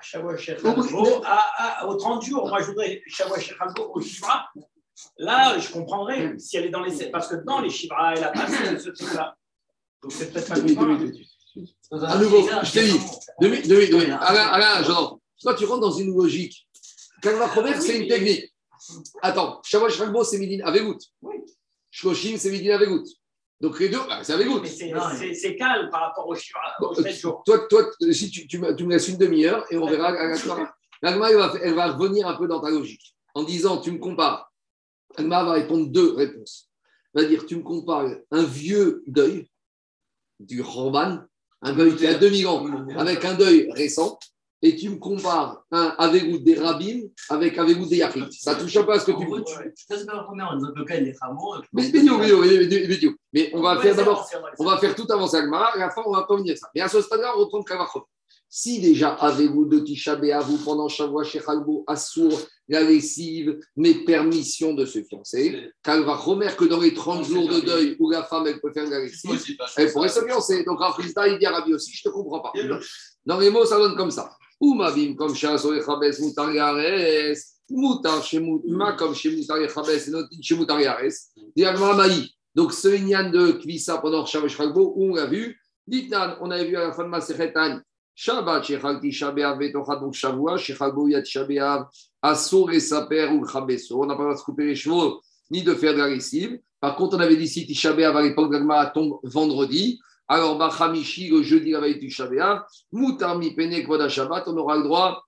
Hambo 0.65 0.81
mais- 1.21 1.25
à, 1.25 1.81
à- 1.83 1.87
aux 1.87 1.95
30 1.95 2.23
jours. 2.23 2.47
Moi, 2.49 2.61
je 2.61 2.65
voudrais 2.67 3.01
Sheikh 3.07 3.55
Hambo 3.61 3.91
au 3.95 4.01
Shivra. 4.01 4.49
Là, 5.17 5.57
je 5.59 5.71
comprendrais 5.71 6.37
si 6.39 6.57
elle 6.57 6.65
est 6.65 6.69
dans 6.69 6.83
les. 6.83 7.05
Parce 7.09 7.29
que 7.29 7.35
dans 7.45 7.61
les 7.61 7.69
Shivra, 7.69 8.15
elle 8.15 8.23
a 8.25 8.29
passé 8.31 8.77
ce 8.79 8.89
truc-là. 8.89 9.35
Donc, 10.03 10.11
c'est 10.11 10.31
peut-être 10.33 10.49
pas. 10.49 10.55
À 12.05 12.17
nouveau, 12.17 12.47
je 12.63 12.71
t'ai 12.71 12.83
dit, 12.83 12.99
deux 13.41 13.47
minutes, 13.49 13.67
deux 13.67 13.75
minutes, 13.77 13.91
deux 13.91 13.97
minutes. 13.99 14.17
Alain, 14.19 14.47
Alain, 14.47 14.83
j'entends. 14.83 15.18
Toi, 15.41 15.53
tu 15.55 15.65
rentres 15.65 15.81
dans 15.81 15.91
une 15.91 16.15
logique. 16.15 16.67
Kalva 17.21 17.47
Romer, 17.47 17.79
c'est 17.79 17.99
une 17.99 18.07
technique. 18.07 18.53
Attends, 19.21 19.61
Shavua 19.63 19.89
Shragbo, 19.89 20.23
c'est 20.23 20.37
Midin 20.37 20.65
Avegout. 20.65 20.97
Oui. 21.21 21.35
Shloshim, 21.91 22.37
c'est 22.37 22.51
Midin 22.51 22.75
Avegout. 22.75 23.03
Donc 23.61 23.79
les 23.79 23.89
deux, 23.89 23.99
bah, 24.07 24.23
c'est 24.23 24.33
Avegout. 24.33 24.61
Mais 24.61 25.33
c'est 25.33 25.55
calme 25.55 25.89
par 25.89 26.01
rapport 26.01 26.27
au 26.27 26.35
Shivra, 26.35 26.75
Bon, 26.79 26.87
aux 26.87 26.95
7 26.95 27.15
jours. 27.15 27.43
Toi, 27.45 27.67
toi, 27.69 27.89
si 28.11 28.31
tu, 28.31 28.47
tu, 28.47 28.57
me, 28.57 28.75
tu 28.75 28.85
me 28.85 28.91
laisses 28.91 29.07
une 29.07 29.17
demi-heure 29.17 29.65
et 29.69 29.77
on 29.77 29.85
verra 29.85 30.07
à 30.07 30.11
la 30.11 30.35
elle 31.01 31.17
va, 31.17 31.53
elle 31.61 31.75
va 31.75 31.91
revenir 31.93 32.27
un 32.27 32.35
peu 32.35 32.47
dans 32.47 32.59
ta 32.59 32.69
logique 32.69 33.15
en 33.33 33.43
disant 33.43 33.79
tu 33.79 33.91
me 33.91 33.99
compares. 33.99 34.51
La 35.17 35.23
Gemara 35.23 35.45
va 35.45 35.51
répondre 35.53 35.87
deux 35.87 36.13
réponses. 36.13 36.69
C'est-à-dire, 37.13 37.45
tu 37.45 37.55
me 37.55 37.63
compares 37.63 38.09
un 38.31 38.43
vieux 38.43 39.03
deuil 39.07 39.49
du 40.39 40.61
Ramban, 40.61 41.23
un 41.61 41.73
deuil 41.73 41.95
qui 41.95 42.05
a 42.05 42.13
2000 42.13 42.47
ans, 42.47 42.65
avec 42.97 43.25
un 43.25 43.33
deuil 43.33 43.71
récent, 43.71 44.19
et 44.61 44.75
tu 44.75 44.89
me 44.89 44.97
compares 44.97 45.63
un 45.71 45.95
Avegout 45.97 46.39
des 46.39 46.55
rabbins 46.55 47.01
avec 47.29 47.57
Avegout 47.57 47.85
des 47.85 47.97
Yachid. 47.97 48.31
Ça 48.31 48.55
touche 48.55 48.75
un 48.75 48.83
peu 48.83 48.93
à 48.93 48.99
ce 48.99 49.05
que 49.05 49.11
tu 49.11 49.25
veux. 49.25 49.43
Mais, 51.73 51.91
mais, 53.33 53.51
on 53.53 53.61
va 53.61 53.79
faire 53.79 53.95
d'abord, 53.95 54.29
on 54.57 54.65
va 54.65 54.77
faire 54.77 54.95
tout 54.95 55.07
à 55.09 55.41
Gmara, 55.41 55.77
et 55.77 55.81
à 55.81 55.87
la 55.87 55.89
fin, 55.91 56.01
on 56.05 56.11
va 56.11 56.23
pas 56.23 56.35
venir 56.35 56.57
ça. 56.57 56.67
Mais 56.75 56.81
à 56.81 56.87
ce 56.87 57.01
stade-là, 57.01 57.33
on 57.35 57.39
reprend 57.39 57.63
Kavachot. 57.63 58.05
Si 58.51 58.81
déjà 58.81 59.09
avez-vous 59.09 59.65
de 59.65 59.79
Tisha 59.79 60.15
vous 60.15 60.57
pendant 60.65 60.89
Shavua 60.89 61.23
Shechalbo, 61.23 61.83
Assour, 61.85 62.31
la 62.67 62.81
lessive, 62.81 63.59
mais 63.75 63.93
permission 63.93 64.73
de 64.73 64.85
se 64.85 65.03
fiancer, 65.03 65.71
Kalva 65.83 66.15
Romer 66.15 66.49
que 66.57 66.65
dans 66.65 66.79
les 66.79 66.95
30 66.95 67.25
jours 67.25 67.47
de 67.47 67.59
deuil 67.59 67.95
où 67.99 68.09
la 68.09 68.23
femme 68.23 68.47
elle 68.47 68.59
peut 68.59 68.71
faire 68.71 68.89
la 68.89 69.01
lessive, 69.01 69.39
elle 69.77 69.91
pourrait 69.91 70.09
se 70.09 70.25
fiancer. 70.25 70.63
Donc 70.63 70.79
Rafrizda, 70.79 71.27
il 71.27 71.37
dit 71.37 71.45
à 71.45 71.51
Rabbi 71.51 71.75
aussi, 71.75 71.91
je 71.93 72.01
ne 72.07 72.11
te 72.11 72.15
comprends 72.15 72.39
pas. 72.39 72.51
Dans 73.23 73.37
les 73.37 73.51
mots, 73.51 73.65
ça 73.65 73.77
donne 73.77 73.95
comme 73.95 74.11
ça. 74.11 74.35
Ou 74.59 74.73
Mavim 74.73 75.15
comme 75.15 75.35
Shaso 75.35 75.73
et 75.73 75.81
Chabes 75.81 76.19
Moutar 76.19 76.53
Yares, 76.53 77.37
Moutar 77.69 78.23
chez 78.23 78.41
Ma 78.67 78.93
comme 78.93 79.15
chez 79.15 79.35
Moutar 79.35 79.57
Chabes 79.69 79.89
et 79.89 80.11
Notin 80.11 80.37
chez 80.41 80.55
Moutar 80.55 80.81
Yares. 80.81 81.13
Donc 82.55 82.73
ce 82.73 82.87
Inyan 82.89 83.29
de 83.29 83.51
Kvissa 83.53 83.99
pendant 83.99 84.25
Shavua 84.25 84.49
Shechalbo, 84.49 84.93
où 84.95 85.11
on 85.11 85.15
l'a 85.15 85.27
vu, 85.27 85.57
Ditnan, 85.87 86.35
on 86.41 86.51
avait 86.51 86.65
vu 86.65 86.75
à 86.75 86.87
la 86.87 86.91
fin 86.91 87.03
de 87.03 87.09
ma 87.09 87.21
Sechetani, 87.21 87.79
Shabbat, 88.15 88.63
Shechal 88.63 88.99
Tisha 88.99 89.31
B'Av, 89.31 89.57
Betocha, 89.57 89.95
donc 89.95 90.13
Shavua, 90.13 90.57
Shechal 90.57 90.91
Goyat 90.91 91.21
Tisha 91.21 91.45
B'Av, 91.45 91.85
Assour 92.21 92.71
et 92.71 92.79
Saper 92.79 93.29
ou 93.31 93.47
Chabesso. 93.47 94.03
On 94.03 94.05
n'a 94.05 94.15
pas 94.15 94.23
le 94.23 94.25
droit 94.25 94.33
de 94.33 94.39
se 94.39 94.43
couper 94.43 94.65
les 94.65 94.75
chevaux 94.75 95.21
ni 95.51 95.63
de 95.63 95.73
faire 95.73 95.93
de 95.93 95.99
la 95.99 96.09
lessive. 96.09 96.59
Par 96.79 96.95
contre, 96.95 97.17
on 97.17 97.19
avait 97.19 97.37
dit 97.37 97.47
si 97.47 97.65
Tisha 97.65 97.91
à 97.91 98.21
l'époque 98.21 98.51
d'Agma 98.51 98.87
tombe 98.87 99.19
vendredi. 99.23 99.99
Alors, 100.31 100.59
Bachamishi, 100.59 101.29
le 101.29 101.41
jeudi, 101.41 101.71
la 101.71 101.79
veille 101.79 101.99
B'Av, 101.99 102.63
Moutami 102.91 103.55
Pene 103.55 104.09
Shabbat, 104.09 104.47
on 104.47 104.55
aura 104.57 104.77
le 104.77 104.83
droit 104.83 105.23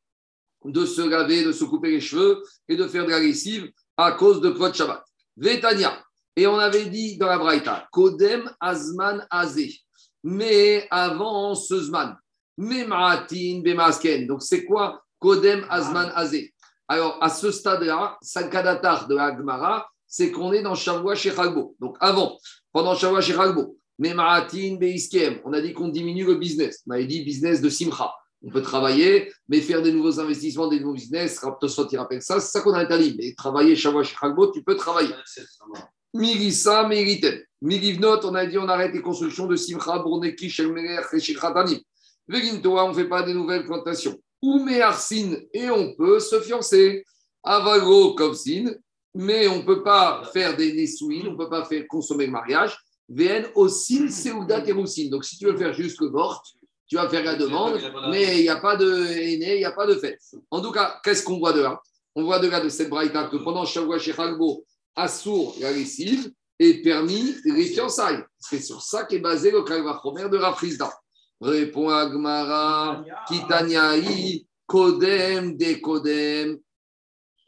de 0.64 0.86
se 0.86 1.02
laver, 1.02 1.44
de 1.44 1.52
se 1.52 1.64
couper 1.64 1.90
les 1.90 2.00
cheveux 2.00 2.44
et 2.70 2.76
de 2.76 2.88
faire 2.88 3.06
de 3.06 3.10
la 3.10 3.20
lessive 3.20 3.72
à 3.98 4.12
cause 4.12 4.42
de 4.42 4.52
Kvod 4.52 4.76
Shabbat. 4.76 5.04
Vetania. 5.36 6.00
Et 6.36 6.46
on 6.46 6.60
avait 6.60 6.86
dit 6.86 7.18
dans 7.18 7.26
la 7.26 7.40
Braïta, 7.40 7.88
Kodem 7.92 8.50
Azman 8.60 9.26
Azé. 9.32 9.76
Mais 10.24 10.88
avant 10.92 11.56
ce 11.56 11.80
Zman. 11.80 12.16
Bemasken. 12.58 14.28
Donc, 14.28 14.44
c'est 14.44 14.66
quoi 14.66 15.04
Kodem 15.18 15.66
Azman 15.68 16.12
Azé? 16.14 16.54
Alors, 16.88 17.18
à 17.22 17.30
ce 17.30 17.52
stade-là, 17.52 18.20
Sankadatar 18.22 19.08
de 19.08 19.16
Agmara, 19.16 19.90
c'est 20.06 20.30
qu'on 20.30 20.54
est 20.54 20.62
dans 20.62 20.76
Shavua 20.76 21.16
Shechalbo. 21.16 21.76
Donc, 21.80 21.98
avant, 22.00 22.38
pendant 22.72 22.94
Shavua 22.94 23.22
Shechalbo, 23.22 23.78
Beiskem, 24.00 25.40
on 25.46 25.54
a 25.54 25.62
dit 25.62 25.74
qu'on 25.74 25.90
diminue 25.90 26.26
le 26.26 26.36
business. 26.36 26.82
On 26.88 26.92
avait 26.92 27.06
dit 27.06 27.24
business 27.24 27.62
de 27.62 27.70
Simcha. 27.70 28.12
On 28.44 28.50
peut 28.50 28.62
travailler, 28.62 29.32
mais 29.48 29.62
faire 29.62 29.84
des 29.84 29.92
nouveaux 29.92 30.20
investissements, 30.20 30.68
des 30.68 30.80
nouveaux 30.80 30.96
business, 30.96 31.38
Raptosot, 31.40 31.88
il 31.92 31.98
rappelle 31.98 32.24
ça, 32.24 32.40
c'est 32.40 32.52
ça 32.52 32.62
qu'on 32.62 32.74
a 32.74 32.80
interdit. 32.80 33.16
Mais 33.18 33.34
travailler 33.34 33.76
Shechalbo, 33.76 34.52
tu 34.52 34.64
peux 34.64 34.76
travailler. 34.76 35.14
Mirissa, 36.14 36.88
Mériten. 36.88 37.40
Mirivnot, 37.62 38.26
on 38.26 38.34
a 38.34 38.46
dit 38.48 38.58
on 38.58 38.68
arrête 38.68 38.94
les 38.94 39.02
constructions 39.02 39.46
de 39.46 39.56
Simcha, 39.56 40.00
Bourneki, 40.00 40.50
Shelmeler, 40.50 41.02
Shechatanim. 41.20 41.80
Vegintoa, 42.28 42.86
on 42.86 42.90
ne 42.90 42.94
fait 42.94 43.08
pas 43.08 43.22
des 43.22 43.34
nouvelles 43.34 43.66
plantations. 43.66 44.18
Ou 44.42 44.68
Arsin, 44.82 45.36
et 45.54 45.70
on 45.70 45.94
peut 45.94 46.20
se 46.20 46.40
fiancer. 46.42 47.06
Avago 47.44 48.14
comme 48.14 48.34
Sin, 48.34 48.74
mais 49.14 49.48
on 49.48 49.58
ne 49.58 49.64
peut 49.64 49.84
pas 49.84 50.24
faire 50.32 50.56
des 50.56 50.74
Nesouines, 50.74 51.28
on 51.28 51.32
ne 51.32 51.38
peut 51.38 51.50
pas 51.50 51.66
faire 51.66 51.86
consommer 51.88 52.26
le 52.26 52.32
mariage. 52.32 52.78
VN 53.14 53.46
Osin, 53.56 54.10
Seudat 54.10 54.66
et 54.66 55.10
Donc 55.10 55.26
si 55.26 55.38
tu 55.38 55.46
veux 55.46 55.58
faire 55.58 55.74
juste 55.74 56.00
le 56.02 56.10
mort, 56.10 56.44
tu 56.88 56.96
vas 56.96 57.08
faire 57.10 57.24
la 57.24 57.36
demande, 57.36 57.80
mais 58.10 58.40
il 58.40 58.42
n'y 58.42 58.50
a 58.50 58.58
pas 58.58 58.76
de 58.76 59.06
aîné, 59.06 59.56
il 59.56 59.60
n'y 59.60 59.66
a 59.66 59.72
pas 59.72 59.88
de 59.88 59.96
fête. 59.96 60.20
En 60.50 60.62
tout 60.62 60.72
cas, 60.72 61.00
qu'est-ce 61.04 61.24
qu'on 61.24 61.40
voit 61.40 61.54
de 61.54 61.62
là? 61.62 61.82
On 62.16 62.24
voit 62.24 62.40
de 62.40 62.50
là 62.50 62.60
de 62.60 62.70
cette 62.70 62.90
braïta 62.90 63.26
que 63.26 63.38
pendant 63.38 63.66
Shavua 63.66 63.98
Shechalbo, 63.98 64.66
Assour, 64.96 65.56
la 65.62 65.72
lessive, 65.72 66.32
est 66.60 66.82
permis 66.82 67.36
les 67.46 67.66
fiançailles. 67.66 68.24
C'est 68.38 68.62
sur 68.62 68.82
ça 68.82 69.06
qu'est 69.06 69.20
basé 69.20 69.52
le 69.52 69.64
Kalvachomer 69.64 70.30
de 70.30 70.38
Rafrizda. 70.38 70.92
Répond 71.40 71.90
Agmara, 71.90 73.04
Kitaniaï, 73.28 74.46
Kodem 74.68 75.58
de 75.58 75.74
Kodem. 75.82 76.60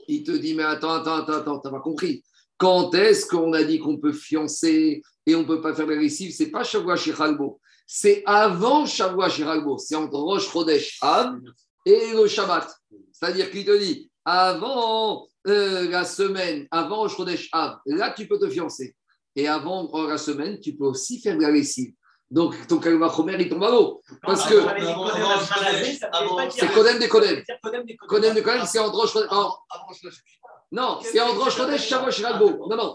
Il 0.08 0.23
te 0.23 0.32
dit, 0.32 0.56
mais 0.56 0.63
attends, 0.63 0.93
attends, 0.93 1.17
attends, 1.17 1.34
attends, 1.34 1.60
t'as 1.60 1.69
pas 1.69 1.80
compris. 1.80 2.23
Quand 2.58 2.93
est-ce 2.95 3.26
qu'on 3.26 3.54
a 3.54 3.63
dit 3.63 3.80
qu'on 3.80 3.97
peut 3.97 4.13
fiancer 4.13 5.02
et 5.26 5.36
on 5.36 5.40
ne 5.40 5.46
peut 5.46 5.62
pas 5.62 5.74
faire 5.74 5.88
la 5.88 6.10
C'est 6.10 6.52
pas 6.52 6.64
Shavua 6.64 6.96
Shiralbo. 6.96 7.60
C'est 7.86 8.24
avant 8.26 8.86
Shavua 8.86 9.30
Shiralbo. 9.30 9.78
C'est 9.78 9.96
entre 9.96 10.18
Rosh 10.18 10.50
Chodesh 10.50 10.98
Av 11.02 11.36
et 11.86 12.14
le 12.14 12.28
Shabbat. 12.28 12.68
C'est-à-dire 13.12 13.50
qu'il 13.52 13.66
te 13.66 13.78
dit, 13.78 14.10
avant 14.26 15.28
euh, 15.48 15.90
la 15.90 16.06
semaine, 16.06 16.68
avant 16.72 17.02
Rosh 17.02 17.16
Chodesh 17.16 17.50
Av, 17.52 17.78
là 17.86 18.12
tu 18.12 18.28
peux 18.28 18.40
te 18.40 18.50
fiancer. 18.50 18.96
Et 19.36 19.48
avant 19.48 19.90
la 20.08 20.18
semaine, 20.18 20.60
tu 20.60 20.76
peux 20.76 20.86
aussi 20.86 21.20
faire 21.20 21.38
la 21.38 21.50
lessive. 21.50 21.94
Donc, 22.30 22.56
ton 22.68 22.80
Kalva 22.80 23.12
Chomer, 23.16 23.36
il 23.40 23.48
tombe 23.48 23.64
à 23.64 23.70
l'eau. 23.70 24.02
Parce 24.24 24.48
que 24.48 24.56
c'est 26.50 26.74
Kodem 26.74 26.98
des 26.98 27.08
Kodem. 27.08 27.44
Kodem 28.08 28.34
des 28.34 28.42
Kodem, 28.42 28.66
c'est 28.66 28.80
entre 28.80 28.96
Rosh 28.96 29.14
Non, 30.72 31.00
c'est 31.04 31.22
entre 31.22 31.44
Rosh 31.44 31.56
Chodesh, 31.56 31.88
Shavosh 31.88 32.24
Ralbo. 32.24 32.68
Non, 32.68 32.76
non, 32.76 32.94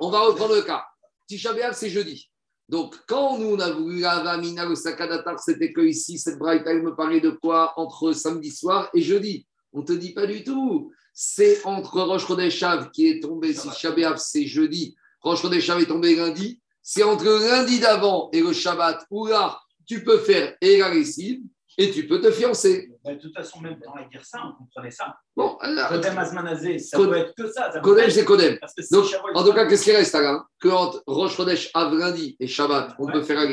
on 0.00 0.10
va 0.10 0.20
reprendre 0.22 0.56
le 0.56 0.62
cas. 0.62 0.84
Tisha 1.30 1.52
B'Av, 1.52 1.74
c'est 1.74 1.90
jeudi. 1.90 2.28
Donc, 2.68 2.96
quand 3.06 3.38
nous, 3.38 3.54
on 3.54 3.60
a 3.60 3.70
voulu 3.70 4.00
le 4.00 4.74
Sakadatar, 4.74 5.38
c'était 5.38 5.72
que 5.72 5.80
ici, 5.80 6.18
cette 6.18 6.38
elle 6.66 6.82
me 6.82 6.96
parlait 6.96 7.20
de 7.20 7.30
quoi 7.30 7.72
entre 7.76 8.12
samedi 8.12 8.50
soir 8.50 8.90
et 8.94 9.00
jeudi? 9.00 9.46
On 9.72 9.82
ne 9.82 9.86
te 9.86 9.92
dit 9.92 10.12
pas 10.12 10.26
du 10.26 10.42
tout. 10.42 10.90
C'est 11.14 11.64
entre 11.64 12.00
Rosh 12.00 12.26
Chodesh 12.26 12.64
qui 12.92 13.06
est 13.06 13.20
tombé, 13.20 13.54
si 13.54 13.68
Shabbat, 13.70 14.18
c'est 14.18 14.46
jeudi. 14.46 14.96
Rosh 15.20 15.42
Chodesh 15.42 15.68
est 15.68 15.86
tombé 15.86 16.16
lundi 16.16 16.60
c'est 16.82 17.04
entre 17.04 17.24
lundi 17.24 17.78
d'avant 17.78 18.30
et 18.32 18.40
le 18.40 18.52
Shabbat 18.52 19.06
où 19.10 19.28
là, 19.28 19.60
tu 19.86 20.02
peux 20.02 20.18
faire 20.18 20.56
et 20.60 20.78
la 20.78 20.92
et 20.92 21.90
tu 21.92 22.08
peux 22.08 22.20
te 22.20 22.32
fiancer. 22.32 22.89
De 23.04 23.14
toute 23.14 23.34
façon, 23.34 23.60
même 23.60 23.78
dans 23.84 23.94
la 23.94 24.04
guerre, 24.04 24.24
ça, 24.24 24.40
on 24.44 24.52
comprenait 24.52 24.90
ça. 24.90 25.16
Bon, 25.34 25.56
Kodem 25.88 26.18
Azmanazé, 26.18 26.78
ça 26.78 26.98
peut 26.98 27.14
être 27.16 27.34
que 27.34 27.50
ça. 27.50 27.70
Kodem, 27.82 28.10
c'est 28.10 28.24
Kodem. 28.24 28.58
Donc, 28.90 29.06
en 29.34 29.44
tout 29.44 29.52
cas, 29.52 29.66
qu'est-ce 29.66 29.84
qui 29.84 29.92
reste 29.92 30.14
là 30.14 30.44
Que 30.60 30.68
entre 30.68 31.02
Rosh 31.06 31.36
Chodesh, 31.36 31.70
Av 31.72 31.94
lundi 31.94 32.36
et 32.38 32.46
Shabbat, 32.46 32.94
on 32.98 33.06
peut 33.06 33.22
faire 33.22 33.40
la 33.42 33.50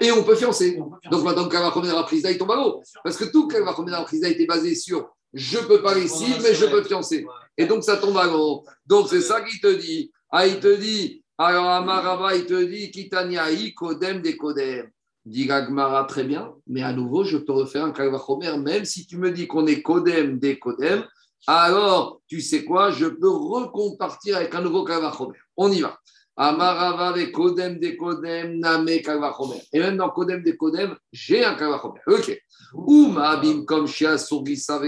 et 0.00 0.12
on 0.12 0.24
peut 0.24 0.36
fiancer. 0.36 0.80
Donc 1.10 1.24
maintenant, 1.24 1.48
Kavachomer 1.48 1.90
Aprisa, 1.90 2.30
il 2.30 2.38
tombe 2.38 2.52
à 2.52 2.56
l'eau. 2.56 2.82
Parce 3.04 3.16
que 3.16 3.24
tout 3.24 3.48
Kavachomer 3.48 3.94
Aprisa 3.94 4.28
était 4.28 4.46
basé 4.46 4.74
sur 4.74 5.10
je 5.32 5.58
ne 5.58 5.64
peux 5.64 5.80
pas 5.80 5.92
réussir, 5.92 6.38
mais 6.42 6.54
je 6.54 6.66
peux 6.66 6.82
fiancer. 6.82 7.24
Et 7.56 7.66
donc, 7.66 7.84
ça 7.84 7.98
tombe 7.98 8.16
à 8.16 8.26
l'eau. 8.26 8.64
Donc, 8.84 9.08
c'est 9.08 9.20
ça 9.20 9.42
qu'il 9.42 9.60
te 9.60 9.72
dit. 9.74 10.10
Ah, 10.30 10.46
il 10.46 10.58
te 10.58 10.74
dit 10.74 11.22
alors, 11.42 11.70
Amarava, 11.70 12.36
il 12.36 12.44
te 12.44 12.64
dit 12.64 12.90
Kitaniaï, 12.90 13.72
Kodem 13.72 14.20
de 14.20 14.32
Kodem. 14.32 14.90
Dit 15.26 15.46
Gagmara, 15.46 16.04
très 16.04 16.24
bien, 16.24 16.54
mais 16.66 16.82
à 16.82 16.92
nouveau, 16.92 17.24
je 17.24 17.36
peux 17.36 17.52
refaire 17.52 17.84
un 17.84 17.92
Kalvachomer, 17.92 18.56
même 18.58 18.84
si 18.84 19.06
tu 19.06 19.18
me 19.18 19.30
dis 19.30 19.46
qu'on 19.46 19.66
est 19.66 19.82
Kodem 19.82 20.38
de 20.38 20.52
Kodem, 20.54 21.04
alors, 21.46 22.20
tu 22.26 22.40
sais 22.40 22.64
quoi, 22.64 22.90
je 22.90 23.06
peux 23.06 23.28
recompartir 23.28 24.36
avec 24.36 24.54
un 24.54 24.62
nouveau 24.62 24.84
Kalvachomer. 24.84 25.38
On 25.56 25.70
y 25.70 25.80
va. 25.80 25.98
Amarava 26.36 27.08
avec 27.08 27.32
Kodem 27.32 27.78
de 27.78 27.90
Kodem, 27.90 28.58
Name 28.58 29.00
Kalvachomer. 29.02 29.62
Et 29.72 29.78
même 29.78 29.96
dans 29.96 30.10
Kodem 30.10 30.42
de 30.42 30.52
Kodem, 30.52 30.96
j'ai 31.12 31.44
un 31.44 31.54
Kalvachomer. 31.54 32.00
Ok. 32.06 32.40
Ou 32.74 33.14
Abim 33.18 33.64
comme 33.64 33.86
Shia 33.86 34.16
Surgisa 34.16 34.80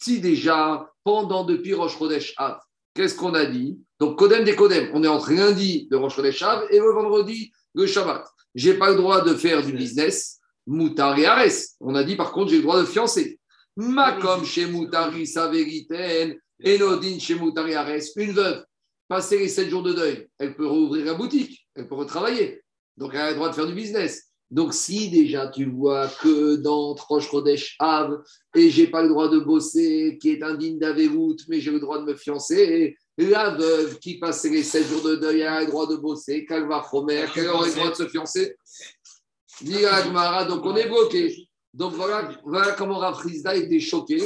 si 0.00 0.20
déjà, 0.20 0.88
pendant 1.02 1.44
depuis 1.44 1.74
Rosh 1.74 1.98
Chodesh 1.98 2.34
Av, 2.36 2.60
qu'est-ce 2.94 3.16
qu'on 3.16 3.34
a 3.34 3.46
dit? 3.46 3.78
Donc, 3.98 4.18
Kodem 4.18 4.44
des 4.44 4.54
Kodem, 4.54 4.90
on 4.94 5.02
est 5.02 5.08
entre 5.08 5.32
lundi 5.32 5.88
de 5.90 5.96
Rosh 5.96 6.16
Chodesh 6.16 6.42
et 6.70 6.78
le 6.78 6.92
vendredi 6.92 7.52
le 7.74 7.86
Shabbat. 7.86 8.24
Je 8.54 8.70
n'ai 8.70 8.78
pas 8.78 8.90
le 8.90 8.96
droit 8.96 9.22
de 9.22 9.34
faire 9.34 9.64
du 9.64 9.72
business, 9.72 10.38
Moutar 10.66 11.18
et 11.18 11.26
Ares. 11.26 11.76
On 11.80 11.94
a 11.94 12.04
dit 12.04 12.16
par 12.16 12.32
contre, 12.32 12.50
j'ai 12.50 12.56
le 12.56 12.62
droit 12.62 12.80
de 12.80 12.86
fiancer. 12.86 13.38
Makom 13.76 14.44
chez 14.44 14.66
Moutari 14.66 15.26
Saveriten, 15.26 16.36
Enodin 16.64 17.18
chez 17.18 17.36
Moutari 17.36 17.74
Ares, 17.74 18.02
une 18.16 18.32
veuve, 18.32 18.64
passer 19.06 19.38
les 19.38 19.48
sept 19.48 19.70
jours 19.70 19.82
de 19.82 19.92
deuil, 19.92 20.28
elle 20.38 20.54
peut 20.56 20.66
rouvrir 20.66 21.04
la 21.04 21.14
boutique, 21.14 21.66
elle 21.74 21.88
peut 21.88 21.94
retravailler. 21.94 22.62
Donc, 22.96 23.12
elle 23.14 23.20
a 23.20 23.30
le 23.30 23.36
droit 23.36 23.48
de 23.48 23.54
faire 23.54 23.66
du 23.66 23.74
business. 23.74 24.24
Donc, 24.50 24.72
si 24.72 25.10
déjà 25.10 25.48
tu 25.48 25.66
vois 25.66 26.08
que 26.08 26.56
dans 26.56 26.94
Rosh 26.94 27.30
Chodesh 27.30 27.76
Av, 27.78 28.18
et 28.54 28.70
j'ai 28.70 28.86
pas 28.86 29.02
le 29.02 29.08
droit 29.08 29.28
de 29.28 29.38
bosser, 29.38 30.18
qui 30.20 30.30
est 30.30 30.42
indigne 30.42 30.78
d'Averout, 30.78 31.36
mais 31.48 31.60
j'ai 31.60 31.70
le 31.70 31.80
droit 31.80 32.00
de 32.00 32.04
me 32.04 32.14
fiancer, 32.14 32.96
la 33.18 33.50
veuve 33.50 33.98
qui 33.98 34.18
passe 34.18 34.44
les 34.44 34.62
7 34.62 34.86
jours 34.86 35.02
de 35.02 35.16
deuil 35.16 35.42
a 35.42 35.60
le 35.60 35.66
droit 35.66 35.86
de 35.86 35.96
bosser, 35.96 36.44
Kalva 36.46 36.78
Romer, 36.80 37.26
qu'elle 37.34 37.48
aurait 37.48 37.68
le 37.68 37.74
droit 37.74 37.90
de 37.90 37.96
se 37.96 38.08
fiancer? 38.08 38.56
Dit 39.60 39.82
donc 40.48 40.64
on 40.64 40.76
est 40.76 40.86
bloqué. 40.86 41.48
Donc 41.74 41.94
voilà, 41.94 42.30
voilà 42.44 42.72
comment 42.72 42.98
Rafrizda 42.98 43.54
était 43.54 43.80
choqué, 43.80 44.22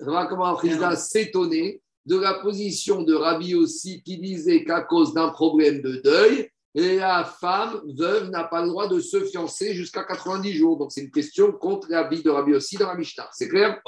voilà 0.00 0.26
comment 0.26 0.44
Rafrizda 0.44 0.96
s'étonnait 0.96 1.80
de 2.04 2.16
la 2.16 2.34
position 2.34 3.02
de 3.02 3.14
Rabbi 3.14 3.54
aussi 3.54 4.02
qui 4.02 4.18
disait 4.18 4.64
qu'à 4.64 4.82
cause 4.82 5.14
d'un 5.14 5.30
problème 5.30 5.80
de 5.80 6.02
deuil, 6.04 6.50
la 6.74 7.24
femme 7.24 7.80
veuve 7.96 8.30
n'a 8.30 8.44
pas 8.44 8.62
le 8.62 8.68
droit 8.68 8.88
de 8.88 9.00
se 9.00 9.24
fiancer 9.24 9.74
jusqu'à 9.74 10.04
90 10.04 10.52
jours. 10.52 10.76
Donc 10.76 10.92
c'est 10.92 11.02
une 11.02 11.10
question 11.10 11.52
contre 11.52 11.88
Rabbi 11.90 12.22
de 12.22 12.30
Rabbi 12.30 12.52
aussi 12.52 12.76
dans 12.76 12.88
la 12.88 12.96
Mishnah. 12.96 13.28
C'est 13.32 13.48
clair? 13.48 13.80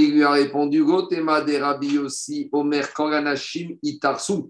Il 0.00 0.12
lui 0.12 0.22
a 0.22 0.30
répondu 0.30 0.84
Gotema 0.84 1.40
de 1.40 1.56
Rabbi 1.56 1.98
aussi, 1.98 2.48
Omer 2.52 2.92
Koranashim 2.92 3.76
Itarsu. 3.82 4.44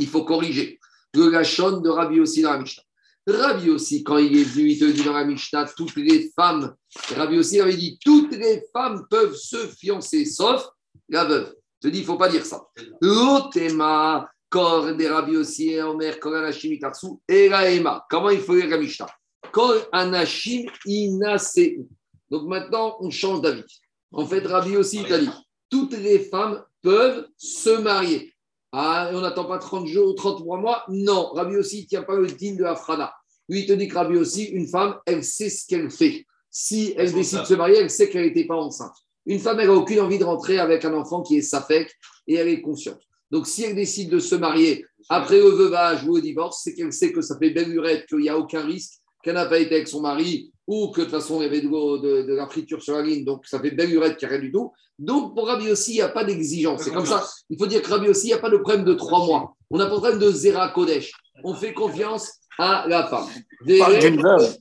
Il 0.00 0.08
faut 0.08 0.24
corriger 0.24 0.80
le 1.14 1.80
de 1.80 1.88
Rabbi 1.88 2.18
aussi 2.18 2.42
dans 2.42 2.54
la 2.54 2.58
Mishnah. 2.58 2.82
Rabbi 3.28 3.70
aussi, 3.70 4.02
quand 4.02 4.18
il 4.18 4.36
est 4.36 4.42
venu, 4.42 4.70
il 4.70 4.78
te 4.80 4.84
dit 4.86 5.04
dans 5.04 5.12
la 5.12 5.24
Mishnah, 5.24 5.66
toutes 5.76 5.94
les 5.94 6.32
femmes, 6.34 6.74
Rabbi 7.14 7.38
aussi 7.38 7.60
avait 7.60 7.76
dit, 7.76 8.00
toutes 8.04 8.32
les 8.32 8.64
femmes 8.72 9.06
peuvent 9.08 9.36
se 9.36 9.68
fiancer, 9.68 10.24
sauf 10.24 10.68
la 11.08 11.24
veuve. 11.24 11.54
Je 11.80 11.88
te 11.88 11.92
dis, 11.92 12.00
il 12.00 12.02
ne 12.02 12.06
faut 12.06 12.16
pas 12.16 12.28
dire 12.28 12.44
ça. 12.44 12.60
L'otema, 13.00 14.28
kor 14.50 14.92
de 14.92 15.06
Rabbi 15.06 15.36
aussi, 15.36 15.78
Omer, 15.78 16.18
kor 16.18 16.34
anashim 16.34 16.72
itarsu, 16.72 17.06
la 17.28 18.06
Comment 18.10 18.30
il 18.30 18.40
faut 18.40 18.56
lire 18.56 18.70
la 18.70 18.78
Mishnah? 18.78 19.06
Kor 19.52 19.76
anashim 19.92 20.66
inaseu. 20.84 21.86
Donc 22.28 22.48
maintenant, 22.48 22.96
on 22.98 23.10
change 23.10 23.40
d'avis. 23.40 23.80
En 24.12 24.26
fait, 24.26 24.46
Rabbi 24.46 24.76
aussi, 24.76 24.98
il 24.98 25.08
t'a 25.08 25.18
dit, 25.18 25.28
toutes 25.70 25.96
les 25.96 26.18
femmes 26.18 26.62
peuvent 26.82 27.26
se 27.36 27.70
marier. 27.80 28.32
Ah, 28.72 29.10
on 29.12 29.20
n'attend 29.20 29.44
pas 29.44 29.58
30 29.58 29.86
jours, 29.86 30.14
33 30.14 30.58
mois. 30.58 30.84
Non, 30.88 31.30
Rabbi 31.32 31.56
aussi, 31.56 31.78
il 31.78 31.82
ne 31.82 31.88
tient 31.88 32.02
pas 32.02 32.16
le 32.16 32.26
digne 32.26 32.56
de 32.56 32.64
Afrana. 32.64 33.12
Lui, 33.48 33.60
il 33.60 33.66
te 33.66 33.72
dit 33.72 33.88
que 33.88 33.94
Rabbi 33.94 34.16
aussi, 34.16 34.44
une 34.44 34.66
femme, 34.66 34.98
elle 35.06 35.24
sait 35.24 35.50
ce 35.50 35.66
qu'elle 35.66 35.90
fait. 35.90 36.26
Si 36.50 36.94
elle 36.96 37.12
décide 37.12 37.40
de 37.40 37.44
se 37.44 37.54
marier, 37.54 37.78
elle 37.78 37.90
sait 37.90 38.08
qu'elle 38.08 38.26
n'était 38.26 38.46
pas 38.46 38.56
enceinte. 38.56 38.94
Une 39.26 39.38
femme, 39.38 39.60
elle 39.60 39.68
n'a 39.68 39.74
aucune 39.74 40.00
envie 40.00 40.18
de 40.18 40.24
rentrer 40.24 40.58
avec 40.58 40.84
un 40.84 40.94
enfant 40.94 41.22
qui 41.22 41.36
est 41.36 41.42
safek 41.42 41.94
et 42.26 42.34
elle 42.34 42.48
est 42.48 42.62
consciente. 42.62 43.00
Donc, 43.30 43.46
si 43.46 43.64
elle 43.64 43.74
décide 43.74 44.10
de 44.10 44.18
se 44.18 44.34
marier 44.34 44.84
après 45.10 45.38
le 45.38 45.50
veuvage 45.50 46.04
ou 46.04 46.16
au 46.16 46.20
divorce, 46.20 46.62
c'est 46.62 46.74
qu'elle 46.74 46.92
sait 46.92 47.12
que 47.12 47.20
ça 47.20 47.38
fait 47.38 47.50
belle 47.50 47.70
lurette, 47.70 48.06
qu'il 48.06 48.18
n'y 48.18 48.28
a 48.28 48.38
aucun 48.38 48.64
risque, 48.64 48.94
qu'elle 49.22 49.34
n'a 49.34 49.46
pas 49.46 49.58
été 49.58 49.74
avec 49.74 49.88
son 49.88 50.00
mari 50.00 50.52
ou 50.68 50.88
que 50.88 51.00
de 51.00 51.06
toute 51.06 51.14
façon, 51.14 51.40
il 51.40 51.44
y 51.44 51.46
avait 51.46 51.62
de, 51.62 52.34
la 52.34 52.46
friture 52.46 52.82
sur 52.82 52.94
la 52.94 53.02
ligne, 53.02 53.24
donc 53.24 53.46
ça 53.46 53.58
fait 53.58 53.70
belle 53.70 53.88
lurette 53.88 54.18
qu'il 54.18 54.28
n'y 54.28 54.34
a 54.34 54.36
rien 54.36 54.46
du 54.46 54.52
tout. 54.52 54.70
Donc, 54.98 55.34
pour 55.34 55.46
Rabbi 55.46 55.70
aussi, 55.70 55.92
il 55.92 55.94
n'y 55.94 56.02
a 56.02 56.10
pas 56.10 56.24
d'exigence. 56.24 56.82
C'est 56.82 56.92
comme 56.92 57.06
ça. 57.06 57.24
Il 57.48 57.58
faut 57.58 57.66
dire 57.66 57.80
que 57.80 57.88
Rabbi 57.88 58.08
aussi, 58.08 58.26
il 58.26 58.30
n'y 58.30 58.34
a 58.34 58.38
pas 58.38 58.50
de 58.50 58.58
problème 58.58 58.84
de 58.84 58.92
trois 58.92 59.24
mois. 59.24 59.56
On 59.70 59.78
n'a 59.78 59.86
pas 59.86 59.94
de 59.94 60.00
problème 60.00 60.18
de 60.18 60.30
Zera 60.30 60.68
Kodesh. 60.68 61.12
On 61.42 61.54
fait 61.54 61.72
confiance 61.72 62.32
à 62.58 62.84
la 62.86 63.06
femme. 63.06 63.26
On 63.66 63.78
parle 63.78 63.98
d'une 63.98 64.20
veuve. 64.20 64.56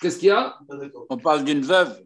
Qu'est-ce 0.00 0.18
qu'il 0.18 0.28
y 0.28 0.32
a? 0.32 0.58
On 1.08 1.16
parle 1.16 1.44
d'une 1.44 1.62
veuve. 1.62 2.02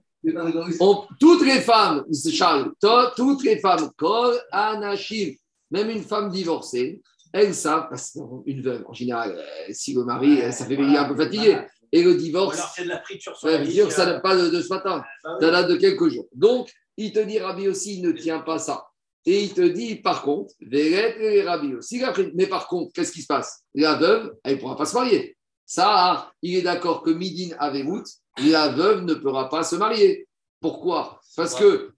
toutes 1.18 1.44
les 1.44 1.60
femmes, 1.62 2.04
Charles, 2.32 2.72
toutes 3.16 3.42
les 3.42 3.58
femmes, 3.58 3.90
Kol 3.96 4.34
Anashim, 4.52 5.32
même 5.72 5.90
une 5.90 6.02
femme 6.02 6.30
divorcée, 6.30 7.02
elles 7.32 7.54
savent, 7.54 7.88
parce 7.90 8.12
qu'une 8.12 8.62
veuve, 8.62 8.84
en 8.86 8.92
général, 8.92 9.36
euh, 9.36 9.72
si 9.72 9.92
le 9.92 10.04
mari, 10.04 10.40
ça 10.52 10.66
fait 10.66 10.78
un 10.78 11.04
peu 11.08 11.16
fatigué. 11.16 11.58
Et 11.94 12.02
le 12.02 12.16
divorce, 12.16 12.58
alors 12.58 12.74
de 12.76 12.88
la 12.88 13.00
friture 13.00 13.36
sur 13.36 13.48
la 13.48 13.90
ça 13.90 14.06
n'a 14.06 14.18
pas 14.18 14.34
de, 14.34 14.60
ce 14.60 14.68
matin, 14.68 15.04
bah 15.22 15.38
ça 15.40 15.50
date 15.52 15.68
de 15.68 15.76
quelques 15.76 16.08
jours. 16.08 16.26
Donc, 16.34 16.68
il 16.96 17.12
te 17.12 17.20
dit, 17.20 17.38
Rabbi 17.38 17.68
aussi, 17.68 17.98
il 17.98 18.02
ne 18.02 18.10
tient 18.10 18.40
pas 18.40 18.58
ça. 18.58 18.88
Et 19.24 19.44
il 19.44 19.54
te 19.54 19.60
dit, 19.60 19.94
par 19.94 20.22
contre, 20.22 20.54
Rabbi 20.60 21.74
aussi. 21.76 22.02
Mais 22.34 22.48
par 22.48 22.66
contre, 22.66 22.92
qu'est-ce 22.92 23.12
qui 23.12 23.22
se 23.22 23.28
passe? 23.28 23.62
La 23.76 23.94
veuve, 23.94 24.34
elle 24.42 24.56
ne 24.56 24.60
pourra 24.60 24.76
pas 24.76 24.86
se 24.86 24.94
marier. 24.96 25.36
Ça, 25.64 26.32
il 26.42 26.56
est 26.56 26.62
d'accord 26.62 27.02
que 27.02 27.10
Midin 27.10 27.54
Avemut, 27.60 28.04
la 28.44 28.70
veuve 28.70 29.04
ne 29.04 29.14
pourra 29.14 29.48
pas 29.48 29.62
se 29.62 29.76
marier. 29.76 30.26
Pourquoi? 30.60 31.20
Parce 31.36 31.54
que, 31.54 31.92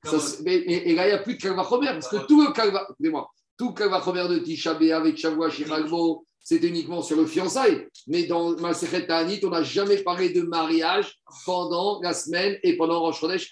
et, 0.45 0.95
là, 0.95 1.07
il 1.07 1.09
n'y 1.09 1.13
a 1.13 1.19
plus 1.19 1.37
de 1.37 1.41
Kalvachomer, 1.41 1.87
parce 1.87 2.09
que 2.09 2.27
tout 2.27 2.43
le 2.43 2.53
Kalva, 2.53 2.87
moi 3.01 3.31
tout 3.57 3.75
le 3.79 4.29
de 4.29 4.39
Tisha 4.41 4.73
avec 4.73 5.17
Shavua, 5.17 5.51
Shiragbo, 5.51 6.25
c'est 6.49 6.63
uniquement 6.63 7.03
sur 7.03 7.17
le 7.17 7.27
fiançailles. 7.27 7.89
Mais 8.07 8.23
dans 8.23 8.55
ma 8.61 8.73
Ta'anit, 8.73 9.41
on 9.43 9.51
n'a 9.51 9.65
jamais 9.65 9.97
parlé 9.97 10.31
de 10.31 10.43
mariage 10.43 11.19
pendant 11.45 12.01
la 12.01 12.15
semaine 12.15 12.57
et 12.63 12.77
pendant 12.77 13.01
Rosh 13.01 13.19
Chodesh 13.19 13.51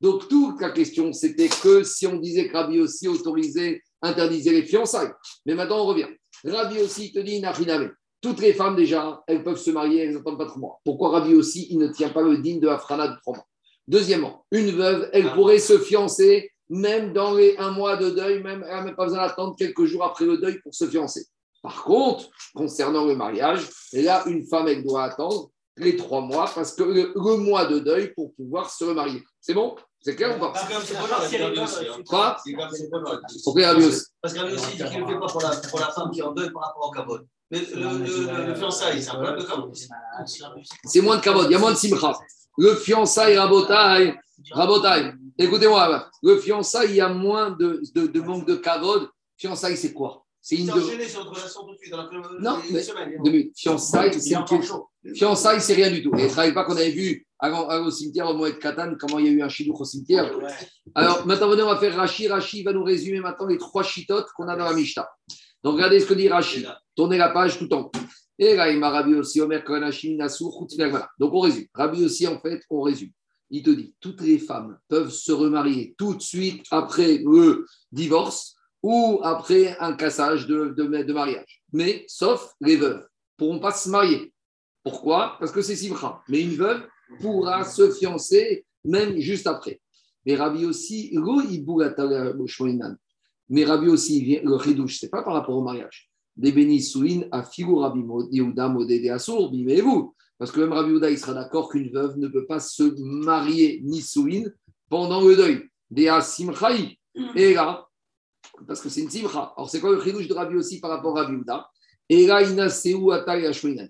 Donc, 0.00 0.28
toute 0.28 0.60
la 0.60 0.70
question, 0.70 1.12
c'était 1.12 1.48
que 1.48 1.82
si 1.82 2.06
on 2.06 2.14
disait 2.14 2.46
que 2.46 2.56
Rabbi 2.56 2.78
aussi 2.78 3.08
autorisait, 3.08 3.82
interdisait 4.02 4.52
les 4.52 4.62
fiançailles. 4.62 5.10
Mais 5.46 5.56
maintenant, 5.56 5.80
on 5.80 5.86
revient. 5.86 6.06
Rabbi 6.44 6.78
aussi 6.78 7.10
te 7.10 7.18
dit. 7.18 7.42
Toutes 8.20 8.38
les 8.38 8.52
femmes, 8.52 8.76
déjà, 8.76 9.20
elles 9.26 9.42
peuvent 9.42 9.58
se 9.58 9.72
marier, 9.72 10.02
elles 10.02 10.14
n'attendent 10.14 10.38
pas 10.38 10.46
trois 10.46 10.60
mois. 10.60 10.80
Pourquoi 10.84 11.08
Rabbi 11.10 11.34
aussi, 11.34 11.66
il 11.70 11.78
ne 11.78 11.88
tient 11.88 12.10
pas 12.10 12.22
le 12.22 12.38
digne 12.38 12.60
de 12.60 12.68
Afrana 12.68 13.08
de 13.08 13.16
trois 13.16 13.34
mois? 13.34 13.48
Deuxièmement, 13.88 14.46
une 14.52 14.70
veuve, 14.70 15.10
elle 15.12 15.26
ah. 15.26 15.34
pourrait 15.34 15.58
se 15.58 15.76
fiancer 15.76 16.52
même 16.68 17.12
dans 17.12 17.34
les 17.34 17.56
un 17.56 17.72
mois 17.72 17.96
de 17.96 18.10
deuil, 18.10 18.44
même, 18.44 18.62
elle 18.64 18.76
n'a 18.76 18.84
même 18.84 18.94
pas 18.94 19.06
besoin 19.06 19.26
d'attendre 19.26 19.56
quelques 19.58 19.86
jours 19.86 20.04
après 20.04 20.24
le 20.24 20.38
deuil 20.38 20.60
pour 20.62 20.72
se 20.72 20.86
fiancer. 20.86 21.26
Par 21.68 21.84
contre, 21.84 22.30
concernant 22.54 23.04
le 23.04 23.14
mariage, 23.14 23.68
là, 23.92 24.22
une 24.24 24.42
femme, 24.46 24.68
elle 24.68 24.82
doit 24.82 25.04
attendre 25.04 25.50
les 25.76 25.96
trois 25.96 26.22
mois 26.22 26.50
parce 26.54 26.72
que 26.72 26.82
le, 26.82 27.36
mois 27.36 27.66
de 27.66 27.78
deuil 27.78 28.14
pour 28.14 28.34
pouvoir 28.34 28.70
se 28.70 28.84
remarier. 28.84 29.22
C'est 29.38 29.52
bon? 29.52 29.76
C'est 30.00 30.16
clair 30.16 30.34
ou 30.34 30.40
pas? 30.40 30.54
Quoi? 32.08 32.38
Parce 34.22 34.32
qu'un 34.32 34.46
aussi 34.46 34.76
dit 34.76 34.82
qu'il 34.82 35.00
ne 35.00 35.00
le 35.00 35.12
fait 35.12 35.20
pas 35.20 35.26
pour 35.26 35.42
la, 35.42 35.50
pour 35.50 35.78
la 35.78 35.90
femme 35.90 36.10
qui 36.10 36.20
est 36.20 36.22
en 36.22 36.32
deuil 36.32 36.50
par 36.50 36.62
rapport 36.68 36.88
au 36.88 36.90
cabot. 36.90 37.18
Mais 37.50 37.60
le, 37.60 38.46
le, 38.46 38.54
fiançailles, 38.54 39.02
c'est 39.02 39.10
un 39.10 39.22
peu 39.22 39.36
de 39.36 39.44
cabot. 39.44 39.70
C'est 40.84 41.02
moins 41.02 41.16
de 41.18 41.22
cabot, 41.22 41.44
il 41.44 41.50
y 41.50 41.54
a 41.54 41.58
moins 41.58 41.72
de 41.72 41.76
simcha. 41.76 42.18
Le 42.56 42.74
fiançailles, 42.76 43.36
rabotaille, 43.36 44.18
rabotaille. 44.52 45.12
Écoutez-moi, 45.36 46.08
le 46.22 46.38
fiançailles, 46.38 46.92
il 46.92 46.96
y 46.96 47.00
a 47.02 47.10
moins 47.10 47.50
de, 47.50 47.82
de, 47.94 48.06
de 48.06 48.20
manque 48.22 48.46
de 48.46 48.56
cabot. 48.56 49.06
Fiançailles, 49.36 49.76
c'est 49.76 49.92
quoi? 49.92 50.24
C'est 50.48 50.56
une. 50.56 50.70
enchaîné 50.70 51.06
sur 51.06 51.20
une 51.20 51.28
relation 51.28 51.60
tout 51.66 51.74
de 51.74 51.78
suite, 51.78 51.92
alors 51.92 52.08
que 52.08 52.42
non, 52.42 52.58
mais, 52.72 52.82
semaines, 52.82 53.50
fiançailles, 53.54 54.18
c'est 54.18 54.34
Fiançailles, 55.14 55.60
c'est 55.60 55.74
rien 55.74 55.90
du 55.90 56.02
tout. 56.02 56.10
Et 56.16 56.22
ne 56.22 56.28
travaille 56.28 56.54
pas 56.54 56.64
qu'on 56.64 56.76
avait 56.76 56.90
vu 56.90 57.26
avant, 57.38 57.68
au 57.84 57.90
cimetière 57.90 58.30
au 58.30 58.34
Moed 58.34 58.58
Katan 58.58 58.94
comment 58.98 59.18
il 59.18 59.26
y 59.26 59.28
a 59.28 59.32
eu 59.32 59.42
un 59.42 59.50
chidouch 59.50 59.78
au 59.78 59.84
cimetière. 59.84 60.32
Alors 60.94 61.26
maintenant, 61.26 61.50
on 61.50 61.66
va 61.66 61.76
faire 61.76 61.94
Rashi. 61.94 62.28
Rashi 62.28 62.62
va 62.62 62.72
nous 62.72 62.82
résumer 62.82 63.20
maintenant 63.20 63.46
les 63.46 63.58
trois 63.58 63.82
chitotes 63.82 64.28
qu'on 64.34 64.48
a 64.48 64.56
dans 64.56 64.64
la 64.64 64.72
Mishnah. 64.72 65.06
Donc 65.62 65.74
regardez 65.74 66.00
ce 66.00 66.06
que 66.06 66.14
dit 66.14 66.30
Rashi. 66.30 66.64
Tournez 66.96 67.18
la 67.18 67.28
page 67.28 67.58
tout 67.58 67.70
en 67.74 67.82
haut. 67.82 67.92
Et 68.38 68.56
là, 68.56 68.70
il 68.70 68.78
m'a 68.78 68.88
Rabbi 68.88 69.16
aussi, 69.16 69.42
Omer. 69.42 69.62
Donc 71.18 71.34
on 71.34 71.40
résume. 71.40 71.66
Rabbi 71.74 72.04
aussi, 72.06 72.26
en 72.26 72.40
fait, 72.40 72.62
on 72.70 72.80
résume. 72.80 73.10
Il 73.50 73.62
te 73.62 73.70
dit 73.70 73.94
toutes 74.00 74.22
les 74.22 74.38
femmes 74.38 74.78
peuvent 74.88 75.10
se 75.10 75.32
remarier 75.32 75.94
tout 75.98 76.14
de 76.14 76.22
suite 76.22 76.64
après 76.70 77.18
le 77.18 77.66
divorce 77.92 78.57
ou 78.82 79.20
après 79.22 79.76
un 79.80 79.94
cassage 79.94 80.46
de, 80.46 80.74
de, 80.76 81.12
mariage. 81.12 81.62
Mais 81.72 82.04
sauf 82.08 82.54
les 82.60 82.76
veuves 82.76 83.00
ne 83.00 83.04
pourront 83.36 83.58
pas 83.58 83.72
se 83.72 83.88
marier. 83.88 84.32
Pourquoi? 84.82 85.36
Parce 85.38 85.52
que 85.52 85.62
c'est 85.62 85.76
simcha. 85.76 86.22
Mais 86.28 86.42
une 86.42 86.54
veuve 86.54 86.86
pourra 87.20 87.64
se 87.64 87.90
fiancer 87.90 88.64
même 88.84 89.18
juste 89.18 89.46
après. 89.46 89.80
Mais 90.24 90.36
Rabbi 90.36 90.64
aussi, 90.64 91.10
mais 93.50 93.64
Rabbi 93.64 93.88
aussi, 93.88 94.40
le 94.42 94.58
chidouche, 94.58 95.00
ce 95.00 95.06
n'est 95.06 95.10
pas 95.10 95.22
par 95.22 95.34
rapport 95.34 95.56
au 95.56 95.62
mariage. 95.62 96.10
Des 96.36 96.52
bénissouines 96.52 97.26
à 97.32 97.42
Figou 97.42 97.76
Rabbi 97.76 98.02
Yehuda 98.30 98.68
Modédé 98.68 99.08
Assour, 99.08 99.50
vous 99.52 100.14
Parce 100.38 100.52
que 100.52 100.60
même 100.60 100.72
Rabbi 100.72 100.90
Yehuda, 100.90 101.10
il 101.10 101.18
sera 101.18 101.34
d'accord 101.34 101.70
qu'une 101.70 101.90
veuve 101.90 102.18
ne 102.18 102.28
peut 102.28 102.46
pas 102.46 102.60
se 102.60 102.82
marier 103.00 103.80
ni 103.84 104.00
souine 104.00 104.54
pendant 104.88 105.26
le 105.26 105.34
deuil. 105.34 105.62
Des 105.90 106.08
Asimchaï. 106.08 106.98
Et 107.34 107.54
là, 107.54 107.87
parce 108.66 108.80
que 108.80 108.88
c'est 108.88 109.02
une 109.02 109.10
simcha. 109.10 109.52
Alors, 109.56 109.70
c'est 109.70 109.80
quoi 109.80 109.92
le 109.92 110.02
chidouche 110.02 110.28
de 110.28 110.34
Rabbi 110.34 110.56
aussi 110.56 110.80
par 110.80 110.90
rapport 110.90 111.18
à 111.18 111.22
Rabbi 111.22 111.42
Et 112.08 112.26
là, 112.26 112.42
il 112.42 112.54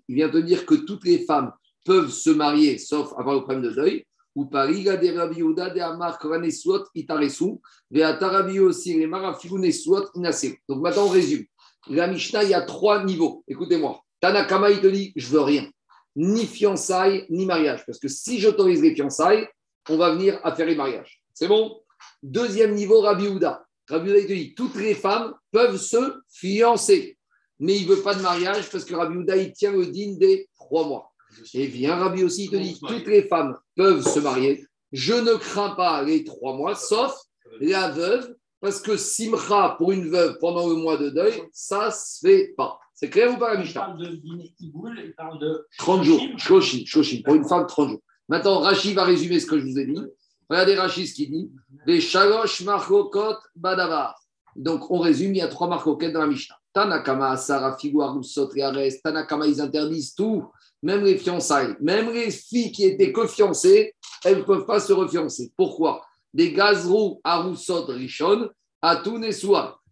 vient 0.09 0.29
te 0.29 0.39
dire 0.39 0.67
que 0.67 0.75
toutes 0.75 1.05
les 1.05 1.25
femmes 1.25 1.53
peuvent 1.85 2.11
se 2.11 2.31
marier, 2.31 2.79
sauf 2.79 3.13
avoir 3.17 3.35
le 3.35 3.43
problème 3.43 3.63
de 3.63 3.71
deuil. 3.71 4.05
Ou 4.35 4.45
de 4.45 5.19
Rabbi 5.19 5.39
de 5.39 5.81
Amar 5.81 6.19
Itaresu, 6.95 7.45
Rabbi 7.93 8.61
aussi. 8.61 9.01
Donc 10.69 10.81
maintenant, 10.81 11.07
on 11.07 11.09
résume. 11.09 11.45
La 11.89 12.07
Mishnah, 12.07 12.45
il 12.45 12.51
y 12.51 12.55
a 12.55 12.63
trois 12.63 13.03
niveaux. 13.03 13.43
Écoutez-moi. 13.49 14.01
Tanakama, 14.21 14.71
il 14.71 14.81
te 14.81 14.87
dit 14.87 15.13
Je 15.17 15.29
veux 15.29 15.41
rien. 15.41 15.69
Ni 16.15 16.47
fiançailles, 16.47 17.27
ni 17.31 17.47
mariage. 17.47 17.85
Parce 17.87 17.99
que 17.99 18.09
si 18.09 18.39
j'autorise 18.39 18.83
les 18.83 18.95
fiançailles, 18.95 19.49
on 19.89 19.97
va 19.97 20.13
venir 20.13 20.39
à 20.45 20.55
faire 20.55 20.67
les 20.67 20.77
mariages. 20.77 21.23
C'est 21.33 21.49
bon? 21.49 21.81
Deuxième 22.23 22.75
niveau, 22.75 23.01
Rabbi 23.01 23.27
Uda. 23.27 23.68
Rabbi 23.89 24.11
Houda, 24.11 24.21
dit 24.23 24.55
toutes 24.55 24.77
les 24.77 24.95
femmes 24.95 25.35
peuvent 25.51 25.79
se 25.79 26.21
fiancer, 26.31 27.19
mais 27.59 27.77
il 27.77 27.89
ne 27.89 27.95
veut 27.95 28.03
pas 28.03 28.15
de 28.15 28.23
mariage 28.23 28.71
parce 28.71 28.85
que 28.85 28.95
Rabbi 28.95 29.17
Houda, 29.17 29.37
il 29.37 29.53
tient 29.53 29.73
le 29.73 29.87
digne 29.87 30.19
des 30.19 30.49
trois 30.55 30.87
mois. 30.87 31.13
Et 31.55 31.67
vient 31.67 31.97
Rabbi 31.97 32.25
aussi, 32.25 32.45
il 32.45 32.51
te 32.51 32.57
dit 32.57 32.79
toutes 32.81 33.07
les 33.07 33.23
femmes 33.23 33.57
peuvent 33.77 34.07
se 34.07 34.21
marier. 34.21 34.65
Je 34.93 35.15
ne 35.15 35.35
crains 35.35 35.71
pas 35.71 36.03
les 36.03 36.25
trois 36.25 36.55
mois, 36.55 36.75
sauf 36.75 37.15
la 37.61 37.91
veuve, 37.91 38.35
parce 38.61 38.81
que 38.81 38.97
simcha 38.97 39.75
pour 39.79 39.93
une 39.93 40.09
veuve 40.09 40.39
pendant 40.41 40.69
le 40.69 40.75
mois 40.75 40.97
de 40.97 41.11
deuil, 41.11 41.43
ça 41.53 41.87
ne 41.87 41.91
se 41.91 42.27
fait 42.27 42.55
pas. 42.57 42.79
C'est 42.95 43.11
clair 43.11 43.33
ou 43.33 43.39
pas, 43.39 43.55
la 43.55 43.61
Mishnah 43.61 43.97
Il 44.61 45.15
parle 45.17 45.39
de 45.39 45.67
30 45.79 46.03
jours, 46.03 46.21
Shoshin, 46.37 47.23
pour 47.25 47.35
une 47.35 47.47
femme, 47.47 47.67
30 47.67 47.91
jours. 47.91 48.01
Maintenant, 48.29 48.59
Rachid 48.59 48.95
va 48.95 49.05
résumer 49.05 49.39
ce 49.41 49.47
que 49.47 49.59
je 49.59 49.65
vous 49.65 49.79
ai 49.79 49.87
dit. 49.87 50.01
Regardez 50.49 50.75
Rachid 50.77 51.07
ce 51.07 51.15
qu'il 51.15 51.31
dit. 51.31 51.51
Les 51.87 52.01
shalosh 52.01 52.63
marchokot 52.63 53.37
badavar. 53.55 54.19
Donc, 54.57 54.91
on 54.91 54.99
résume, 54.99 55.35
il 55.35 55.39
y 55.39 55.43
a 55.43 55.49
trois 55.49 55.69
marcoquettes 55.69 56.13
dans 56.13 56.21
la 56.21 56.27
Mishnah. 56.27 56.57
Tanakama, 56.73 57.37
Sarah, 57.37 57.77
Figuarou, 57.77 58.23
Sotriares, 58.23 58.75
Tanakama, 59.03 59.47
ils 59.47 59.61
interdisent 59.61 60.15
tout, 60.15 60.45
même 60.83 61.05
les 61.05 61.17
fiançailles. 61.17 61.77
Même 61.81 62.13
les 62.13 62.31
filles 62.31 62.73
qui 62.73 62.85
étaient 62.85 63.13
que 63.13 63.27
fiancées, 63.27 63.95
elles 64.25 64.39
ne 64.39 64.43
peuvent 64.43 64.67
pas 64.67 64.81
se 64.81 64.93
refiancer. 64.93 65.53
Pourquoi? 65.57 66.05
Des 66.33 66.53
gazrou, 66.53 67.21
Arusot, 67.25 67.87
Rishon, 67.87 68.51
Atun 68.83 69.23
et. 69.23 69.31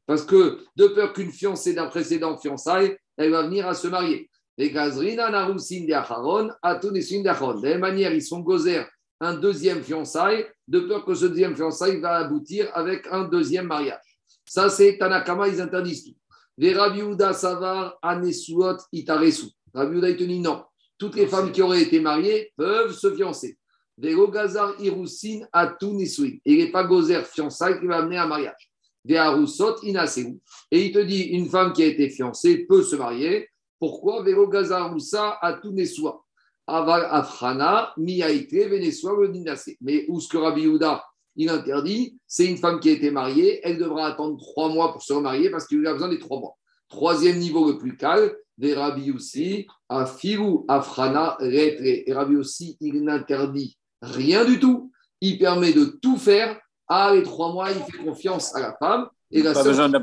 Parce 0.07 0.25
que, 0.25 0.65
de 0.77 0.87
peur 0.89 1.13
qu'une 1.13 1.33
fiancée 1.33 1.75
d'un 1.75 1.87
précédent 1.87 2.37
fiançaille, 2.39 2.97
elle 3.17 3.31
va 3.31 3.43
venir 3.43 3.67
à 3.69 3.75
se 3.75 3.89
marier. 3.89 4.31
Les 4.59 4.71
gazrina, 4.71 5.31
Narusin. 5.31 5.85
De 5.85 7.63
la 7.63 7.71
même 7.71 7.81
manière, 7.81 8.13
ils 8.13 8.23
sont 8.23 8.41
gozer 8.41 8.87
un 9.21 9.35
deuxième 9.35 9.83
fiançaille, 9.83 10.47
de 10.69 10.81
peur 10.81 11.05
que 11.05 11.15
ce 11.15 11.27
deuxième 11.27 11.57
fiançaille 11.57 12.01
va 12.01 12.17
aboutir 12.17 12.69
avec 12.75 13.07
un 13.11 13.25
deuxième 13.25 13.67
mariage. 13.67 14.19
Ça, 14.45 14.69
c'est 14.69 14.99
Tanakama, 14.99 15.49
ils 15.49 15.61
interdisent 15.61 16.05
tout. 16.05 16.17
Les 16.59 16.73
Rabiouda 16.73 17.33
Savar, 17.33 17.99
Anesuot, 18.03 18.77
Itaresu. 18.93 19.47
Rabiouda, 19.75 20.11
il 20.11 20.17
te 20.17 20.25
dit 20.25 20.41
non. 20.41 20.65
Toutes 20.99 21.17
les 21.17 21.27
femmes 21.27 21.53
qui 21.53 21.61
auraient 21.61 21.83
été 21.83 22.01
mariées 22.01 22.53
peuvent 22.57 22.93
se 22.93 23.15
fiancer. 23.15 23.59
Vero 23.99 24.29
Gazar 24.29 24.75
Irusin, 24.81 25.47
Atu 25.53 25.87
Nisui. 25.87 26.41
Et 26.45 26.53
il 26.55 26.65
n'est 26.65 26.71
pas 26.71 26.85
Gozer 26.85 27.25
fiançailles 27.27 27.81
qui 27.81 27.87
va 27.87 27.99
amener 27.99 28.19
un 28.19 28.27
mariage. 28.27 28.71
Des 29.05 29.17
Arusot, 29.17 29.77
Inaseu. 29.83 30.39
Et 30.71 30.87
il 30.87 30.93
te 30.93 30.99
dit 30.99 31.23
une 31.23 31.49
femme 31.49 31.73
qui 31.73 31.83
a 31.83 31.87
été 31.87 32.09
fiancée 32.11 32.67
peut 32.67 32.83
se 32.83 32.97
marier. 32.97 33.49
Pourquoi 33.79 34.23
Vero 34.23 34.49
Gazar 34.49 34.93
Rusa, 34.93 35.39
Atu 35.41 35.69
Nesua. 35.69 36.26
Aval 36.67 37.07
Afrana, 37.11 37.93
Miaite, 37.97 38.53
Venezuela. 38.53 39.55
Mais 39.81 40.05
où 40.09 40.21
ce 40.21 40.29
que 40.29 40.37
Rabbi 40.37 40.63
Yehuda, 40.63 41.05
il 41.37 41.49
interdit, 41.51 42.19
c'est 42.27 42.47
une 42.47 42.57
femme 42.57 42.81
qui 42.81 42.89
a 42.89 42.93
été 42.93 43.11
mariée, 43.11 43.61
elle 43.63 43.79
devra 43.79 44.07
attendre 44.07 44.39
trois 44.39 44.69
mois 44.69 44.93
pour 44.93 45.03
se 45.03 45.13
remarier 45.13 45.51
parce 45.51 45.67
qu'il 45.67 45.87
a 45.87 45.93
besoin 45.93 46.09
des 46.09 46.19
trois 46.19 46.41
mois. 46.41 46.57
Troisième 46.89 47.39
niveau 47.39 47.67
le 47.71 47.79
plus 47.79 47.97
calme, 47.97 48.31
des 48.59 48.75
Rabbi 48.75 49.11
aussi, 49.11 49.67
Afiru, 49.89 50.61
Afrana, 50.69 51.37
Retre. 51.41 51.83
Et 51.83 52.13
Rabbi 52.13 52.37
aussi, 52.37 52.77
il 52.81 53.03
n'interdit 53.05 53.77
rien 54.01 54.45
du 54.45 54.59
tout. 54.59 54.91
Il 55.21 55.39
permet 55.39 55.73
de 55.73 55.85
tout 55.85 56.17
faire. 56.17 56.59
Ah, 56.89 57.13
les 57.15 57.23
trois 57.23 57.53
mois, 57.53 57.71
il 57.71 57.83
fait 57.83 58.03
confiance 58.05 58.55
à 58.55 58.61
la 58.61 58.77
femme. 58.79 59.09
Et 59.31 59.43
la 59.43 59.53
Pas 59.53 59.63
seule 59.63 59.73
besoin 59.73 59.89
de 59.89 59.99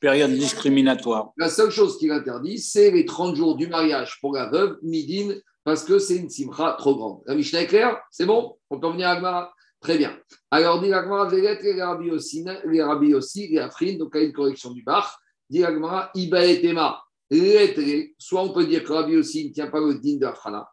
période 0.00 0.30
discriminatoire. 0.32 1.30
la 1.36 1.48
seule 1.48 1.70
chose 1.70 1.98
qu'il 1.98 2.10
interdit, 2.10 2.58
c'est 2.58 2.90
les 2.90 3.04
30 3.04 3.36
jours 3.36 3.56
du 3.56 3.68
mariage 3.68 4.18
pour 4.20 4.34
la 4.34 4.46
veuve, 4.50 4.78
Midin, 4.82 5.34
parce 5.64 5.84
que 5.84 5.98
c'est 5.98 6.16
une 6.16 6.30
simcha 6.30 6.74
trop 6.78 6.96
grande. 6.96 7.20
La 7.26 7.34
Mishnah 7.34 7.62
est 7.62 7.66
claire 7.66 8.00
C'est 8.10 8.26
bon 8.26 8.56
On 8.70 8.80
peut 8.80 8.90
venir 8.90 9.08
à 9.08 9.12
Agmara 9.12 9.52
Très 9.80 9.96
bien. 9.96 10.18
Alors, 10.50 10.80
dit 10.82 10.92
Agmara, 10.92 11.30
les 11.30 11.82
rabbi 11.82 12.10
aussi, 12.10 12.44
les 12.66 12.82
rabbi 12.82 13.14
aussi, 13.14 13.48
les 13.48 13.58
afrin, 13.58 13.96
donc 13.96 14.14
a 14.14 14.20
une 14.20 14.32
correction 14.32 14.72
du 14.72 14.82
bar. 14.82 15.18
Dit 15.48 15.64
Agmara, 15.64 16.10
Iba 16.14 16.44
et 16.44 16.60
Tema, 16.60 17.02
soit 18.18 18.42
on 18.42 18.52
peut 18.52 18.66
dire 18.66 18.84
que 18.84 18.92
rabbi 18.92 19.16
aussi 19.16 19.48
ne 19.48 19.52
tient 19.54 19.68
pas 19.68 19.80
le 19.80 19.94
din 19.94 20.18
de 20.18 20.26
Afrana. 20.26 20.68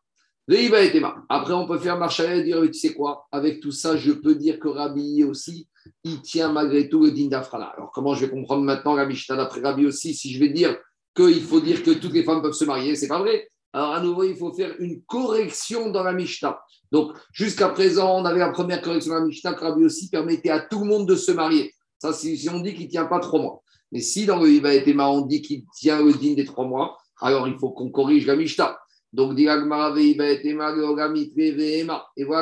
Après, 1.30 1.54
on 1.54 1.68
peut 1.68 1.78
faire 1.78 1.98
marche 1.98 2.22
et 2.22 2.44
dire, 2.44 2.62
tu 2.62 2.74
sais 2.74 2.94
quoi? 2.94 3.28
Avec 3.32 3.60
tout 3.60 3.72
ça, 3.72 3.98
je 3.98 4.12
peux 4.12 4.36
dire 4.36 4.60
que 4.60 4.70
rabbi 4.70 5.24
aussi, 5.24 5.68
il 6.04 6.22
tient 6.22 6.52
malgré 6.52 6.88
tout 6.88 7.04
le 7.04 7.12
din 7.12 7.28
d'Afrana. 7.28 7.74
Alors, 7.78 7.92
comment 7.92 8.14
je 8.14 8.26
vais 8.26 8.32
comprendre 8.32 8.64
maintenant 8.64 8.96
la 8.96 9.06
Mishnah 9.06 9.36
d'après 9.36 9.62
rabbi 9.62 9.86
aussi 9.86 10.14
si 10.14 10.32
je 10.32 10.40
vais 10.40 10.50
dire 10.50 10.78
qu'il 11.16 11.42
faut 11.42 11.60
dire 11.60 11.84
que 11.84 11.92
toutes 11.92 12.14
les 12.14 12.24
femmes 12.24 12.42
peuvent 12.42 12.54
se 12.54 12.66
marier? 12.66 12.96
C'est 12.96 13.08
pas 13.08 13.20
vrai. 13.20 13.50
Alors, 13.78 13.94
à 13.94 14.02
nouveau, 14.02 14.24
il 14.24 14.36
faut 14.36 14.52
faire 14.54 14.74
une 14.80 15.04
correction 15.04 15.92
dans 15.92 16.02
la 16.02 16.12
Mishnah. 16.12 16.60
Donc, 16.92 17.16
jusqu'à 17.32 17.70
présent, 17.70 18.20
on 18.20 18.26
avait 18.26 18.40
la 18.40 18.50
première 18.50 18.82
correction 18.82 19.14
dans 19.14 19.20
la 19.20 19.28
Mishnah 19.28 19.54
que 19.54 19.64
Rabbi 19.64 19.86
aussi 19.86 20.10
permettait 20.10 20.50
à 20.50 20.62
tout 20.62 20.80
le 20.80 20.86
monde 20.86 21.08
de 21.08 21.16
se 21.16 21.32
marier. 21.32 21.76
Ça, 22.00 22.12
si, 22.12 22.50
on 22.52 22.62
dit 22.62 22.74
qu'il 22.74 22.86
ne 22.86 22.90
tient 22.90 23.06
pas 23.06 23.20
trois 23.20 23.40
mois. 23.40 23.62
Mais 23.92 24.00
si 24.00 24.26
dans 24.26 24.42
le 24.42 24.50
Iba 24.50 24.74
et 24.74 25.00
on 25.00 25.22
dit 25.28 25.44
qu'il 25.44 25.66
tient 25.76 26.02
le 26.04 26.12
din 26.12 26.34
des 26.34 26.46
trois 26.46 26.66
mois, 26.66 26.98
alors 27.22 27.48
il 27.48 27.54
faut 27.54 27.70
qu'on 27.70 27.92
corrige 27.92 28.26
la 28.26 28.36
Mishnah. 28.36 28.80
Donc. 29.14 29.38
Et 29.38 29.46
voilà 29.46 29.68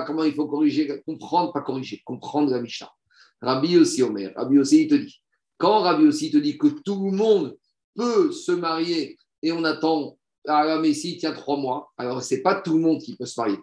comment 0.08 0.24
il 0.24 0.34
faut 0.34 0.48
corriger, 0.48 1.02
comprendre, 1.06 1.52
pas 1.52 1.60
corriger, 1.60 2.02
comprendre 2.06 2.50
la 2.50 2.62
Mishnah. 2.62 2.90
Rabbi 3.42 3.78
aussi, 3.78 4.04
Omer, 4.04 4.32
Rabbi 4.38 4.58
aussi, 4.58 4.84
il 4.84 4.88
te 4.88 4.96
dit. 4.96 5.22
Quand 5.58 5.80
Rabbi 5.80 6.08
aussi 6.08 6.32
te 6.32 6.38
dit 6.38 6.58
que 6.58 6.68
tout 6.68 7.12
le 7.12 7.18
monde 7.18 7.58
peut 7.94 8.32
se 8.32 8.54
marier 8.54 9.18
et 9.44 9.52
on 9.52 9.66
attend, 9.66 10.18
ah, 10.48 10.80
mais 10.82 10.94
s'il 10.94 11.18
tient 11.18 11.34
trois 11.34 11.58
mois, 11.58 11.92
alors 11.98 12.24
ce 12.24 12.36
n'est 12.36 12.42
pas 12.42 12.56
tout 12.56 12.74
le 12.76 12.80
monde 12.80 13.02
qui 13.02 13.16
peut 13.16 13.26
se 13.26 13.40
marier 13.40 13.58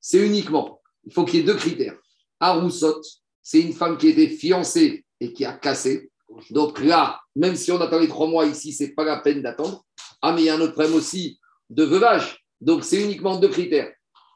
c'est 0.00 0.24
uniquement, 0.24 0.80
il 1.04 1.12
faut 1.12 1.24
qu'il 1.24 1.40
y 1.40 1.42
ait 1.42 1.46
deux 1.46 1.56
critères. 1.56 1.96
Aroussot, 2.40 3.00
c'est 3.42 3.60
une 3.60 3.72
femme 3.72 3.98
qui 3.98 4.08
était 4.08 4.28
fiancée 4.28 5.04
et 5.20 5.32
qui 5.32 5.44
a 5.44 5.52
cassé. 5.52 6.10
Donc 6.50 6.80
là, 6.80 7.20
même 7.34 7.56
si 7.56 7.72
on 7.72 7.80
attend 7.80 7.98
les 7.98 8.08
trois 8.08 8.28
mois 8.28 8.46
ici, 8.46 8.72
c'est 8.72 8.94
pas 8.94 9.04
la 9.04 9.18
peine 9.18 9.42
d'attendre. 9.42 9.84
Ah, 10.22 10.32
mais 10.32 10.42
il 10.42 10.44
y 10.44 10.50
a 10.50 10.54
un 10.54 10.60
autre 10.60 10.72
problème 10.72 10.94
aussi 10.94 11.38
de 11.70 11.84
veuvage. 11.84 12.44
Donc 12.60 12.84
c'est 12.84 13.02
uniquement 13.02 13.38
deux 13.38 13.48
critères. 13.48 13.92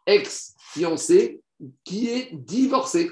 Ex-fiancée 0.07 1.41
qui 1.85 2.09
est 2.09 2.31
divorcée. 2.33 3.11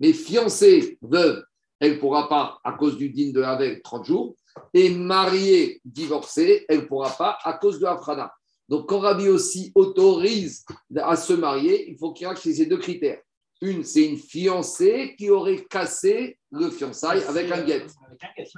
Mais 0.00 0.12
fiancée, 0.12 0.98
veuve, 1.02 1.42
elle 1.80 1.94
ne 1.94 1.98
pourra 1.98 2.28
pas 2.28 2.60
à 2.62 2.72
cause 2.72 2.96
du 2.96 3.10
din 3.10 3.32
de 3.32 3.40
la 3.40 3.56
veille 3.56 3.82
30 3.82 4.04
jours. 4.04 4.36
Et 4.74 4.90
mariée, 4.90 5.80
divorcée, 5.84 6.64
elle 6.68 6.78
ne 6.78 6.84
pourra 6.86 7.10
pas 7.10 7.38
à 7.42 7.54
cause 7.54 7.78
de 7.78 7.84
la 7.84 7.96
frana. 7.96 8.32
Donc, 8.68 8.88
quand 8.88 8.98
Rabbi 9.00 9.28
aussi 9.28 9.72
autorise 9.74 10.64
à 10.96 11.16
se 11.16 11.32
marier, 11.32 11.90
il 11.90 11.96
faut 11.96 12.12
qu'il 12.12 12.26
y 12.28 12.30
ait 12.30 12.54
ces 12.54 12.66
deux 12.66 12.76
critères. 12.78 13.20
Une, 13.60 13.82
c'est 13.82 14.04
une 14.04 14.18
fiancée 14.18 15.14
qui 15.18 15.30
aurait 15.30 15.64
cassé 15.68 16.38
le 16.52 16.70
fiançailles 16.70 17.22
avec 17.24 17.50
un 17.50 17.62
guet. 17.64 17.84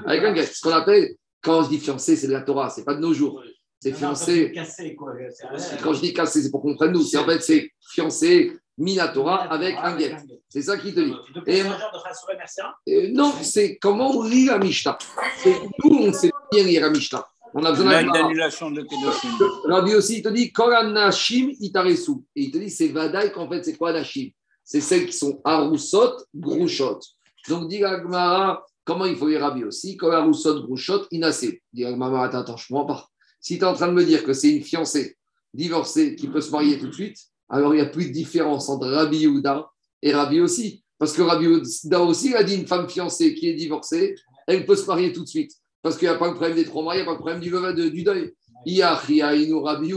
Avec 0.05 0.23
un 0.25 0.33
guet. 0.33 0.47
Ce 0.47 0.61
qu'on 0.61 0.71
appelle, 0.73 1.15
quand 1.41 1.63
je 1.63 1.69
dis 1.71 1.79
fiancée, 1.79 2.17
c'est 2.17 2.27
de 2.27 2.33
la 2.33 2.43
Torah, 2.43 2.69
c'est 2.71 2.85
pas 2.85 2.95
de 2.95 3.01
nos 3.01 3.15
jours. 3.15 3.43
C'est 3.79 3.93
fiancé. 3.95 4.53
Cassé, 4.53 4.95
quoi. 4.95 5.13
C'est- 5.31 5.83
Quand 5.83 5.95
je 5.95 6.01
dis 6.03 6.13
cassé, 6.13 6.43
c'est 6.43 6.51
pour 6.51 6.61
qu'on 6.61 6.73
comprenne 6.73 6.93
nous. 6.93 7.03
C'est 7.03 7.17
en 7.17 7.25
fait, 7.25 7.41
c'est 7.41 7.71
fiancé, 7.81 8.53
Minatora 8.81 9.43
avec 9.53 9.77
un 9.77 9.95
guet. 9.97 10.17
C'est 10.49 10.63
ça 10.63 10.79
qu'il 10.79 10.95
te 10.95 11.01
dit. 11.01 11.15
Et- 11.47 11.63
poses 11.63 11.73
un 11.73 11.79
genre 11.79 11.93
de 11.93 11.99
Chassouré 12.09 12.37
Mercier 12.37 12.65
Euh, 12.89 13.11
non, 13.13 13.33
c'est 13.43 13.77
comment 13.77 14.11
on 14.11 14.23
lit 14.23 14.47
la 14.47 14.59
Mishnah. 14.59 14.97
C'est 15.43 15.55
nous, 15.85 15.97
on 15.99 16.13
sait 16.13 16.31
bien 16.51 16.65
lire 16.65 16.81
la 16.83 16.91
Mishnah. 16.91 17.25
On 17.53 17.65
a 17.65 17.73
besoin 17.73 18.01
Une 18.01 18.11
d'un 18.11 18.25
annulation 18.27 18.71
de 18.71 18.81
Kedoshim. 18.83 19.37
Rabbi 19.69 19.95
aussi, 19.95 20.19
il 20.19 20.23
te 20.23 20.29
dit 20.31 20.51
Koran 20.51 20.85
Nashim 20.91 21.51
Itaresu. 21.61 22.13
Et 22.35 22.45
il 22.45 22.51
te 22.51 22.59
dit 22.59 22.71
c'est 22.71 22.89
Vadaï 22.89 23.31
qu'en 23.33 23.49
fait, 23.51 23.63
c'est 23.65 23.77
quoi 23.77 23.93
Nashim 23.93 24.31
C'est 24.65 24.81
celles 24.81 25.07
qui 25.07 25.13
sont 25.13 25.41
Arusot, 25.45 26.17
Grouchot. 26.35 27.01
Donc, 27.49 27.69
dit 27.69 27.85
Agmara, 27.85 28.65
comment 28.85 29.05
il 29.05 29.17
faut 29.17 29.29
lire 29.29 29.41
Rabbi 29.43 29.65
aussi? 29.65 29.97
Koran 29.97 30.23
Arusot, 30.23 30.63
Grouchot, 30.63 31.07
Inasé. 31.11 31.61
Dit 31.73 31.85
Agmara, 31.85 32.25
attends, 32.25 32.39
attends, 32.39 32.57
je 32.57 32.69
comprends 32.69 32.87
pas. 32.87 33.09
Si 33.41 33.59
tu 33.59 33.65
es 33.65 33.67
en 33.67 33.75
train 33.75 33.89
de 33.89 33.93
me 33.95 34.05
dire 34.05 34.25
que 34.25 34.33
c'est 34.33 34.51
une 34.51 34.63
fiancée 34.63 35.17
divorcée 35.53 36.15
qui 36.15 36.29
peut 36.29 36.41
se 36.41 36.51
marier 36.51 36.79
tout 36.79 36.87
de 36.87 36.93
suite, 36.95 37.19
alors 37.51 37.75
il 37.75 37.79
n'y 37.79 37.83
a 37.83 37.87
plus 37.87 38.07
de 38.07 38.13
différence 38.13 38.69
entre 38.69 38.89
Rabbi 38.89 39.19
Yehuda 39.19 39.69
et 40.03 40.13
Rabbi 40.13 40.41
aussi. 40.41 40.85
Parce 40.99 41.13
que 41.13 41.23
Rabbi 41.23 41.47
Yehuda 41.47 42.01
aussi 42.01 42.35
a 42.35 42.45
dit 42.45 42.55
une 42.57 42.67
femme 42.67 42.89
fiancée 42.89 43.35
qui 43.35 43.49
est 43.49 43.55
divorcée, 43.55 44.15
elle 44.47 44.65
peut 44.65 44.77
se 44.77 44.87
marier 44.87 45.13
tout 45.13 45.25
de 45.25 45.29
suite. 45.29 45.53
Parce 45.83 45.97
qu'il 45.97 46.09
n'y 46.09 46.15
a 46.15 46.19
pas 46.19 46.29
le 46.29 46.35
problème 46.35 46.57
des 46.57 46.65
trois 46.65 46.83
mois, 46.83 46.95
il 46.95 46.99
n'y 46.99 47.03
a 47.03 47.07
pas 47.07 47.13
le 47.13 47.19
problème 47.19 47.41
du, 47.41 47.51
du 47.91 48.03
deuil. 48.03 48.33
Rabbi. 48.67 49.95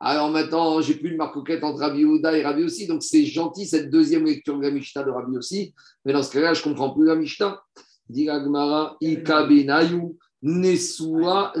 Alors 0.00 0.30
maintenant, 0.30 0.80
j'ai 0.80 0.94
plus 0.94 1.10
de 1.10 1.16
marque 1.16 1.34
coquette 1.34 1.64
entre 1.64 1.80
Rabbi 1.80 2.00
Yehuda 2.00 2.36
et 2.36 2.44
Rabbi 2.44 2.62
aussi. 2.62 2.86
Donc 2.86 3.02
c'est 3.02 3.24
gentil 3.24 3.66
cette 3.66 3.90
deuxième 3.90 4.24
lecture 4.26 4.56
de 4.56 4.62
la 4.62 4.70
Mishnah 4.70 5.02
de 5.02 5.10
Rabbi 5.10 5.36
aussi. 5.36 5.74
Mais 6.04 6.12
dans 6.12 6.22
ce 6.22 6.30
cas-là, 6.30 6.54
je 6.54 6.60
ne 6.60 6.64
comprends 6.64 6.90
plus 6.90 7.06
la 7.06 7.16
Mishnah. 7.16 7.60
Ikabenayu, 9.00 10.16
Nesua. 10.42 11.52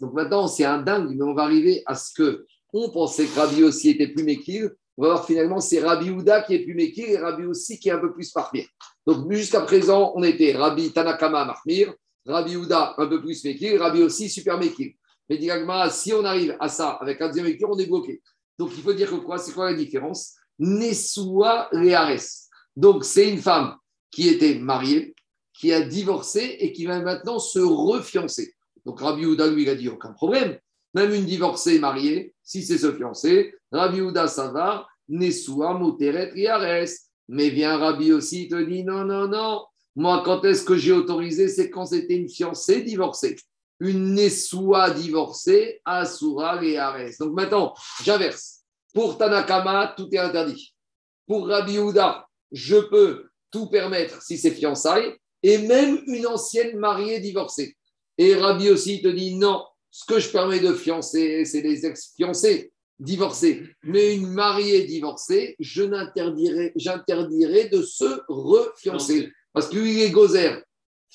Donc 0.00 0.12
maintenant, 0.12 0.46
c'est 0.48 0.64
un 0.64 0.82
dingue, 0.82 1.14
mais 1.16 1.22
on 1.22 1.34
va 1.34 1.44
arriver 1.44 1.82
à 1.86 1.94
ce 1.94 2.12
que 2.12 2.44
on 2.72 2.90
pensait 2.90 3.26
que 3.26 3.38
Rabbi 3.38 3.62
aussi 3.64 3.90
était 3.90 4.08
plus 4.08 4.24
Mekir. 4.24 4.70
On 4.96 5.02
va 5.02 5.08
voir 5.08 5.26
finalement, 5.26 5.60
c'est 5.60 5.80
Rabbi 5.80 6.06
Yehuda 6.06 6.42
qui 6.42 6.54
est 6.54 6.64
plus 6.64 6.74
Mekir 6.74 7.08
et 7.08 7.18
Rabbi 7.18 7.44
aussi 7.44 7.78
qui 7.78 7.88
est 7.88 7.92
un 7.92 7.98
peu 7.98 8.12
plus 8.12 8.34
Mahmir. 8.34 8.66
Donc 9.06 9.30
jusqu'à 9.32 9.60
présent, 9.62 10.12
on 10.14 10.22
était 10.22 10.52
Rabbi 10.52 10.92
Tanakama 10.92 11.44
Mahmir, 11.44 11.94
Rabbi 12.26 12.52
Yehuda 12.52 12.94
un 12.98 13.06
peu 13.06 13.20
plus 13.20 13.44
Mekir, 13.44 13.80
Rabbi 13.80 14.02
aussi 14.02 14.28
super 14.28 14.58
Mekir. 14.58 14.92
Mais 15.28 15.38
la 15.38 15.58
Gemara, 15.58 15.90
si 15.90 16.12
on 16.12 16.24
arrive 16.24 16.56
à 16.60 16.68
ça 16.68 16.90
avec 17.00 17.20
un 17.20 17.28
deuxième 17.28 17.46
Mekir, 17.46 17.68
on 17.70 17.78
est 17.78 17.86
bloqué. 17.86 18.20
Donc 18.58 18.70
il 18.76 18.82
faut 18.82 18.92
dire 18.92 19.10
que 19.10 19.16
quoi 19.16 19.38
C'est 19.38 19.52
quoi 19.52 19.70
la 19.70 19.76
différence? 19.76 20.34
Nesua 20.58 21.68
Leares. 21.72 22.48
Donc 22.76 23.04
c'est 23.04 23.30
une 23.30 23.40
femme 23.40 23.76
qui 24.10 24.28
était 24.28 24.58
mariée, 24.58 25.14
qui 25.58 25.72
a 25.72 25.80
divorcé 25.80 26.56
et 26.60 26.72
qui 26.72 26.86
va 26.86 27.00
maintenant 27.00 27.38
se 27.38 27.58
refiancer. 27.58 28.54
Donc 28.84 29.00
Rabbi 29.00 29.24
Houda, 29.24 29.46
lui, 29.48 29.62
il 29.62 29.68
a 29.68 29.74
dit 29.74 29.88
aucun 29.88 30.12
problème. 30.12 30.58
Même 30.94 31.14
une 31.14 31.24
divorcée 31.24 31.78
mariée, 31.78 32.34
si 32.42 32.62
c'est 32.62 32.78
se 32.78 32.92
fiancer, 32.92 33.54
Rabbi 33.70 34.00
Houda, 34.00 34.28
ça 34.28 34.48
va, 34.48 34.86
Nesua, 35.08 35.74
Moteret, 35.74 36.30
Riares. 36.30 36.88
Mais 37.28 37.50
vient 37.50 37.78
Rabbi 37.78 38.12
aussi, 38.12 38.48
te 38.48 38.62
dit 38.62 38.84
non, 38.84 39.04
non, 39.04 39.28
non. 39.28 39.64
Moi, 39.94 40.22
quand 40.24 40.44
est-ce 40.44 40.64
que 40.64 40.76
j'ai 40.76 40.92
autorisé? 40.92 41.48
C'est 41.48 41.70
quand 41.70 41.86
c'était 41.86 42.16
une 42.16 42.28
fiancée 42.28 42.82
divorcée. 42.82 43.36
Une 43.80 44.14
Nesua 44.14 44.90
divorcée, 44.90 45.80
Asura, 45.84 46.52
Riares. 46.52 47.10
Donc 47.20 47.32
maintenant, 47.32 47.74
j'inverse. 48.02 48.60
Pour 48.94 49.16
Tanakama, 49.16 49.94
tout 49.96 50.08
est 50.12 50.18
interdit. 50.18 50.74
Pour 51.26 51.48
Rabbi 51.48 51.78
Houda, 51.78 52.26
je 52.50 52.76
peux 52.76 53.28
tout 53.50 53.68
permettre 53.68 54.20
si 54.22 54.36
c'est 54.36 54.50
fiançailles, 54.50 55.14
et 55.42 55.58
même 55.58 56.02
une 56.06 56.26
ancienne 56.26 56.78
mariée 56.78 57.20
divorcée. 57.20 57.76
Et 58.18 58.34
Rabbi 58.34 58.70
aussi 58.70 59.02
te 59.02 59.08
dit 59.08 59.36
non, 59.36 59.64
ce 59.92 60.06
que 60.06 60.18
je 60.18 60.30
permets 60.30 60.58
de 60.58 60.72
fiancer, 60.72 61.44
c'est 61.44 61.60
les 61.60 61.84
ex-fiancés 61.84 62.72
divorcés. 62.98 63.62
Mais 63.82 64.14
une 64.16 64.28
mariée 64.28 64.84
divorcée, 64.84 65.54
je 65.60 65.82
n'interdirai, 65.82 66.72
j'interdirai 66.76 67.68
de 67.68 67.82
se 67.82 68.22
refiancer. 68.26 69.30
Parce 69.52 69.68
qu'il 69.68 70.00
est 70.00 70.10
gozer, 70.10 70.62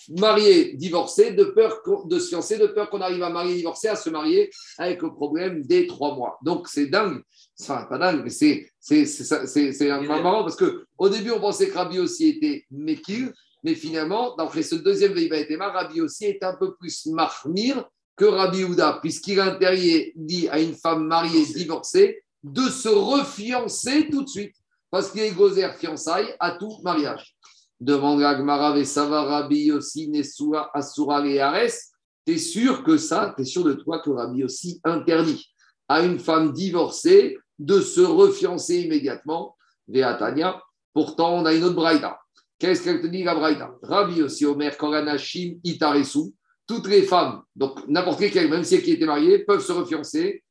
marié, 0.10 0.74
divorcé, 0.76 1.32
de 1.32 1.46
peur 1.46 1.82
de 2.06 2.20
se 2.20 2.30
fiancer, 2.30 2.60
de 2.60 2.68
peur 2.68 2.92
qu'on 2.92 3.02
arrive 3.02 3.24
à 3.24 3.32
marier, 3.32 3.56
divorcer, 3.56 3.88
à 3.88 3.96
se 3.96 4.12
marier 4.12 4.52
avec 4.78 5.02
le 5.02 5.12
problème 5.12 5.64
des 5.64 5.88
trois 5.88 6.14
mois. 6.14 6.38
Donc 6.44 6.68
c'est 6.68 6.86
dingue. 6.86 7.24
Enfin, 7.60 7.88
pas 7.90 7.98
dingue, 7.98 8.22
mais 8.24 8.30
c'est, 8.30 8.70
c'est, 8.80 9.08
c'est, 9.08 9.48
c'est, 9.48 9.72
c'est 9.72 9.90
marrant 9.90 10.44
parce 10.44 10.56
qu'au 10.56 11.10
début, 11.10 11.32
on 11.32 11.40
pensait 11.40 11.70
que 11.70 11.74
Rabbi 11.74 11.98
aussi 11.98 12.28
était 12.28 12.66
Mekil, 12.70 13.34
mais 13.64 13.74
finalement, 13.74 14.36
d'après 14.36 14.62
ce 14.62 14.76
deuxième 14.76 15.14
Veiba 15.14 15.38
et 15.38 15.56
Rabbi 15.56 16.00
aussi 16.02 16.26
est 16.26 16.44
un 16.44 16.54
peu 16.54 16.76
plus 16.76 17.08
marmire 17.08 17.90
que 18.18 18.26
Rabbi 18.26 18.64
Houda, 18.64 19.00
puisqu'il 19.02 19.40
interdit 19.40 20.12
dit 20.16 20.50
à 20.50 20.60
une 20.60 20.74
femme 20.74 21.06
mariée, 21.06 21.46
divorcée, 21.46 22.24
de 22.44 22.64
se 22.64 22.90
refiancer 22.90 24.10
tout 24.10 24.24
de 24.24 24.30
suite, 24.30 24.56
parce 24.90 25.12
qu'il 25.12 25.22
est 25.22 25.32
gozer 25.32 25.72
fiançailles 25.78 26.34
à 26.40 26.52
tout 26.52 26.80
mariage. 26.84 27.36
Demande 27.80 28.24
Agmara 28.24 28.74
Vesava 28.74 29.24
Rabbi 29.24 29.72
aussi 29.72 30.10
Nesua 30.10 30.72
Asura 30.74 31.18
Ares. 31.18 31.78
T'es 32.26 32.38
sûr 32.38 32.84
que 32.84 32.98
ça, 32.98 33.34
t'es 33.38 33.46
sûr 33.46 33.64
de 33.64 33.74
toi 33.74 34.00
que 34.00 34.10
Rabbi 34.10 34.44
aussi 34.44 34.82
interdit 34.84 35.46
à 35.88 36.02
une 36.02 36.20
femme 36.20 36.52
divorcée 36.52 37.38
de 37.60 37.80
se 37.80 38.02
refiancer 38.02 38.82
immédiatement, 38.82 39.56
Veatania. 39.88 40.60
Pourtant, 40.94 41.36
on 41.36 41.46
a 41.46 41.54
une 41.54 41.64
autre 41.64 41.76
braïda. 41.76 42.20
Qu'est-ce 42.58 42.84
qu'elle 42.84 43.02
te 43.02 43.08
dit, 43.08 43.24
la 43.24 43.36
braïda? 43.36 43.72
Rabbi 43.84 44.24
aussi 44.24 44.46
Omer 44.46 44.76
Koranashim 44.76 45.60
Itaresu. 45.64 46.34
Toutes 46.68 46.88
les 46.88 47.04
femmes, 47.04 47.42
donc 47.56 47.88
n'importe 47.88 48.20
quelle, 48.30 48.50
même 48.50 48.64
si 48.64 48.82
qui 48.82 48.92
était 48.92 49.06
mariée, 49.06 49.40
peuvent 49.40 49.66
se 49.66 49.72
refiancer. 49.72 50.44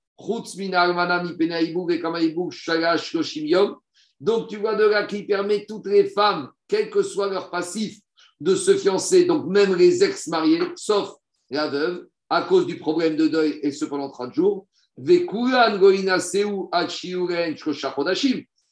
Donc, 4.18 4.48
tu 4.48 4.56
vois 4.56 4.74
de 4.74 4.84
là 4.84 5.04
qui 5.04 5.24
permet 5.24 5.66
toutes 5.66 5.86
les 5.86 6.06
femmes, 6.06 6.50
quel 6.66 6.88
que 6.88 7.02
soit 7.02 7.28
leur 7.28 7.50
passif, 7.50 8.00
de 8.40 8.54
se 8.54 8.76
fiancer, 8.76 9.24
donc 9.26 9.46
même 9.46 9.74
les 9.74 10.02
ex-mariés, 10.02 10.62
sauf 10.76 11.10
la 11.50 11.68
veuve, 11.68 12.06
à 12.28 12.42
cause 12.42 12.66
du 12.66 12.78
problème 12.78 13.16
de 13.16 13.28
deuil 13.28 13.60
et 13.62 13.70
ce 13.70 13.84
pendant 13.84 14.10
30 14.10 14.32
jours. 14.34 14.66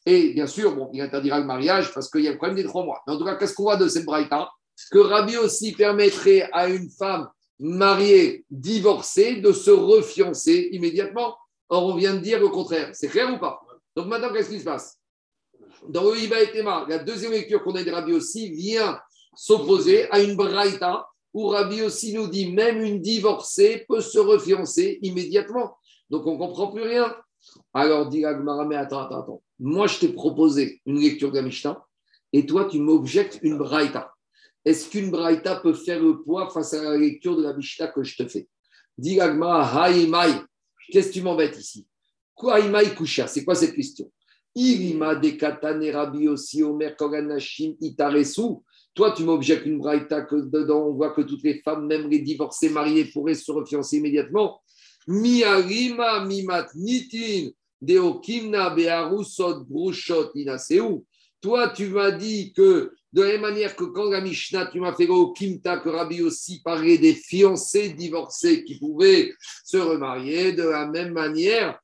Et 0.07 0.33
bien 0.33 0.47
sûr, 0.47 0.75
bon, 0.75 0.91
il 0.93 1.01
interdira 1.01 1.39
le 1.39 1.47
mariage 1.47 1.93
parce 1.93 2.11
qu'il 2.11 2.23
y 2.23 2.29
a 2.29 2.33
le 2.33 2.37
problème 2.37 2.57
des 2.57 2.65
trois 2.65 2.85
mois. 2.85 3.03
Mais 3.07 3.13
en 3.13 3.19
tout 3.19 3.25
cas, 3.25 3.37
qu'est-ce 3.37 3.55
qu'on 3.55 3.65
voit 3.65 3.77
de 3.77 3.89
cette 3.89 4.05
braïta? 4.05 4.51
Que 4.91 4.99
Rabbi 4.99 5.37
aussi 5.37 5.73
permettrait 5.73 6.49
à 6.53 6.69
une 6.69 6.91
femme 6.91 7.29
mariée, 7.59 8.45
divorcée, 8.51 9.37
de 9.37 9.53
se 9.53 9.71
refiancer 9.71 10.69
immédiatement. 10.73 11.37
Or, 11.69 11.87
on 11.87 11.97
vient 11.97 12.15
de 12.15 12.21
dire 12.21 12.41
le 12.41 12.49
contraire. 12.49 12.91
C'est 12.93 13.09
clair 13.09 13.33
ou 13.33 13.39
pas? 13.39 13.61
Donc 13.97 14.07
maintenant, 14.07 14.33
qu'est-ce 14.33 14.51
qui 14.51 14.61
se 14.61 14.65
passe? 14.65 14.99
Dans 15.89 16.05
le 16.05 16.19
Iba 16.19 16.43
et 16.43 16.51
Tema, 16.51 16.87
la 16.89 16.99
deuxième 16.99 17.33
lecture 17.33 17.63
qu'on 17.63 17.75
a 17.75 17.83
de 17.83 17.91
Rabbi 17.91 18.13
aussi 18.13 18.51
vient 18.51 18.99
s'opposer 19.37 20.11
à 20.11 20.21
une 20.21 20.37
braïta 20.37 21.07
où 21.33 21.49
Rabbi 21.49 21.83
aussi 21.83 22.15
nous 22.15 22.29
dit 22.29 22.53
même 22.53 22.81
une 22.81 23.01
divorcée 23.01 23.85
peut 23.89 24.01
se 24.01 24.19
refiancer 24.19 24.99
immédiatement. 25.03 25.77
Donc 26.11 26.27
on 26.27 26.35
ne 26.35 26.39
comprend 26.39 26.69
plus 26.69 26.83
rien. 26.83 27.15
Alors 27.73 28.09
dit 28.09 28.25
Agmara, 28.25 28.65
mais 28.65 28.77
attends, 28.77 29.01
attends, 29.01 29.21
attends. 29.21 29.43
Moi, 29.59 29.87
je 29.87 29.99
t'ai 29.99 30.09
proposé 30.09 30.81
une 30.87 31.01
lecture 31.01 31.31
de 31.31 31.41
la 31.41 31.85
et 32.33 32.47
toi, 32.47 32.65
tu 32.65 32.79
m'objectes 32.81 33.39
une 33.43 33.59
braïta. 33.59 34.14
Est-ce 34.65 34.89
qu'une 34.89 35.11
braïta 35.11 35.57
peut 35.57 35.75
faire 35.75 36.03
le 36.03 36.23
poids 36.23 36.49
face 36.51 36.73
à 36.75 36.83
la 36.83 36.97
lecture 36.97 37.37
de 37.37 37.43
la 37.43 37.55
Mishnah 37.55 37.89
que 37.89 38.03
je 38.03 38.17
te 38.17 38.27
fais? 38.27 38.49
Dit 38.97 39.21
Agmara, 39.21 39.91
Qu'est-ce 40.91 41.09
que 41.09 41.15
tu 41.15 41.23
m'embêtes 41.23 41.59
ici? 41.59 41.87
Quoi, 42.35 42.61
Kusha? 42.97 43.27
C'est 43.27 43.45
quoi 43.45 43.55
cette 43.55 43.75
question? 43.75 44.11
Irima 44.55 45.15
de 45.17 45.31
katane 45.31 45.91
Rabbi 45.91 46.29
aussi 46.29 46.63
Omer 46.63 46.97
Koganashim 46.97 47.75
Itaresu. 47.81 48.63
Toi, 48.95 49.13
tu 49.13 49.25
m'objectes 49.25 49.67
une 49.67 49.79
braïta 49.79 50.23
que 50.23 50.37
dedans, 50.37 50.87
on 50.89 50.93
voit 50.93 51.11
que 51.11 51.23
toutes 51.23 51.43
les 51.43 51.61
femmes, 51.61 51.87
même 51.87 52.09
les 52.09 52.21
divorcées 52.21 52.69
mariées, 52.69 53.07
pourraient 53.07 53.35
se 53.35 53.51
refiancer 53.51 53.97
immédiatement. 53.97 54.61
Mi 55.09 55.43
arima 55.43 56.25
mimat 56.25 56.69
nitin 56.75 57.51
deokimna 57.81 58.71
bearusot 58.71 59.65
brushot 59.65 60.31
inaseu. 60.35 61.05
Toi, 61.41 61.71
tu 61.71 61.89
m'as 61.89 62.13
dit 62.13 62.53
que 62.53 62.93
de 63.15 63.23
la 63.23 63.29
même 63.29 63.43
manière 63.43 63.77
que 63.77 63.85
quand 63.85 64.11
la 64.11 64.21
Mishnah, 64.21 64.67
tu 64.67 64.81
m'as 64.81 64.93
fait 64.93 65.07
au 65.07 65.33
Kimta, 65.33 65.79
que 65.79 65.89
Rabbi 65.89 66.21
aussi 66.21 66.61
parlait 66.63 66.99
des 66.99 67.15
fiancés 67.15 67.91
divorcés 67.91 68.65
qui 68.65 68.77
pouvaient 68.77 69.33
se 69.65 69.77
remarier, 69.77 70.53
de 70.53 70.65
la 70.65 70.87
même 70.89 71.13
manière, 71.13 71.79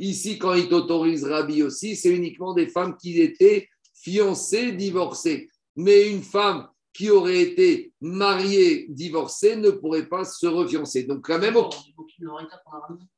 Ici, 0.00 0.38
quand 0.38 0.54
il 0.54 0.68
t'autorise 0.68 1.24
Rabbi 1.24 1.62
aussi, 1.62 1.96
c'est 1.96 2.14
uniquement 2.14 2.52
des 2.52 2.66
femmes 2.66 2.94
qui 3.00 3.20
étaient 3.22 3.68
fiancées, 3.94 4.72
divorcées. 4.72 5.48
Mais 5.76 6.10
une 6.10 6.22
femme 6.22 6.68
qui 6.92 7.08
aurait 7.08 7.40
été 7.40 7.92
mariée, 8.02 8.86
divorcée, 8.90 9.56
ne 9.56 9.70
pourrait 9.70 10.08
pas 10.08 10.24
se 10.24 10.46
refiancer. 10.46 11.04
Donc, 11.04 11.26
la 11.28 11.38
même. 11.38 11.56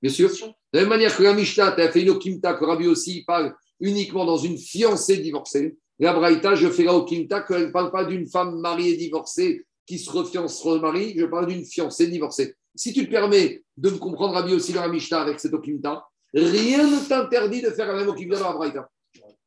Bien 0.00 0.12
sûr. 0.12 0.30
De 0.30 0.54
la 0.72 0.80
même 0.82 0.90
manière 0.90 1.16
que 1.16 1.24
la 1.24 1.34
Mishnah, 1.34 1.72
tu 1.72 1.82
as 1.82 1.90
fait 1.90 2.02
une 2.02 2.10
Okimta, 2.10 2.54
que 2.54 2.64
Rabbi 2.64 2.86
aussi 2.86 3.24
parle 3.26 3.52
uniquement 3.80 4.24
dans 4.24 4.36
une 4.36 4.58
fiancée 4.58 5.18
divorcée. 5.18 5.76
La 5.98 6.12
Braïta, 6.12 6.54
je 6.54 6.68
fais 6.68 6.84
la 6.84 6.94
Okimta, 6.94 7.42
qu'elle 7.42 7.66
ne 7.66 7.70
parle 7.72 7.90
pas 7.90 8.04
d'une 8.04 8.26
femme 8.26 8.58
mariée, 8.60 8.96
divorcée, 8.96 9.66
qui 9.86 9.98
se 9.98 10.10
refiance, 10.10 10.62
remarie, 10.62 11.14
je 11.18 11.26
parle 11.26 11.46
d'une 11.46 11.64
fiancée 11.64 12.06
divorcée. 12.06 12.54
Si 12.74 12.92
tu 12.92 13.06
te 13.06 13.10
permets 13.10 13.62
de 13.76 13.90
me 13.90 13.98
comprendre 13.98 14.34
Rabbi 14.34 14.54
aussi 14.54 14.72
dans 14.72 14.82
la 14.82 14.88
Mishnah 14.88 15.22
avec 15.22 15.40
cette 15.40 15.52
Okimta, 15.52 16.06
rien 16.32 16.86
ne 16.86 17.08
t'interdit 17.08 17.60
de 17.60 17.70
faire 17.70 17.88
la 17.88 17.94
même 17.94 18.08
Okimta 18.08 18.38
dans 18.38 18.50
la 18.50 18.54
Braïta. 18.54 18.88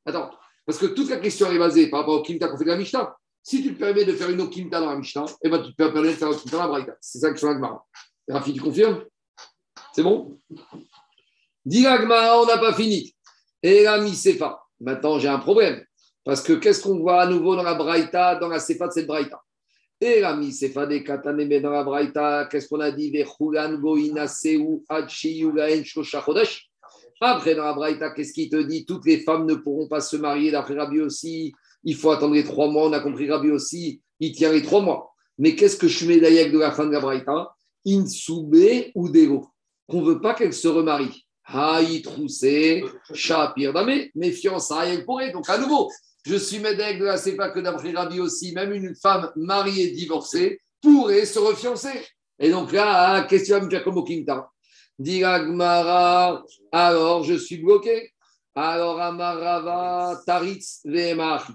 Attends, 0.05 0.29
parce 0.65 0.77
que 0.77 0.87
toute 0.87 1.09
la 1.09 1.17
question 1.17 1.49
est 1.51 1.57
basée 1.57 1.89
par 1.89 2.01
rapport 2.01 2.15
au 2.15 2.19
Okimta 2.19 2.47
qu'on 2.49 2.57
fait 2.57 2.65
dans 2.65 2.73
la 2.73 2.77
Mishnah. 2.77 3.15
Si 3.41 3.63
tu 3.63 3.73
te 3.73 3.79
permets 3.79 4.05
de 4.05 4.13
faire 4.13 4.29
une 4.29 4.41
Okimta 4.41 4.79
dans 4.79 4.89
la 4.89 4.97
Mishnah, 4.97 5.25
eh 5.43 5.49
ben, 5.49 5.61
tu 5.61 5.71
te 5.71 5.75
permets 5.75 6.09
de 6.09 6.13
faire 6.13 6.27
une 6.27 6.35
Okimta 6.35 6.57
dans 6.57 6.63
la 6.63 6.69
Braïta. 6.69 6.95
C'est 6.99 7.19
ça 7.19 7.29
que 7.31 7.39
je 7.39 7.45
suis. 7.45 7.55
Rafi, 8.29 8.53
tu 8.53 8.61
confirmes? 8.61 9.05
C'est 9.93 10.03
bon? 10.03 10.39
Dis 11.65 11.85
on 11.87 12.45
n'a 12.45 12.57
pas 12.57 12.73
fini. 12.73 13.15
Et 13.63 13.83
la 13.83 13.99
Misefa. 13.99 14.59
Maintenant, 14.81 15.17
j'ai 15.17 15.29
un 15.29 15.39
problème. 15.39 15.81
Parce 16.25 16.41
que 16.41 16.53
qu'est-ce 16.53 16.83
qu'on 16.83 16.99
voit 16.99 17.21
à 17.21 17.27
nouveau 17.27 17.55
dans 17.55 17.63
la 17.63 17.75
Braïta, 17.75 18.35
dans 18.35 18.49
la 18.49 18.59
Sefa 18.59 18.87
de 18.87 18.91
cette 18.91 19.07
Braïta? 19.07 19.41
Et 20.01 20.19
la 20.19 20.35
Misefa 20.35 20.85
des 20.85 21.01
Kataneme 21.01 21.61
dans 21.61 21.69
la 21.69 21.83
Braïta, 21.83 22.47
qu'est-ce 22.51 22.67
qu'on 22.67 22.81
a 22.81 22.91
dit? 22.91 23.13
Après, 27.21 27.55
dans 27.55 27.63
la 27.63 27.73
Braïta, 27.73 28.11
qu'est-ce 28.11 28.33
qu'il 28.33 28.49
te 28.49 28.61
dit? 28.61 28.85
Toutes 28.85 29.05
les 29.05 29.19
femmes 29.19 29.45
ne 29.45 29.55
pourront 29.55 29.87
pas 29.87 30.01
se 30.01 30.17
marier 30.17 30.51
d'après 30.51 30.75
Rabbi 30.75 30.99
aussi. 30.99 31.53
Il 31.85 31.95
faut 31.95 32.11
attendre 32.11 32.33
les 32.33 32.43
trois 32.43 32.69
mois. 32.69 32.87
On 32.87 32.93
a 32.93 32.99
compris 32.99 33.31
Rabbi 33.31 33.49
aussi. 33.51 34.01
Il 34.19 34.33
tient 34.33 34.51
les 34.51 34.61
trois 34.61 34.81
mois. 34.81 35.13
Mais 35.37 35.55
qu'est-ce 35.55 35.77
que 35.77 35.87
je 35.87 36.05
mets 36.05 36.19
d'ailleurs 36.19 36.51
de 36.51 36.59
la 36.59 36.71
fin 36.71 36.85
de 36.85 36.91
la 36.91 36.99
Braïta? 36.99 37.55
Insube 37.85 38.91
ou 38.95 39.09
Dego. 39.09 39.47
Qu'on 39.87 40.01
ne 40.01 40.05
veut 40.05 40.21
pas 40.21 40.33
qu'elle 40.33 40.53
se 40.53 40.67
remarie. 40.67 41.22
Haï 41.45 42.01
troussé, 42.01 42.83
Shapir 43.13 43.73
Dame. 43.73 44.05
Mes 44.15 44.31
fiançailles, 44.31 44.95
elle 44.95 45.05
pourrait. 45.05 45.31
Donc, 45.31 45.49
à 45.49 45.57
nouveau, 45.57 45.89
je 46.25 46.35
suis 46.35 46.59
médecin 46.59 46.97
de 46.97 47.03
la 47.03 47.17
CEPA 47.17 47.49
que 47.49 47.59
d'après 47.59 47.91
Rabbi 47.91 48.19
aussi, 48.19 48.53
même 48.53 48.73
une 48.73 48.95
femme 48.95 49.31
mariée, 49.35 49.91
divorcée, 49.91 50.61
pourrait 50.81 51.25
se 51.25 51.39
refiancer. 51.39 52.05
Et 52.39 52.49
donc 52.49 52.71
là, 52.71 53.23
qu'est-ce 53.23 53.43
que 53.43 53.47
tu 53.47 53.51
vas 53.53 53.61
me 53.61 53.69
faire 53.69 53.83
comme 53.83 53.97
au 53.97 54.03
Kinta 54.03 54.49
alors 56.71 57.23
je 57.23 57.33
suis 57.33 57.57
bloqué. 57.57 58.11
Alors 58.55 59.01
Amarava, 59.01 60.21
Taritz, 60.25 60.81
Vemach. 60.85 61.47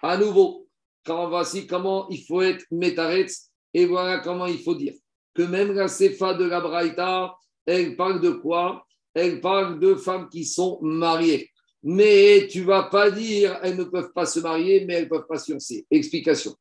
À 0.00 0.16
nouveau, 0.16 0.68
quand 1.04 1.28
voici 1.28 1.66
comment 1.66 2.08
il 2.10 2.24
faut 2.24 2.42
être 2.42 2.64
Metaretz, 2.70 3.50
et 3.74 3.86
voilà 3.86 4.20
comment 4.20 4.46
il 4.46 4.62
faut 4.62 4.74
dire. 4.74 4.94
Que 5.34 5.42
même 5.42 5.72
la 5.72 5.88
Sefa 5.88 6.34
de 6.34 6.44
la 6.44 6.60
Braïta, 6.60 7.34
elle 7.66 7.96
parle 7.96 8.20
de 8.20 8.30
quoi? 8.30 8.85
Elle 9.16 9.40
parle 9.40 9.80
de 9.80 9.94
femmes 9.96 10.28
qui 10.28 10.44
sont 10.44 10.78
mariées 10.82 11.50
mais 11.88 12.48
tu 12.50 12.62
vas 12.62 12.82
pas 12.82 13.12
dire 13.12 13.60
elles 13.62 13.76
ne 13.76 13.84
peuvent 13.84 14.12
pas 14.12 14.26
se 14.26 14.40
marier, 14.40 14.84
mais 14.84 14.94
elles 14.94 15.08
peuvent 15.08 15.28
pas 15.28 15.38
fiancer. 15.38 15.86
Explication. 15.88 16.52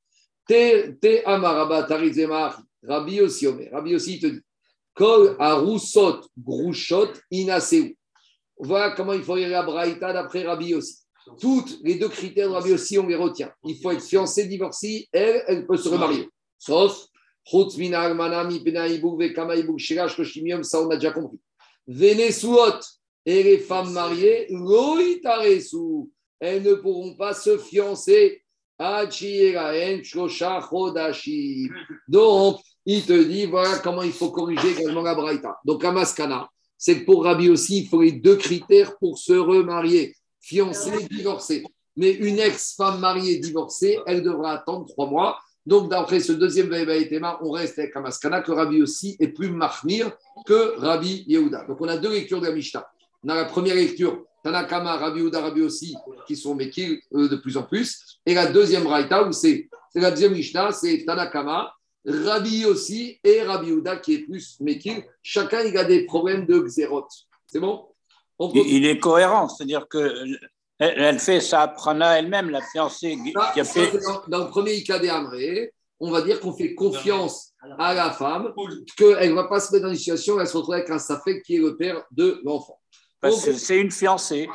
Te 0.47 1.25
amaraba 1.25 1.87
Rabbi 2.83 3.21
aussi 3.21 3.47
Rabbi 3.47 3.95
aussi 3.95 4.19
te 4.19 4.27
dit. 4.27 4.41
Kol 4.93 5.35
arusot 5.39 6.21
grushot 6.37 7.11
inaseu. 7.31 7.95
Voilà 8.59 8.91
comment 8.91 9.13
il 9.13 9.23
faut 9.23 9.35
lire 9.35 9.49
la 9.49 9.63
braïta 9.63 10.13
d'après 10.13 10.43
Rabbi 10.43 10.75
aussi. 10.75 10.99
Toutes 11.41 11.79
les 11.81 11.95
deux 11.95 12.09
critères 12.09 12.49
de 12.49 12.53
Rabbi 12.53 12.73
aussi, 12.73 12.99
on 12.99 13.07
les 13.07 13.15
retient. 13.15 13.51
Il 13.63 13.81
faut 13.81 13.89
être 13.89 14.03
fiancé, 14.03 14.45
divorcé, 14.45 15.09
elle, 15.11 15.43
elle 15.47 15.65
peut 15.65 15.75
se 15.75 15.89
remarier. 15.89 16.29
Sauf, 16.59 17.07
ça 20.63 20.81
on 20.81 20.89
a 20.91 20.95
déjà 20.95 21.11
compris. 21.11 21.39
Venesuot, 21.88 22.79
Et 23.25 23.41
les 23.43 23.57
femmes 23.57 23.91
mariées, 23.91 24.47
loïtaresu, 24.49 26.09
elles 26.39 26.61
ne 26.63 26.75
pourront 26.75 27.15
pas 27.15 27.33
se 27.33 27.57
fiancer. 27.57 28.41
Donc, 32.07 32.59
il 32.86 33.05
te 33.05 33.23
dit, 33.23 33.45
voilà 33.45 33.79
comment 33.79 34.03
il 34.03 34.11
faut 34.11 34.31
corriger 34.31 34.71
également 34.71 35.01
la 35.01 35.15
braïta. 35.15 35.57
Donc, 35.63 35.83
à 35.86 35.91
Maskana, 35.91 36.49
c'est 36.77 36.99
que 36.99 37.05
pour 37.05 37.23
Rabbi 37.23 37.49
aussi, 37.49 37.79
il 37.79 37.88
faut 37.88 38.01
les 38.01 38.11
deux 38.11 38.36
critères 38.36 38.97
pour 38.97 39.17
se 39.17 39.33
remarier, 39.33 40.13
fiancé, 40.41 40.91
divorcé. 41.09 41.63
Mais 41.95 42.11
une 42.11 42.39
ex-femme 42.39 42.99
mariée 42.99 43.39
divorcée, 43.39 43.97
elle 44.05 44.21
devra 44.21 44.51
attendre 44.51 44.86
trois 44.88 45.09
mois. 45.09 45.39
Donc, 45.66 45.89
d'après 45.89 46.20
ce 46.20 46.32
deuxième 46.32 46.70
Tema, 46.70 47.39
on 47.41 47.51
reste 47.51 47.80
avec 47.80 47.95
Amaskana, 47.95 48.41
que 48.41 48.51
Rabbi 48.51 48.82
aussi 48.82 49.18
est 49.20 49.30
plus 49.30 49.49
marmir 49.49 50.11
que 50.45 50.78
Rabbi 50.78 51.26
Yehuda. 51.28 51.66
Donc, 51.68 51.82
on 51.82 51.88
a 51.88 51.97
deux 51.97 52.11
lectures 52.11 52.39
de 52.39 52.47
la 52.47 52.53
Mishnah. 52.53 52.88
On 53.24 53.30
a 53.30 53.36
la 53.36 53.45
première 53.45 53.76
lecture, 53.76 54.24
Tanakama, 54.43 54.97
Rabbi 54.97 55.22
Yehuda, 55.22 55.41
Rabbi 55.41 55.61
aussi, 55.61 55.95
qui 56.28 56.36
sont 56.36 56.53
Mekil 56.53 56.99
euh, 57.16 57.28
de 57.28 57.36
plus 57.38 57.57
en 57.57 57.63
plus. 57.63 58.20
Et 58.26 58.36
la 58.36 58.45
deuxième 58.45 58.86
Raïta, 58.86 59.28
où 59.28 59.32
c'est 59.32 59.68
la 59.95 60.11
deuxième 60.11 60.34
Mishnah, 60.34 60.72
c'est 60.72 61.03
Tanakama, 61.03 61.74
Rabbi 62.05 62.66
aussi 62.66 63.20
et 63.24 63.41
Rabbi 63.41 63.70
Yehuda, 63.70 63.97
qui 63.97 64.13
est 64.13 64.20
plus 64.20 64.57
Mekil. 64.59 65.03
Chacun, 65.24 65.61
il 65.61 65.76
a 65.78 65.84
des 65.84 66.05
problèmes 66.05 66.45
de 66.45 66.59
Xérot. 66.59 67.07
C'est 67.47 67.59
bon? 67.59 67.86
Il, 68.53 68.68
il 68.68 68.86
est 68.86 68.99
cohérent, 68.99 69.47
c'est-à-dire 69.47 69.88
que 69.88 69.97
elle, 70.80 70.93
elle 71.01 71.19
fait 71.19 71.39
sa 71.39 71.67
prana 71.67 72.19
elle-même, 72.19 72.49
la 72.49 72.61
fiancée 72.61 73.17
Ça, 73.34 73.51
qui 73.53 73.59
a 73.61 73.63
fait. 73.63 73.91
dans, 73.91 74.23
dans 74.39 74.43
le 74.45 74.49
premier 74.49 74.73
Ikade 74.73 75.05
Amré, 75.05 75.71
on 75.99 76.11
va 76.11 76.21
dire 76.21 76.39
qu'on 76.39 76.53
fait 76.53 76.76
confiance 76.76 77.53
à 77.80 77.93
la 77.93 78.11
femme, 78.11 78.53
qu'elle 78.97 79.30
ne 79.30 79.36
va 79.36 79.45
pas 79.45 79.59
se 79.59 79.71
mettre 79.73 79.86
dans 79.86 79.91
une 79.91 79.97
situation 79.97 80.36
où 80.36 80.39
elle 80.39 80.47
se 80.47 80.57
retrouve 80.57 80.76
avec 80.76 80.89
un 80.89 80.99
Safek 80.99 81.41
qui 81.43 81.55
est 81.55 81.59
le 81.59 81.78
père 81.78 82.03
de 82.11 82.41
l'enfant. 82.43 82.80
Parce 83.21 83.43
que 83.45 83.53
c'est 83.53 83.80
une 83.80 83.91
fiancée 83.91 84.47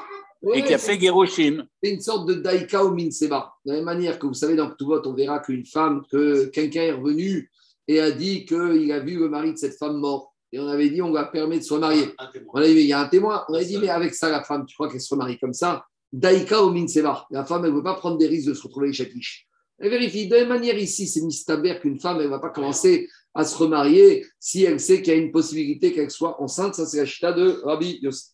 Ouais, 0.43 0.61
et 0.61 0.65
qui 0.65 0.73
a 0.73 0.79
fait 0.79 0.99
Gerushim. 0.99 1.67
c'est 1.83 1.91
une 1.91 2.01
sorte 2.01 2.27
de 2.27 2.33
daika 2.33 2.83
ou 2.83 2.95
minseba. 2.95 3.53
De 3.63 3.73
la 3.73 3.77
même 3.77 3.85
manière 3.85 4.19
que 4.19 4.27
vous 4.27 4.33
savez, 4.33 4.57
dans 4.57 4.71
tout 4.71 4.87
vote, 4.87 5.07
on 5.07 5.13
verra 5.13 5.39
qu'une 5.41 5.67
femme, 5.67 6.03
que 6.11 6.47
quelqu'un 6.47 6.81
est 6.81 6.93
revenu 6.93 7.51
et 7.87 8.01
a 8.01 8.11
dit 8.11 8.47
qu'il 8.47 8.91
a 8.91 9.01
vu 9.01 9.19
le 9.19 9.29
mari 9.29 9.53
de 9.53 9.59
cette 9.59 9.77
femme 9.77 9.99
mort. 9.99 10.33
Et 10.51 10.59
on 10.59 10.67
avait 10.67 10.89
dit, 10.89 11.03
on 11.03 11.13
va 11.13 11.27
permettre 11.27 11.61
de 11.61 11.67
se 11.67 11.75
remarier. 11.75 12.15
On 12.55 12.59
a 12.59 12.65
dit, 12.65 12.73
il 12.73 12.87
y 12.87 12.93
a 12.95 13.01
un 13.01 13.09
témoin. 13.09 13.45
On 13.51 13.55
a 13.55 13.63
dit, 13.63 13.77
mais 13.77 13.91
avec 13.91 14.15
ça, 14.15 14.31
la 14.31 14.43
femme, 14.43 14.65
tu 14.65 14.75
crois 14.75 14.89
qu'elle 14.91 15.03
se 15.03 15.13
remarie 15.13 15.39
comme 15.39 15.53
ça? 15.53 15.85
Daika 16.13 16.65
ou 16.65 16.71
minseba. 16.71 17.27
La 17.31 17.45
femme, 17.45 17.65
elle 17.65 17.71
ne 17.71 17.77
veut 17.77 17.83
pas 17.83 17.95
prendre 17.95 18.19
des 18.19 18.27
risques 18.27 18.49
de 18.49 18.55
se 18.55 18.63
retrouver 18.63 18.87
avec 18.87 18.97
Shakish. 18.97 19.47
Elle 19.79 19.91
vérifie. 19.91 20.29
De 20.29 20.35
la 20.35 20.41
même 20.41 20.51
manière, 20.51 20.77
ici, 20.77 21.07
c'est 21.07 21.23
mistaber 21.23 21.79
qu'une 21.81 21.99
femme, 21.99 22.19
elle 22.19 22.27
ne 22.27 22.31
va 22.31 22.39
pas 22.39 22.51
commencer 22.51 23.09
à 23.35 23.45
se 23.45 23.57
remarier 23.57 24.27
si 24.39 24.65
elle 24.65 24.81
sait 24.81 25.01
qu'il 25.03 25.13
y 25.15 25.17
a 25.17 25.19
une 25.19 25.31
possibilité 25.31 25.93
qu'elle 25.93 26.11
soit 26.11 26.41
enceinte. 26.43 26.75
Ça, 26.75 26.85
c'est 26.85 26.99
la 26.99 27.07
chita 27.07 27.33
de 27.33 27.61
Rabbi 27.65 27.99
Yossi. 28.03 28.33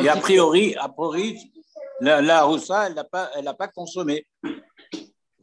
Et 0.00 0.08
a 0.08 0.16
priori, 0.16 0.74
a 0.76 0.88
priori 0.88 1.36
la, 2.00 2.20
la 2.20 2.44
Roussa, 2.44 2.86
elle 2.86 2.94
n'a 2.94 3.04
pas, 3.04 3.30
elle 3.36 3.50
pas 3.58 3.68
consommé. 3.68 4.26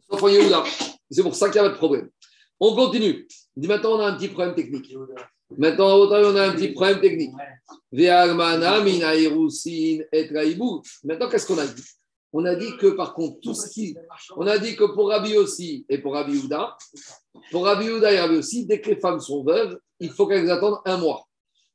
Sauf 0.10 0.24
en 0.24 0.28
Yehuda. 0.30 0.64
C'est 1.10 1.24
pour 1.24 1.36
ça 1.36 1.50
qu'il 1.50 1.62
n'y 1.62 1.68
a 1.68 1.70
pas 1.70 1.74
de 1.74 1.78
problème. 1.78 2.10
On 2.60 2.76
continue. 2.76 3.28
Maintenant, 3.58 3.98
on 3.98 4.00
a 4.00 4.08
un 4.08 4.16
petit 4.16 4.30
problème 4.30 4.56
technique. 4.56 4.96
Maintenant, 5.58 5.98
on 5.98 6.36
a 6.36 6.48
un 6.48 6.54
petit 6.54 6.70
problème 6.70 7.00
technique. 7.02 7.32
Maintenant, 11.04 11.30
qu'est-ce 11.30 11.48
qu'on 11.48 11.58
a 11.58 11.68
dit? 11.68 11.84
On 12.34 12.44
a 12.44 12.56
dit 12.56 12.76
que 12.78 12.88
par 12.88 13.14
contre, 13.14 13.40
tout 13.40 13.54
ce 13.54 13.70
qui. 13.70 13.96
On 14.36 14.46
a 14.46 14.58
dit 14.58 14.76
que 14.76 14.84
pour 14.94 15.10
Rabbi 15.10 15.38
aussi 15.38 15.86
et 15.88 16.00
pour 16.00 16.14
Rabbi 16.14 16.38
Houda, 16.38 16.76
pour 17.52 17.64
Rabbi 17.64 17.90
Houda 17.90 18.12
et 18.12 18.20
Rabbi 18.20 18.36
aussi, 18.36 18.66
dès 18.66 18.82
que 18.82 18.90
les 18.90 19.00
femmes 19.00 19.22
sont 19.22 19.44
veuves, 19.44 19.80
il 20.02 20.10
faut 20.10 20.28
qu'elles 20.28 20.52
attendent 20.52 20.80
un 20.86 20.98
mois. 20.98 21.26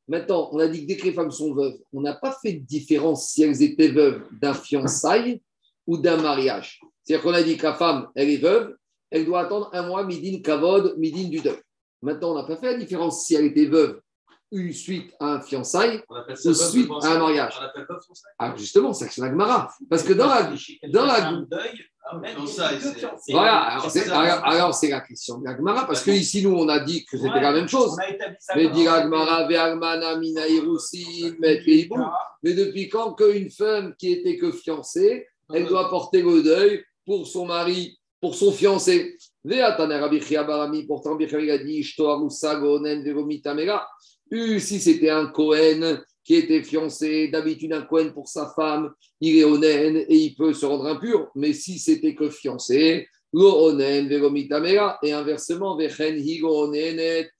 Maintenant, 0.06 0.50
on 0.52 0.58
a 0.58 0.66
dit 0.66 0.82
que 0.82 0.86
dès 0.88 0.96
que 0.98 1.04
les 1.04 1.12
femmes 1.14 1.30
sont 1.30 1.54
veuves, 1.54 1.78
on 1.92 2.02
n'a 2.02 2.14
pas 2.14 2.36
fait 2.42 2.52
de 2.54 2.66
différence 2.66 3.30
si 3.30 3.42
elles 3.42 3.62
étaient 3.62 3.88
veuves 3.88 4.22
d'un 4.42 4.52
fiançailles 4.52 5.40
ou 5.86 5.96
d'un 5.96 6.18
mariage. 6.18 6.80
C'est-à-dire 7.04 7.22
qu'on 7.22 7.32
a 7.32 7.42
dit 7.42 7.56
que 7.56 7.62
la 7.62 7.74
femme, 7.74 8.08
elle 8.14 8.28
est 8.28 8.36
veuve, 8.36 8.76
elle 9.10 9.24
doit 9.24 9.40
attendre 9.40 9.70
un 9.72 9.86
mois, 9.86 10.04
midin 10.04 10.40
kavod, 10.42 10.98
midin 10.98 11.28
du 11.28 11.38
deuil. 11.40 11.56
Maintenant, 12.02 12.32
on 12.32 12.34
n'a 12.34 12.44
pas 12.44 12.56
fait 12.56 12.72
la 12.72 12.78
différence 12.78 13.24
si 13.24 13.34
elle 13.34 13.44
était 13.46 13.66
veuve 13.66 14.00
ou 14.52 14.72
suite 14.72 15.12
à 15.20 15.34
un 15.34 15.40
fiançaille. 15.40 16.02
On 16.08 16.14
appelle 16.16 16.36
Ou 16.44 16.54
suite 16.54 16.90
à 16.90 16.94
un 16.94 17.00
fiançailles. 17.00 17.18
mariage. 17.18 17.54
On 17.60 17.64
appelle 17.64 17.86
pas 17.86 18.00
fiançailles. 18.04 18.32
Ah, 18.38 18.54
justement, 18.56 18.92
c'est 18.92 19.04
action 19.04 19.22
Agmara. 19.24 19.72
Parce 19.88 20.02
que 20.02 20.12
dans 20.12 20.26
la. 20.26 20.52
dans 20.88 21.06
la- 21.06 21.32
Fiançailles, 22.34 22.78
fiançailles. 22.80 23.18
Voilà, 23.30 23.58
alors 23.58 24.74
C'est 24.74 24.88
la 24.90 25.00
question 25.00 25.38
de 25.38 25.44
l'Agmara, 25.44 25.86
parce 25.86 26.02
que 26.02 26.10
ici, 26.10 26.42
nous, 26.42 26.50
on 26.56 26.68
a 26.68 26.80
dit 26.80 27.04
que 27.04 27.16
c'était 27.16 27.30
Ouais, 27.30 27.40
la 27.40 27.52
même 27.52 27.68
chose. 27.68 27.96
Mais 28.56 28.68
dit 28.68 28.84
met 31.38 31.58
ve'ibou. 31.60 31.98
Mais 32.42 32.54
depuis 32.54 32.88
quand 32.88 33.12
qu'une 33.14 33.50
femme 33.50 33.94
qui 33.96 34.12
était 34.12 34.36
que 34.38 34.50
fiancée, 34.50 35.28
elle 35.54 35.66
doit 35.66 35.88
porter 35.88 36.22
le 36.22 36.42
deuil 36.42 36.84
pour 37.06 37.26
son 37.28 37.46
mari, 37.46 37.96
pour 38.20 38.34
son 38.34 38.50
fiancé? 38.50 39.16
Pourtant 39.42 41.18
a 41.18 41.58
dit 41.58 41.82
Si 44.58 44.80
c'était 44.80 45.10
un 45.10 45.26
Cohen 45.26 45.98
qui 46.22 46.34
était 46.34 46.62
fiancé, 46.62 47.28
d'habitude 47.28 47.72
un 47.72 47.82
Cohen 47.82 48.10
pour 48.12 48.28
sa 48.28 48.52
femme, 48.54 48.92
il 49.20 49.38
est 49.38 49.44
onen 49.44 49.96
et 49.96 50.16
il 50.16 50.34
peut 50.34 50.52
se 50.52 50.66
rendre 50.66 50.86
impur. 50.86 51.30
Mais 51.34 51.54
si 51.54 51.78
c'était 51.78 52.14
que 52.14 52.28
fiancé, 52.28 53.08
lo 53.32 53.50
onen. 53.70 54.10
Et 55.02 55.12
inversement, 55.12 55.76
onenet. 55.76 57.30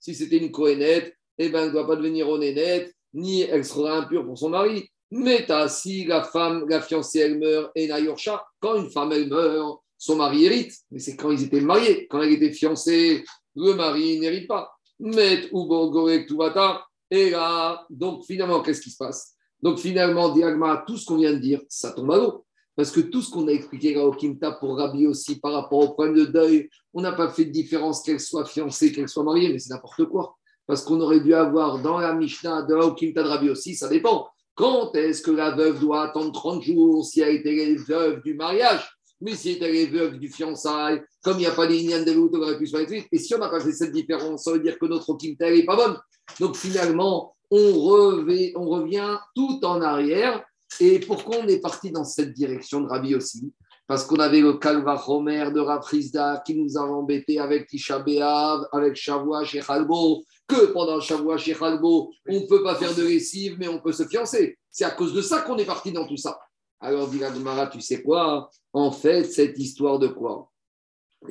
Si 0.00 0.14
c'était 0.14 0.38
une 0.38 0.50
Cohenette, 0.52 1.14
eh 1.38 1.48
ben, 1.48 1.60
elle 1.60 1.68
ne 1.68 1.72
doit 1.72 1.86
pas 1.86 1.96
devenir 1.96 2.28
onénette, 2.28 2.92
ni 3.14 3.42
elle 3.42 3.64
sera 3.64 3.98
impure 3.98 4.24
pour 4.24 4.38
son 4.38 4.50
mari. 4.50 4.88
Mais 5.10 5.46
si 5.68 6.04
la 6.04 6.22
femme, 6.22 6.66
la 6.68 6.80
fiancée, 6.80 7.20
elle 7.20 7.38
meurt, 7.38 7.70
et 7.74 7.88
Nayorcha, 7.88 8.44
quand 8.60 8.76
une 8.76 8.90
femme, 8.90 9.12
elle 9.12 9.28
meurt, 9.28 9.80
son 9.98 10.16
mari 10.16 10.46
hérite. 10.46 10.72
Mais 10.90 11.00
c'est 11.00 11.16
quand 11.16 11.30
ils 11.30 11.42
étaient 11.42 11.60
mariés. 11.60 12.06
Quand 12.08 12.22
elle 12.22 12.32
était 12.32 12.52
fiancée, 12.52 13.24
le 13.54 13.74
mari 13.74 14.18
n'hérite 14.18 14.48
pas. 14.48 14.70
Ubogorek 15.00 16.26
Tuvata, 16.26 16.84
et 17.10 17.30
là, 17.30 17.84
donc 17.90 18.24
finalement, 18.24 18.60
qu'est-ce 18.62 18.80
qui 18.80 18.90
se 18.90 18.96
passe? 18.96 19.34
Donc 19.60 19.78
finalement, 19.78 20.28
Diagma, 20.30 20.84
tout 20.86 20.96
ce 20.96 21.04
qu'on 21.04 21.16
vient 21.16 21.32
de 21.32 21.38
dire, 21.38 21.60
ça 21.68 21.92
tombe 21.92 22.10
à 22.12 22.16
l'eau. 22.16 22.44
Parce 22.76 22.92
que 22.92 23.00
tout 23.00 23.22
ce 23.22 23.30
qu'on 23.30 23.48
a 23.48 23.50
expliqué 23.50 23.94
là 23.94 24.06
au 24.06 24.14
pour 24.60 24.76
Rabbi 24.76 25.06
aussi 25.06 25.40
par 25.40 25.52
rapport 25.52 25.80
au 25.80 25.88
problème 25.94 26.14
de 26.14 26.26
deuil, 26.26 26.70
on 26.94 27.00
n'a 27.00 27.10
pas 27.10 27.28
fait 27.28 27.44
de 27.44 27.50
différence 27.50 28.02
qu'elle 28.02 28.20
soit 28.20 28.44
fiancée, 28.44 28.92
qu'elle 28.92 29.08
soit 29.08 29.24
mariée, 29.24 29.52
mais 29.52 29.58
c'est 29.58 29.74
n'importe 29.74 30.04
quoi. 30.04 30.36
Parce 30.64 30.82
qu'on 30.82 31.00
aurait 31.00 31.20
dû 31.20 31.34
avoir 31.34 31.80
dans 31.80 31.98
la 31.98 32.14
Mishnah 32.14 32.62
de 32.62 32.94
Kimta 32.94 33.24
de 33.24 33.28
Rabbi 33.28 33.50
aussi, 33.50 33.74
ça 33.74 33.88
dépend. 33.88 34.28
Quand 34.54 34.94
est-ce 34.94 35.22
que 35.22 35.32
la 35.32 35.56
veuve 35.56 35.80
doit 35.80 36.02
attendre 36.02 36.30
30 36.30 36.62
jours 36.62 37.04
si 37.04 37.20
elle 37.20 37.36
était 37.36 37.74
veuve 37.74 38.22
du 38.22 38.34
mariage? 38.34 38.97
Mais 39.20 39.34
si 39.34 39.58
elle 39.60 39.74
est 39.74 39.86
veuve 39.86 40.18
du 40.18 40.28
fiançailles, 40.28 41.02
comme 41.22 41.38
il 41.38 41.40
n'y 41.40 41.46
a 41.46 41.52
pas 41.52 41.66
d'Inyan 41.66 42.04
de 42.04 42.12
l'autre, 42.12 42.38
on 42.38 42.42
aurait 42.42 42.58
pu 42.58 42.66
se 42.66 42.76
faire. 42.76 43.04
Et 43.10 43.18
si 43.18 43.34
on 43.34 43.38
n'a 43.38 43.48
pas 43.48 43.60
fait 43.60 43.72
cette 43.72 43.92
différence, 43.92 44.44
ça 44.44 44.52
veut 44.52 44.60
dire 44.60 44.78
que 44.78 44.86
notre 44.86 45.14
Kimta 45.14 45.50
n'est 45.50 45.64
pas 45.64 45.76
bonne. 45.76 45.98
Donc 46.38 46.56
finalement, 46.56 47.34
on, 47.50 47.72
revient, 47.80 49.18
tout 49.34 49.60
en 49.64 49.80
arrière. 49.80 50.44
Et 50.80 51.00
pourquoi 51.00 51.38
on 51.38 51.48
est 51.48 51.60
parti 51.60 51.90
dans 51.90 52.04
cette 52.04 52.32
direction 52.32 52.82
de 52.82 52.86
Rabbi 52.86 53.14
aussi 53.14 53.52
Parce 53.86 54.04
qu'on 54.04 54.20
avait 54.20 54.40
le 54.40 54.54
Kalva 54.54 55.02
Homer 55.08 55.50
de 55.52 55.60
Raprisda 55.60 56.42
qui 56.46 56.54
nous 56.54 56.76
a 56.76 56.82
embêtés 56.82 57.40
avec 57.40 57.66
Tisha 57.66 58.04
avec 58.72 58.96
Shavua 58.96 59.44
chez 59.44 59.62
Halbo, 59.66 60.22
que 60.46 60.66
pendant 60.66 61.00
Shavua 61.00 61.38
chez 61.38 61.56
Halbo, 61.60 62.12
on 62.28 62.40
ne 62.40 62.46
peut 62.46 62.62
pas 62.62 62.74
faire 62.76 62.94
de 62.94 63.02
lessive, 63.02 63.56
mais 63.58 63.68
on 63.68 63.80
peut 63.80 63.92
se 63.92 64.04
fiancer. 64.04 64.58
C'est 64.70 64.84
à 64.84 64.90
cause 64.90 65.14
de 65.14 65.22
ça 65.22 65.40
qu'on 65.40 65.56
est 65.56 65.64
parti 65.64 65.90
dans 65.90 66.06
tout 66.06 66.18
ça. 66.18 66.38
Alors, 66.80 67.08
dit 67.08 67.18
la 67.18 67.32
Gemara, 67.32 67.66
tu 67.66 67.80
sais 67.80 68.02
quoi 68.02 68.50
En 68.72 68.90
fait, 68.90 69.24
cette 69.24 69.58
histoire 69.58 69.98
de 69.98 70.08
quoi 70.08 70.50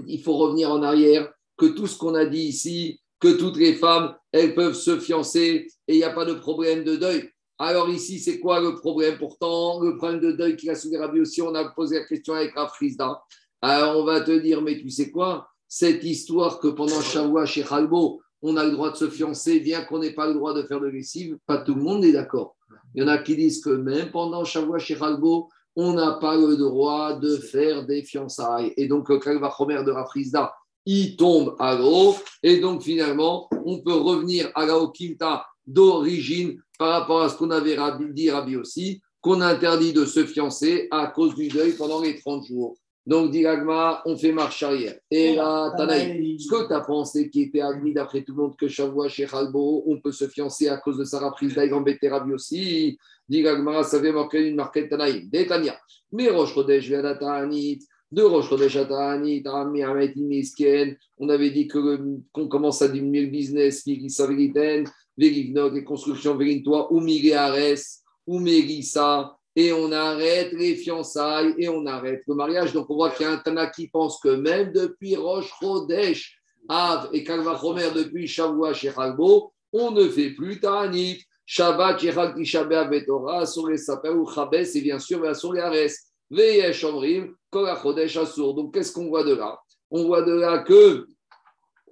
Il 0.08 0.22
faut 0.22 0.36
revenir 0.38 0.72
en 0.72 0.84
arrière, 0.84 1.32
que 1.58 1.66
tout 1.66 1.88
ce 1.88 1.98
qu'on 1.98 2.16
a 2.16 2.26
dit 2.26 2.44
ici, 2.44 3.02
que 3.20 3.38
toutes 3.38 3.58
les 3.58 3.74
femmes, 3.74 4.16
elles 4.32 4.54
peuvent 4.54 4.76
se 4.76 5.00
fiancer 5.00 5.68
et 5.88 5.94
il 5.94 5.98
n'y 5.98 6.04
a 6.04 6.12
pas 6.12 6.26
de 6.26 6.34
problème 6.34 6.84
de 6.84 6.96
deuil. 6.96 7.30
Alors 7.58 7.90
ici, 7.90 8.20
c'est 8.20 8.40
quoi 8.40 8.60
le 8.60 8.76
problème 8.76 9.18
Pourtant, 9.18 9.82
le 9.82 9.98
problème 9.98 10.20
de 10.20 10.32
deuil 10.32 10.56
qu'il 10.56 10.70
a 10.70 10.76
soulevé 10.76 10.98
Rabbi 10.98 11.22
aussi, 11.22 11.42
on 11.42 11.56
a 11.56 11.66
posé 11.70 11.98
la 12.00 12.06
question 12.06 12.36
avec 12.36 12.54
Rafrizda. 12.54 13.24
Alors 13.62 14.00
on 14.00 14.06
va 14.06 14.22
te 14.22 14.32
dire, 14.32 14.62
mais 14.62 14.78
tu 14.78 14.92
sais 14.92 15.10
quoi 15.10 15.50
Cette 15.68 16.04
histoire 16.04 16.60
que 16.60 16.68
pendant 16.68 17.02
Shavua 17.02 17.48
chez 17.48 17.64
Khalbo, 17.64 18.22
on 18.44 18.56
a 18.58 18.64
le 18.64 18.72
droit 18.72 18.92
de 18.92 18.98
se 18.98 19.10
fiancer, 19.10 19.60
bien 19.60 19.84
qu'on 19.84 19.98
n'ait 20.00 20.14
pas 20.14 20.28
le 20.28 20.36
droit 20.36 20.54
de 20.54 20.62
faire 20.64 20.80
de 20.80 20.88
lessive, 20.88 21.40
pas 21.48 21.58
tout 21.58 21.74
le 21.74 21.82
monde 21.82 22.06
est 22.06 22.12
d'accord. 22.12 22.57
Il 22.96 23.02
y 23.02 23.06
en 23.06 23.08
a 23.08 23.18
qui 23.18 23.36
disent 23.36 23.62
que 23.62 23.70
même 23.70 24.12
pendant 24.12 24.44
Shavua 24.44 24.80
chez 24.80 24.96
Khalbo, 24.96 25.50
on 25.76 25.94
n'a 25.94 26.14
pas 26.14 26.36
le 26.36 26.56
droit 26.58 27.14
de 27.14 27.38
faire 27.38 27.86
des 27.86 28.04
fiançailles. 28.04 28.74
Et 28.78 28.88
donc, 28.88 29.10
le 29.10 29.20
Kalva 29.20 29.54
Chomer 29.56 29.84
de 29.84 29.92
Rafrizda, 29.92 30.54
il 30.86 31.16
tombe 31.16 31.56
à 31.60 31.76
l'eau. 31.76 32.16
Et 32.42 32.60
donc, 32.60 32.82
finalement, 32.82 33.48
on 33.66 33.80
peut 33.82 33.94
revenir 33.94 34.50
à 34.56 34.66
la 34.66 34.78
Okimta 34.78 35.46
d'origine 35.66 36.60
par 36.80 36.90
rapport 37.02 37.22
à 37.22 37.30
ce 37.30 37.38
qu'on 37.38 37.52
avait 37.52 37.76
rabi- 37.76 38.14
dit 38.14 38.32
Rabbi 38.32 38.56
aussi, 38.56 39.02
qu'on 39.22 39.42
interdit 39.42 39.94
de 39.94 40.06
se 40.06 40.26
fiancer 40.26 40.88
à 40.92 41.08
cause 41.08 41.36
du 41.36 41.48
deuil 41.50 41.74
pendant 41.74 42.02
les 42.02 42.18
30 42.20 42.46
jours. 42.46 42.76
Donc, 43.08 43.32
dit 43.32 43.46
on 43.48 44.18
fait 44.18 44.34
marche 44.34 44.64
arrière. 44.64 44.96
Et 45.10 45.34
là, 45.34 45.74
Tanaï, 45.78 46.38
ce 46.38 46.50
que 46.50 46.68
tu 46.68 46.74
as 46.74 46.82
pensé 46.82 47.30
qui 47.30 47.44
était 47.44 47.62
admis 47.62 47.94
d'après 47.94 48.22
tout 48.22 48.34
le 48.36 48.42
monde 48.44 48.58
que 48.58 48.68
Shavua 48.68 49.08
chez 49.08 49.26
Halbo, 49.32 49.86
on 49.88 50.02
peut 50.02 50.12
se 50.12 50.28
fiancer 50.28 50.68
à 50.68 50.76
cause 50.76 50.98
de 50.98 51.06
sa 51.06 51.20
reprise 51.20 51.56
d'Aïgambé 51.56 51.98
Rabi 52.04 52.34
aussi. 52.34 52.98
Dit 53.30 53.46
ça 53.84 54.00
veut 54.00 54.12
marquer 54.12 54.50
une 54.50 54.58
marquette 54.58 54.90
Tanaï. 54.90 55.26
Détania. 55.30 55.80
Mais 56.12 56.28
Roche 56.28 56.54
Rodesh 56.54 56.90
d'Atanit. 56.90 57.80
De 58.12 58.24
Roche 58.24 58.50
Rodesh 58.50 58.76
Rami 58.76 59.42
Ahmed 59.46 60.12
Imisken. 60.18 60.98
On 61.18 61.30
avait 61.30 61.52
dit 61.52 61.68
que- 61.70 62.02
qu'on 62.34 62.50
commence 62.50 62.82
à 62.82 62.90
diminuer 62.90 63.22
le 63.22 63.32
business, 63.32 63.88
Mirissa 63.88 64.28
Veriten, 64.28 64.84
Verignok, 65.18 65.76
les 65.76 65.86
constructions 65.86 66.36
Verintois, 66.36 66.92
ou 66.92 67.00
Mireares, 67.00 67.80
ou 68.26 68.40
Mérissa 68.40 69.37
et 69.58 69.74
on 69.74 69.92
arrête 69.92 70.54
les 70.54 70.76
fiançailles 70.76 71.56
et 71.58 71.68
on 71.68 71.84
arrête 71.88 72.22
le 72.28 72.36
mariage. 72.36 72.74
Donc 72.74 72.92
on 72.92 72.96
voit 72.96 73.10
qu'il 73.10 73.26
y 73.26 73.30
a 73.30 73.32
un 73.32 73.38
Tana 73.38 73.66
qui 73.66 73.88
pense 73.88 74.20
que 74.20 74.30
même 74.30 74.72
depuis 74.72 75.16
Roche 75.16 75.52
Chodesh, 75.60 76.40
Av 76.70 77.10
et 77.12 77.24
Kalvachomer, 77.24 77.90
depuis 77.90 78.28
Shavua 78.28 78.76
chez 78.76 78.92
Chalbo, 78.92 79.52
on 79.74 79.90
ne 79.90 80.08
fait 80.10 80.30
plus 80.30 80.60
Ta'anit. 80.60 81.24
Shabbat, 81.50 82.04
Yechal 82.04 82.36
Tisha 82.36 82.66
B'Av 82.66 82.90
Betorah, 82.90 83.48
sur 83.48 83.68
les 83.68 83.78
sapins 83.78 84.12
ou 84.12 84.30
Chabes 84.30 84.54
et 84.54 84.82
bien 84.82 85.00
sûr 85.00 85.24
les 85.24 85.60
Ares. 85.60 85.90
Veyesh 86.30 86.84
Omrim, 86.84 87.34
Kol 87.50 87.68
HaChodesh 87.68 88.18
Asur. 88.18 88.54
Donc 88.54 88.76
qu'est-ce 88.76 88.92
qu'on 88.92 89.08
voit 89.08 89.24
de 89.24 89.34
là? 89.34 89.58
On 89.90 90.04
voit 90.06 90.22
de 90.22 90.34
là 90.34 90.60
que 90.60 91.08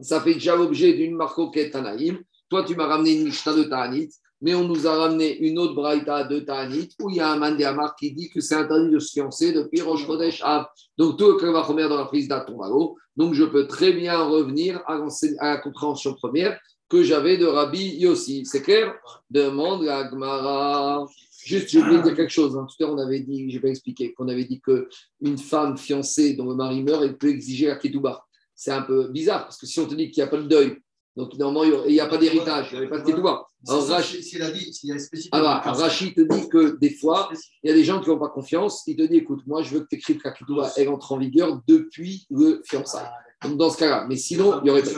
ça 0.02 0.22
fait 0.22 0.36
déjà 0.36 0.56
l'objet 0.56 0.94
d'une 0.94 1.16
marcoquette 1.16 1.72
Tanaïm. 1.72 2.20
Toi, 2.48 2.64
tu 2.64 2.76
m'as 2.76 2.86
ramené 2.86 3.14
une 3.14 3.24
Mishnah 3.24 3.54
de 3.54 3.64
Ta'anit 3.64 4.12
mais 4.46 4.54
on 4.54 4.68
nous 4.68 4.86
a 4.86 4.96
ramené 4.96 5.40
une 5.40 5.58
autre 5.58 5.74
braïta 5.74 6.24
de 6.24 6.40
Ta'anit 6.40 6.90
où 7.02 7.10
il 7.10 7.16
y 7.16 7.20
a 7.20 7.32
un 7.32 7.38
Mandéamar 7.38 7.96
qui 7.96 8.12
dit 8.12 8.30
que 8.30 8.42
c'est 8.42 8.54
interdit 8.54 8.92
de 8.92 9.00
se 9.00 9.14
fiancer 9.14 9.52
depuis 9.54 9.82
Rosh 9.82 10.06
Chodesh 10.06 10.40
Av. 10.44 10.68
Donc 11.00 11.18
tout 11.18 11.32
le 11.32 11.52
va 11.52 11.64
dans 11.90 11.98
la 11.98 12.06
prise 12.06 12.28
d'Atomalo. 12.28 12.96
Donc 13.16 13.34
je 13.34 13.44
peux 13.44 13.66
très 13.66 13.92
bien 13.92 14.22
revenir 14.22 14.84
à, 14.86 15.00
la 15.42 15.58
compréhension 15.58 16.14
première 16.14 16.60
que 16.88 17.02
j'avais 17.02 17.38
de 17.38 17.48
Rabbi 17.48 17.96
Yossi. 17.98 18.46
C'est 18.46 18.62
clair? 18.62 18.94
Demande 19.32 19.84
la 19.84 20.08
Gemara. 20.08 21.08
Juste, 21.44 21.72
je 21.72 21.80
voulais 21.80 22.04
dire 22.04 22.16
quelque 22.16 22.32
chose. 22.32 22.56
hein. 22.56 22.68
Tout 22.70 22.84
à 22.84 22.88
l'heure, 22.88 22.96
on 22.96 23.00
avait 23.00 23.22
dit, 23.22 23.50
je 23.50 23.58
vais 23.58 23.72
expliquer, 23.72 24.14
qu'on 24.14 24.28
avait 24.28 24.46
dit 24.46 24.62
qu'une 24.62 25.40
femme 25.40 25.76
fiancée 25.76 26.36
dont 26.36 26.48
le 26.48 26.56
mari 26.56 26.84
meurt, 26.84 27.04
elle 27.04 27.18
peut 27.18 27.30
exiger 27.30 27.66
la 27.66 27.78
ketouba. 27.78 28.24
C'est 28.54 28.72
un 28.72 28.84
peu 28.84 29.08
bizarre 29.08 29.46
parce 29.46 29.58
que 29.58 29.66
si 29.66 29.80
on 29.80 29.88
te 29.88 29.96
dit 29.96 30.12
qu'il 30.12 30.22
n'y 30.24 30.28
a 30.28 30.32
pas 30.32 30.38
de 30.38 30.48
deuil, 30.48 30.78
donc 31.16 31.34
normalement, 31.38 31.64
il 31.88 31.94
n'y 31.94 32.00
a 32.00 32.08
pas 32.08 32.18
d'héritage, 32.18 32.68
il 32.72 32.74
n'y 32.74 32.78
avait 32.80 32.90
pas 32.90 33.00
de 33.00 33.06
ketouba. 33.06 33.46
Alors, 33.68 33.82
C'est 33.82 33.88
ça, 33.90 33.98
Rach- 34.00 34.22
S'il 34.22 34.42
a 34.42 34.52
dit, 34.52 34.74
s'il 34.74 34.92
a 34.92 35.00
spécifié. 35.00 35.30
alors, 35.34 35.50
alors, 35.52 35.78
Rachid 35.80 36.14
te 36.14 36.22
dit 36.22 36.50
que 36.50 36.78
des 36.78 36.90
fois, 36.92 37.30
il 37.64 37.70
y 37.70 37.74
a 37.74 37.76
des 37.76 37.84
gens 37.84 38.00
qui 38.02 38.10
n'ont 38.10 38.20
pas 38.20 38.30
confiance. 38.30 38.84
Il 38.88 38.96
te 38.98 39.04
dit 39.04 39.16
écoute, 39.18 39.42
moi, 39.48 39.62
je 39.64 39.74
veux 39.74 39.80
que 39.82 39.88
tu 39.90 39.96
écrives 39.96 40.18
que 40.18 40.28
la 40.28 40.34
ketouba, 40.34 40.72
elle 40.78 40.90
entre 40.90 41.12
en 41.14 41.18
vigueur 41.18 41.62
depuis 41.68 42.26
le 42.30 42.62
fiançailles. 42.66 43.10
Donc, 43.44 43.58
dans 43.58 43.70
ce 43.70 43.78
cas-là. 43.78 44.06
Mais 44.10 44.18
sinon, 44.18 44.60
il 44.64 44.68
y 44.68 44.70
aurait 44.72 44.84
pas. 44.84 44.90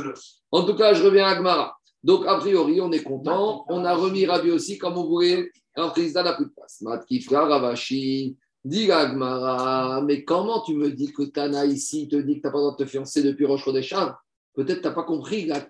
En 0.52 0.64
tout 0.66 0.76
cas, 0.76 0.94
je 0.94 1.04
reviens 1.04 1.26
à 1.26 1.30
Agmara. 1.32 1.78
Donc, 2.04 2.26
a 2.26 2.36
priori, 2.38 2.80
on 2.82 2.92
est 2.92 3.04
content. 3.04 3.66
On 3.70 3.84
a 3.86 3.94
remis 3.96 4.26
Rabbi 4.26 4.52
aussi 4.52 4.78
comme 4.78 4.98
on 4.98 5.06
voulait. 5.06 5.50
Un 5.76 5.90
président 5.90 6.24
n'a 6.24 6.34
plus 6.34 6.46
de 6.46 6.52
place. 6.52 6.82
Matkifra, 6.82 7.46
Ravashi, 7.48 8.38
dit 8.66 8.92
Agmara. 8.92 10.02
Mais 10.02 10.24
comment 10.24 10.62
tu 10.62 10.76
me 10.76 10.92
dis 10.92 11.12
que 11.14 11.24
Tana 11.24 11.66
ici 11.66 12.08
te 12.08 12.16
dit 12.16 12.36
que 12.36 12.42
tu 12.42 12.48
n'as 12.48 12.52
pas 12.52 12.58
le 12.58 12.64
droit 12.64 12.76
de 12.78 12.84
te 12.84 12.90
fiancer 12.90 13.22
depuis 13.24 13.46
Roche 13.46 13.64
Rodeshav 13.64 14.16
Peut-être 14.58 14.78
que 14.78 14.82
tu 14.82 14.88
n'as 14.88 14.94
pas 14.96 15.04
compris 15.04 15.46
la- 15.46 15.68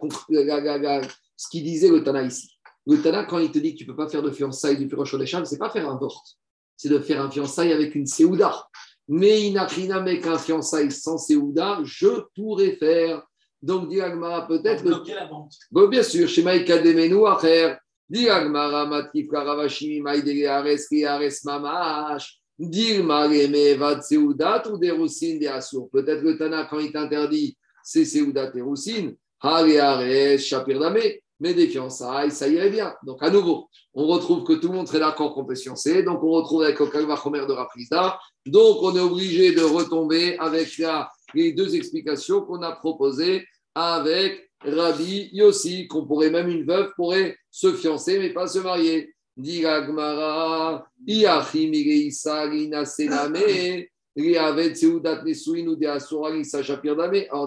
la- 0.61 0.77
la- 0.77 1.01
ce 1.35 1.49
qu'il 1.49 1.63
disait 1.63 1.89
le 1.89 2.01
Tana 2.03 2.23
ici. 2.23 2.49
Le 2.85 3.01
Tana, 3.01 3.25
quand 3.25 3.37
il 3.37 3.51
te 3.51 3.59
dit 3.59 3.73
que 3.73 3.79
tu 3.79 3.83
ne 3.83 3.91
peux 3.91 3.97
pas 3.97 4.07
faire 4.07 4.23
de 4.23 4.31
fiançailles 4.31 4.77
depuis 4.77 4.95
Roche 4.95 5.11
Rodeshav, 5.11 5.43
ce 5.43 5.51
n'est 5.51 5.59
pas 5.59 5.69
faire 5.69 5.89
un 5.89 5.97
vort. 5.97 6.23
C'est 6.77 6.87
de 6.87 6.97
faire 6.99 7.21
un 7.21 7.29
fiançailles 7.29 7.73
avec 7.73 7.95
une 7.95 8.05
Séouda. 8.05 8.65
Mais 9.09 9.41
Inakrina, 9.41 9.99
mais 9.99 10.19
qu'un 10.21 10.37
fiançailles 10.37 10.91
sans 10.91 11.17
Séouda, 11.17 11.81
je 11.83 12.07
pourrais 12.33 12.77
faire. 12.77 13.23
Donc, 13.61 13.89
dit 13.89 13.99
Agmara, 13.99 14.47
peut-être 14.47 14.83
que 14.83 14.87
bloquer 14.87 15.15
la 15.15 15.25
vente. 15.25 15.53
Bon, 15.69 15.89
bien 15.89 16.03
sûr, 16.03 16.29
chez 16.29 16.43
Maïka 16.43 16.77
Demenu, 16.77 17.27
Acher, 17.27 17.75
Diagmara, 18.09 18.85
Matif, 18.85 19.27
Karavashimi, 19.29 19.99
Maïdege, 19.99 20.45
Ares, 20.45 20.79
Ares, 21.05 21.43
Mamash, 21.43 22.39
Dilma, 22.57 23.27
Vad, 23.77 24.01
Seudat 24.01 24.63
ou 24.71 24.79
Assour. 25.51 25.89
Peut-être 25.91 26.23
que 26.23 26.37
Tana, 26.37 26.65
quand 26.69 26.79
il 26.79 26.91
t'interdit, 26.93 27.56
c'est 27.87 28.61
Roussines, 28.61 29.15
Hare, 29.41 29.79
Ares, 29.79 30.39
Shapir 30.39 30.79
Damé, 30.79 31.21
mais 31.39 31.53
des 31.53 31.67
fiançailles, 31.67 32.31
ça 32.31 32.47
irait 32.47 32.69
bien. 32.69 32.93
Donc, 33.03 33.21
à 33.21 33.29
nouveau, 33.29 33.69
on 33.93 34.07
retrouve 34.07 34.43
que 34.43 34.53
tout 34.53 34.67
le 34.67 34.75
monde 34.75 34.87
serait 34.87 34.99
d'accord 34.99 35.33
qu'on 35.33 35.45
peut 35.45 35.55
fiancer. 35.55 36.03
Donc, 36.03 36.21
on 36.23 36.31
retrouve 36.31 36.63
avec 36.63 36.79
le 36.79 36.87
Kalva 36.87 37.15
Chomer 37.15 37.45
de 37.47 37.53
Raprizda. 37.53 38.19
Donc, 38.45 38.81
on 38.81 38.95
est 38.95 38.99
obligé 38.99 39.53
de 39.53 39.61
retomber 39.61 40.37
avec 40.37 40.69
les 41.33 41.53
deux 41.53 41.75
explications 41.75 42.41
qu'on 42.41 42.61
a 42.61 42.73
proposées 42.73 43.45
avec 43.73 44.49
Rabbi 44.61 45.29
Yossi, 45.31 45.87
qu'on 45.87 46.05
pourrait 46.05 46.31
même 46.31 46.49
une 46.49 46.65
veuve 46.65 46.91
pourrait 46.95 47.37
se 47.51 47.73
fiancer 47.73 48.17
mais 48.19 48.33
pas 48.33 48.47
se 48.47 48.59
marier. 48.59 49.13
Dit 49.37 49.65
Agmara, 49.65 50.87
Alors, 54.19 54.55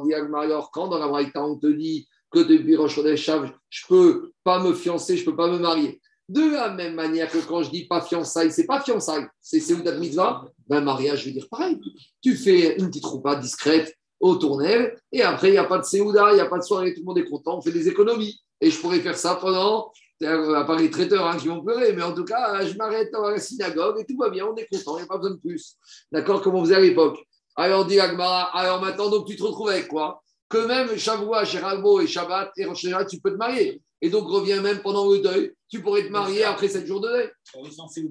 dit 0.03 0.15
alors 0.15 0.71
quand 0.71 0.89
dans 0.89 0.99
la 0.99 1.09
Braïta 1.09 1.45
on 1.45 1.57
te 1.57 1.67
dit 1.67 2.07
que 2.31 2.39
depuis 2.39 2.77
Rosh 2.77 3.01
je 3.01 3.87
peux 3.89 4.31
pas 4.45 4.63
me 4.63 4.73
fiancer, 4.73 5.17
je 5.17 5.25
peux 5.25 5.35
pas 5.35 5.51
me 5.51 5.59
marier? 5.59 6.01
De 6.29 6.53
la 6.53 6.71
même 6.71 6.95
manière 6.95 7.29
que 7.29 7.39
quand 7.39 7.65
je 7.65 7.71
dis 7.71 7.89
pas 7.89 8.01
fiançailles, 8.01 8.53
c'est 8.53 8.67
pas 8.67 8.81
fiançailles, 8.81 9.27
c'est 9.41 9.59
Seudat 9.59 9.99
Mitzvah, 9.99 10.45
ben 10.69 10.81
mariage, 10.81 11.23
je 11.23 11.27
veux 11.27 11.33
dire 11.33 11.49
pareil. 11.51 11.77
Tu 12.23 12.37
fais 12.37 12.77
une 12.79 12.89
petite 12.89 13.05
roupa 13.05 13.35
discrète 13.35 13.97
au 14.21 14.37
tournel, 14.37 14.97
et 15.11 15.23
après, 15.23 15.49
il 15.49 15.53
n'y 15.53 15.59
a 15.59 15.65
pas 15.65 15.79
de 15.79 15.85
Séouda, 15.85 16.31
il 16.31 16.35
n'y 16.35 16.41
a 16.41 16.47
pas 16.47 16.59
de 16.59 16.63
soirée, 16.63 16.95
tout 16.95 17.01
le 17.01 17.07
monde 17.07 17.19
est 17.19 17.29
content, 17.29 17.59
on 17.59 17.63
fait 17.63 17.73
des 17.73 17.89
économies. 17.89 18.39
Et 18.61 18.71
je 18.71 18.79
pourrais 18.79 19.01
faire 19.01 19.17
ça 19.17 19.35
pendant, 19.37 19.91
à 20.27 20.65
part 20.65 20.79
les 20.79 20.91
traiteurs 20.91 21.27
hein, 21.27 21.37
qui 21.37 21.49
vont 21.49 21.63
pleurer, 21.63 21.93
mais 21.93 22.03
en 22.03 22.13
tout 22.13 22.25
cas, 22.25 22.65
je 22.65 22.77
m'arrête 22.77 23.11
dans 23.13 23.29
la 23.29 23.39
synagogue 23.39 24.01
et 24.01 24.05
tout 24.05 24.19
va 24.19 24.29
bien, 24.29 24.47
on 24.47 24.57
est 24.57 24.67
content, 24.67 24.99
il 24.99 25.01
n'y 25.01 25.05
a 25.05 25.07
pas 25.07 25.17
besoin 25.17 25.35
de 25.35 25.41
plus. 25.41 25.77
D'accord 26.13 26.43
Comme 26.43 26.55
on 26.55 26.65
faisait 26.65 26.77
à 26.77 26.81
l'époque. 26.81 27.19
Alors, 27.57 27.85
dit 27.85 27.99
Agmara, 27.99 28.57
alors 28.57 28.81
maintenant, 28.81 29.11
donc 29.11 29.27
tu 29.27 29.37
te 29.37 29.43
retrouves 29.43 29.71
avec 29.71 29.89
quoi? 29.89 30.23
Que 30.49 30.67
même 30.67 30.97
Shavua, 30.97 31.45
Sheralbo 31.45 32.01
et 32.01 32.07
Shabbat, 32.07 32.53
et 32.57 32.67
en 32.67 32.75
général, 32.75 33.07
tu 33.07 33.21
peux 33.21 33.33
te 33.33 33.37
marier. 33.37 33.83
Et 34.01 34.09
donc, 34.09 34.29
reviens 34.29 34.63
même 34.63 34.81
pendant 34.81 35.11
le 35.11 35.19
deuil, 35.19 35.53
tu 35.69 35.83
pourrais 35.83 36.05
te 36.05 36.11
marier 36.11 36.45
après 36.45 36.69
7 36.69 36.87
jours 36.87 37.01
de 37.01 37.09
deuil. 37.09 37.31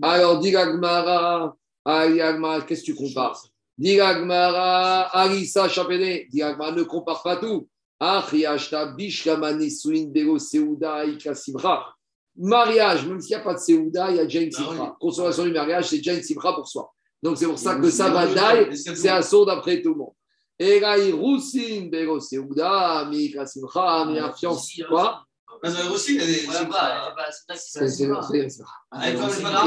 Alors, 0.02 0.40
dit 0.40 0.56
Agmara, 0.56 1.56
Agmara, 1.86 2.62
qu'est-ce 2.62 2.82
que 2.82 2.86
tu 2.88 2.96
compares? 2.96 3.42
Diragmara, 3.78 5.16
Arisa 5.16 5.70
Chapene, 5.70 6.28
Diragmara 6.30 6.74
ne 6.74 6.84
compare 6.84 7.24
pas 7.24 7.38
tout. 7.38 7.68
Achiashta, 8.00 8.88
Bishkama, 8.88 9.54
Nesuin, 9.54 10.08
Bego, 10.08 10.38
Seuda, 10.38 11.06
Ika, 11.06 11.34
Simra. 11.34 11.96
Mariage, 12.40 13.06
même 13.06 13.20
s'il 13.20 13.36
n'y 13.36 13.42
a 13.42 13.44
pas 13.44 13.54
de 13.54 13.60
Seuda, 13.60 14.10
il 14.12 14.18
y 14.18 14.20
a 14.20 14.24
déjà 14.24 14.40
une 14.42 14.50
Ah 14.56 14.62
oui. 14.62 14.76
Simra. 14.76 14.98
Consommation 15.00 15.44
du 15.44 15.52
mariage, 15.52 15.90
c'est 15.90 15.98
déjà 15.98 16.14
une 16.14 16.24
Simra 16.24 16.56
pour 16.56 16.68
soi. 16.68 16.92
Donc 17.22 17.38
c'est 17.38 17.46
pour 17.46 17.60
ça 17.60 17.76
que 17.76 17.82
deux- 17.82 18.76
c'est 18.96 19.10
un 19.10 19.22
saut 19.22 19.46
d'après 19.46 19.82
tout 19.82 19.90
le 19.90 19.96
monde. 19.96 20.14
Et 20.58 20.80
là, 20.80 20.98
il 20.98 21.14
roussine, 21.14 21.90
Bego, 21.90 22.20
Seuda, 22.20 23.06
Mika, 23.10 23.46
Simra, 23.46 24.06
fiancé, 24.34 24.84
quoi 24.88 25.24
Euh, 25.66 25.92
aussi, 25.94 26.16
il 26.16 26.22
a 26.22 26.26
des- 26.26 26.46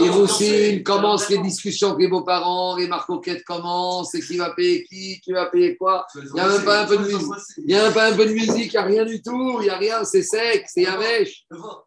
Et 0.05 0.83
commence 0.83 1.29
les 1.29 1.39
discussions 1.39 1.89
avec 1.89 2.01
les 2.01 2.09
beaux-parents, 2.09 2.77
les 2.77 2.87
marcoquettes 2.89 3.45
commencent, 3.45 4.15
et 4.15 4.21
qui 4.21 4.37
va 4.39 4.51
payer 4.55 4.85
qui, 4.85 5.21
qui 5.21 5.33
va 5.33 5.47
payer 5.47 5.77
quoi. 5.77 6.07
Il 6.15 6.33
n'y 6.33 6.41
a 6.41 6.49
même 6.49 6.65
pas 6.65 6.81
un 6.83 6.87
peu 6.87 6.97
de 6.97 7.03
musique. 7.05 7.29
Il 7.59 7.65
n'y 7.67 7.75
a 7.75 7.83
même 7.85 7.93
pas 7.93 8.07
un 8.11 8.17
peu 8.17 8.25
de 8.27 8.33
musique, 8.33 8.73
il 8.73 8.77
n'y 8.77 8.77
a 8.77 8.83
rien 8.83 9.05
du 9.05 9.21
tout, 9.23 9.59
il 9.61 9.65
n'y 9.65 9.71
a 9.71 9.77
rien, 9.77 10.05
c'est 10.05 10.23
sec, 10.23 10.65
c'est 10.67 10.83
Yavesh, 10.83 11.45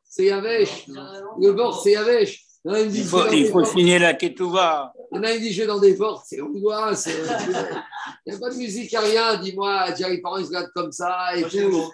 c'est 0.08 0.26
Yavesh. 0.26 0.86
Le 1.41 1.51
bord, 1.53 1.82
c'est 1.82 1.91
Yavesh. 1.91 2.41
Il 2.95 3.03
faut, 3.06 3.18
il 3.32 3.47
faut 3.51 3.64
signer 3.66 3.99
la 3.99 4.14
ketouva. 4.16 4.91
En 5.12 5.24
a, 5.24 5.38
vais 5.38 5.66
dans 5.66 5.80
des 5.80 5.95
forts, 5.95 6.24
c'est 6.26 6.41
angoisse. 6.41 7.08
Il 8.26 8.32
n'y 8.32 8.36
a 8.36 8.39
pas 8.39 8.49
de 8.49 8.56
musique, 8.56 8.91
il 8.91 8.99
n'y 8.99 9.18
a 9.18 9.32
rien. 9.32 9.41
Dis-moi, 9.41 9.91
déjà, 9.91 10.10
les 10.10 10.22
parents, 10.22 10.38
ils 10.38 10.45
se 10.45 10.49
regardent 10.49 10.72
comme 10.74 10.91
ça 10.91 11.36
et 11.36 11.43
tout. 11.43 11.91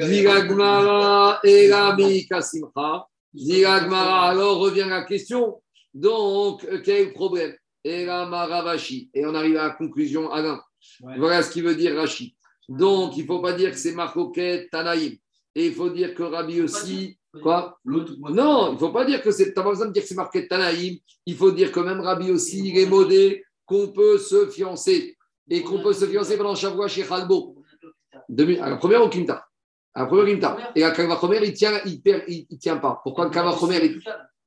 Diragmara 0.00 1.40
et 1.44 1.72
Rami 1.72 2.26
Kasimcha. 2.26 3.06
Diragmara, 3.32 4.30
alors 4.30 4.58
revient 4.58 4.86
la 4.88 5.02
question. 5.02 5.60
Donc, 5.92 6.64
euh, 6.64 6.80
quel 6.84 6.96
est 6.96 7.04
le 7.06 7.12
problème? 7.12 7.54
Erama 7.84 8.46
Ravashi. 8.46 9.10
Et 9.14 9.24
on 9.24 9.34
arrive 9.34 9.56
à 9.56 9.68
la 9.68 9.70
conclusion, 9.70 10.30
Alain. 10.30 10.60
Ouais. 11.00 11.18
Voilà 11.18 11.42
ce 11.42 11.50
qu'il 11.50 11.64
veut 11.64 11.74
dire 11.74 11.96
Rachid. 11.96 12.32
Donc, 12.68 13.16
il 13.16 13.22
ne 13.22 13.26
faut 13.26 13.40
pas 13.40 13.52
dire 13.52 13.70
que 13.70 13.76
c'est 13.76 13.92
Marcoquet, 13.92 14.68
Tanaïm. 14.70 15.16
Et 15.54 15.66
il 15.66 15.74
faut 15.74 15.90
dire 15.90 16.14
que 16.14 16.22
Rabbi 16.22 16.60
aussi. 16.60 17.18
Quoi? 17.42 17.78
Non, 17.84 18.70
il 18.70 18.74
ne 18.74 18.78
faut 18.78 18.90
pas 18.90 19.04
dire 19.04 19.22
que 19.22 19.30
c'est. 19.30 19.52
Tu 19.52 19.54
n'as 19.56 19.62
pas 19.62 19.70
besoin 19.70 19.86
de 19.86 19.92
dire 19.92 20.02
que 20.02 20.08
c'est 20.08 20.14
marqué 20.14 20.46
Tanaïm. 20.48 20.96
Il 21.26 21.36
faut 21.36 21.50
dire 21.50 21.72
que 21.72 21.80
même 21.80 22.00
Rabbi 22.00 22.30
aussi, 22.30 22.68
il 22.68 22.78
est 22.78 22.86
modé, 22.86 23.44
qu'on 23.64 23.88
peut 23.88 24.18
se 24.18 24.48
fiancer. 24.48 25.16
Et 25.48 25.62
qu'on 25.62 25.80
peut 25.82 25.92
se 25.92 26.06
fiancer 26.06 26.36
pendant 26.36 26.54
Shavua 26.54 26.88
chez 26.88 27.04
Khalbo. 27.04 27.56
À 28.60 28.70
la 28.70 28.76
première 28.76 29.02
au 29.02 29.08
Kimta. 29.08 29.46
À 29.94 30.02
la 30.02 30.06
première 30.06 30.26
Kimta. 30.26 30.72
Et 30.74 30.82
à 30.82 30.90
première, 30.90 31.44
il 31.44 31.52
tient, 31.52 31.80
il 31.84 32.02
perd, 32.02 32.22
il, 32.26 32.46
il 32.50 32.58
tient 32.58 32.78
pas. 32.78 33.00
Pourquoi 33.02 33.30
Kavachomer, 33.30 33.84
il... 33.84 34.00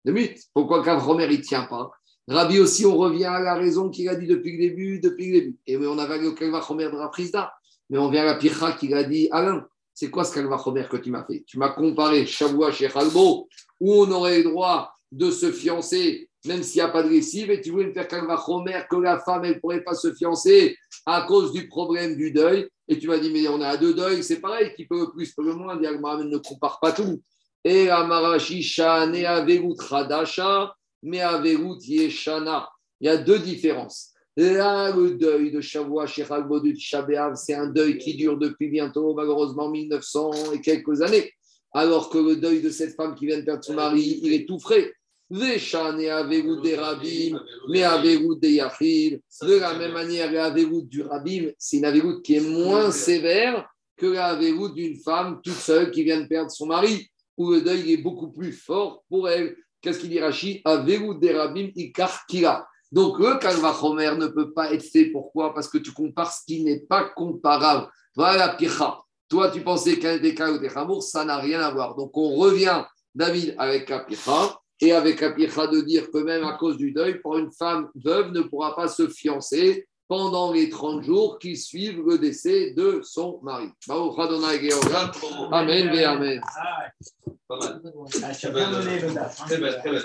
Deux 0.05 0.11
minutes. 0.11 0.39
Pourquoi 0.53 0.83
Kavachomer, 0.83 1.27
il 1.29 1.41
tient 1.41 1.63
pas? 1.63 1.89
Rabbi 2.27 2.59
aussi, 2.59 2.85
on 2.85 2.95
revient 2.95 3.25
à 3.25 3.39
la 3.39 3.55
raison 3.55 3.89
qu'il 3.89 4.07
a 4.07 4.15
dit 4.15 4.27
depuis 4.27 4.51
le 4.51 4.57
début, 4.59 4.99
depuis 4.99 5.31
le 5.31 5.39
début. 5.39 5.57
Et 5.65 5.77
on 5.77 5.97
avait 5.97 6.19
le 6.19 6.31
Kalvachomer 6.31 6.91
de 6.91 6.97
la 6.97 7.07
Prisda. 7.07 7.53
Mais 7.89 7.97
on 7.97 8.09
vient 8.09 8.21
à 8.21 8.25
la 8.25 8.35
Pircha 8.35 8.73
qui 8.73 8.93
a 8.93 9.03
dit 9.03 9.29
Alain, 9.31 9.65
c'est 9.99 10.09
quoi 10.09 10.23
ce 10.23 10.33
Kalvachomer 10.33 10.87
que 10.89 10.95
tu 10.95 11.11
m'as 11.11 11.25
fait? 11.25 11.43
Tu 11.45 11.59
m'as 11.59 11.71
comparé 11.71 12.25
Shavua 12.25 12.71
chez 12.71 12.87
Khalbo, 12.87 13.49
où 13.81 13.93
on 13.95 14.09
aurait 14.11 14.37
le 14.37 14.45
droit 14.45 14.93
de 15.11 15.29
se 15.29 15.51
fiancer, 15.51 16.29
même 16.45 16.63
s'il 16.63 16.81
n'y 16.81 16.87
a 16.87 16.89
pas 16.89 17.03
de 17.03 17.09
lessive, 17.09 17.51
et 17.51 17.59
tu 17.59 17.71
voulais 17.71 17.87
me 17.87 17.91
faire 17.91 18.07
Kalvachomer 18.07 18.83
que 18.89 18.95
la 18.95 19.19
femme, 19.19 19.45
ne 19.45 19.55
pourrait 19.55 19.83
pas 19.83 19.95
se 19.95 20.13
fiancer 20.13 20.77
à 21.05 21.23
cause 21.23 21.51
du 21.51 21.67
problème 21.67 22.15
du 22.15 22.31
deuil. 22.31 22.69
Et 22.87 22.97
tu 22.97 23.09
m'as 23.09 23.17
dit, 23.17 23.29
mais 23.29 23.45
on 23.49 23.59
a 23.59 23.75
deux 23.75 23.93
deuils, 23.93 24.23
c'est 24.23 24.39
pareil, 24.39 24.71
qui 24.73 24.85
peut 24.85 25.01
le 25.01 25.11
plus, 25.11 25.33
peut 25.33 25.43
le 25.43 25.53
moins. 25.53 25.75
ne 25.75 26.37
compare 26.37 26.79
pas 26.79 26.93
tout. 26.93 27.21
Et 27.65 27.89
Amarashi 27.89 28.63
Shane 28.63 29.21
Radasha, 29.77 30.73
mais 31.03 31.21
Yeshana. 31.81 32.69
Il 33.01 33.07
y 33.07 33.09
a 33.09 33.17
deux 33.17 33.39
différences. 33.39 34.13
Là, 34.39 34.95
le 34.95 35.15
deuil 35.15 35.51
de 35.51 35.59
Shavua 35.59 36.07
chez 36.07 36.25
Shabéav, 36.77 37.35
c'est 37.35 37.55
un 37.55 37.67
deuil 37.67 37.97
qui 37.97 38.15
dure 38.15 38.37
depuis 38.37 38.69
bientôt, 38.69 39.13
malheureusement, 39.13 39.69
1900 39.69 40.53
et 40.53 40.61
quelques 40.61 41.01
années. 41.01 41.29
Alors 41.73 42.09
que 42.09 42.19
le 42.19 42.37
deuil 42.37 42.61
de 42.61 42.69
cette 42.69 42.95
femme 42.95 43.15
qui 43.15 43.25
vient 43.25 43.37
de 43.37 43.43
perdre 43.43 43.65
son 43.65 43.73
mari, 43.73 44.21
il 44.23 44.31
est 44.31 44.47
tout 44.47 44.57
frais. 44.57 44.93
Des 45.29 45.57
Rabim, 45.75 47.37
mais 47.67 47.83
Avelut 47.83 48.39
des 48.39 48.51
Yachil. 48.53 49.19
De 49.41 49.55
la 49.55 49.73
même 49.73 49.91
manière, 49.91 50.31
l'Avelut 50.31 50.83
du 50.83 51.01
Rabim, 51.01 51.51
c'est 51.57 51.75
une 51.75 51.85
Avelut 51.85 52.21
qui 52.21 52.35
est 52.35 52.39
moins 52.39 52.91
sévère 52.91 53.67
que 53.97 54.05
l'Avelut 54.05 54.73
d'une 54.73 54.95
femme 54.95 55.41
toute 55.43 55.53
seule 55.55 55.91
qui 55.91 56.05
vient 56.05 56.21
de 56.21 56.27
perdre 56.27 56.49
son 56.49 56.67
mari 56.67 57.09
où 57.35 57.51
le 57.51 57.59
deuil 57.59 57.91
est 57.91 57.97
beaucoup 57.97 58.31
plus 58.31 58.53
fort 58.53 59.03
pour 59.09 59.27
elle. 59.27 59.57
Qu'est-ce 59.81 59.99
qu'il 59.99 60.09
dit 60.09 60.21
Rachid? 60.21 60.61
Des 60.85 61.31
rabim 61.33 61.71
ikar 61.75 62.25
Donc 62.91 63.19
le 63.19 63.37
kalvachomer 63.37 64.15
ne 64.17 64.27
peut 64.27 64.51
pas 64.51 64.73
être 64.73 64.83
fait. 64.83 65.05
Pourquoi? 65.05 65.53
Parce 65.53 65.67
que 65.67 65.77
tu 65.77 65.91
compares 65.91 66.33
ce 66.33 66.45
qui 66.45 66.63
n'est 66.63 66.81
pas 66.81 67.09
comparable. 67.15 67.89
Voilà 68.15 68.49
picha. 68.49 68.99
Toi, 69.29 69.51
tu 69.51 69.61
pensais 69.61 69.99
qu'un 69.99 70.17
des 70.17 70.33
cas 70.33 70.51
ou 70.51 70.57
des 70.57 70.71
ça 71.01 71.23
n'a 71.23 71.37
rien 71.37 71.61
à 71.61 71.71
voir. 71.71 71.95
Donc 71.95 72.17
on 72.17 72.35
revient, 72.35 72.83
David, 73.13 73.53
avec 73.59 73.89
la 73.89 74.05
et 74.81 74.91
avec 74.91 75.21
la 75.21 75.29
de 75.31 75.81
dire 75.81 76.09
que 76.09 76.17
même 76.19 76.43
à 76.43 76.53
cause 76.53 76.77
du 76.77 76.91
deuil, 76.91 77.19
pour 77.19 77.37
une 77.37 77.51
femme 77.51 77.89
veuve 77.93 78.31
ne 78.31 78.41
pourra 78.41 78.75
pas 78.75 78.87
se 78.87 79.07
fiancer 79.07 79.87
pendant 80.07 80.51
les 80.51 80.69
30 80.69 81.03
jours 81.03 81.37
qui 81.37 81.55
suivent 81.55 82.01
le 82.03 82.17
décès 82.17 82.71
de 82.71 83.01
son 83.03 83.39
mari. 83.43 83.69
Amen, 85.51 85.89
Amen. 86.03 86.41
Ah, 86.43 86.89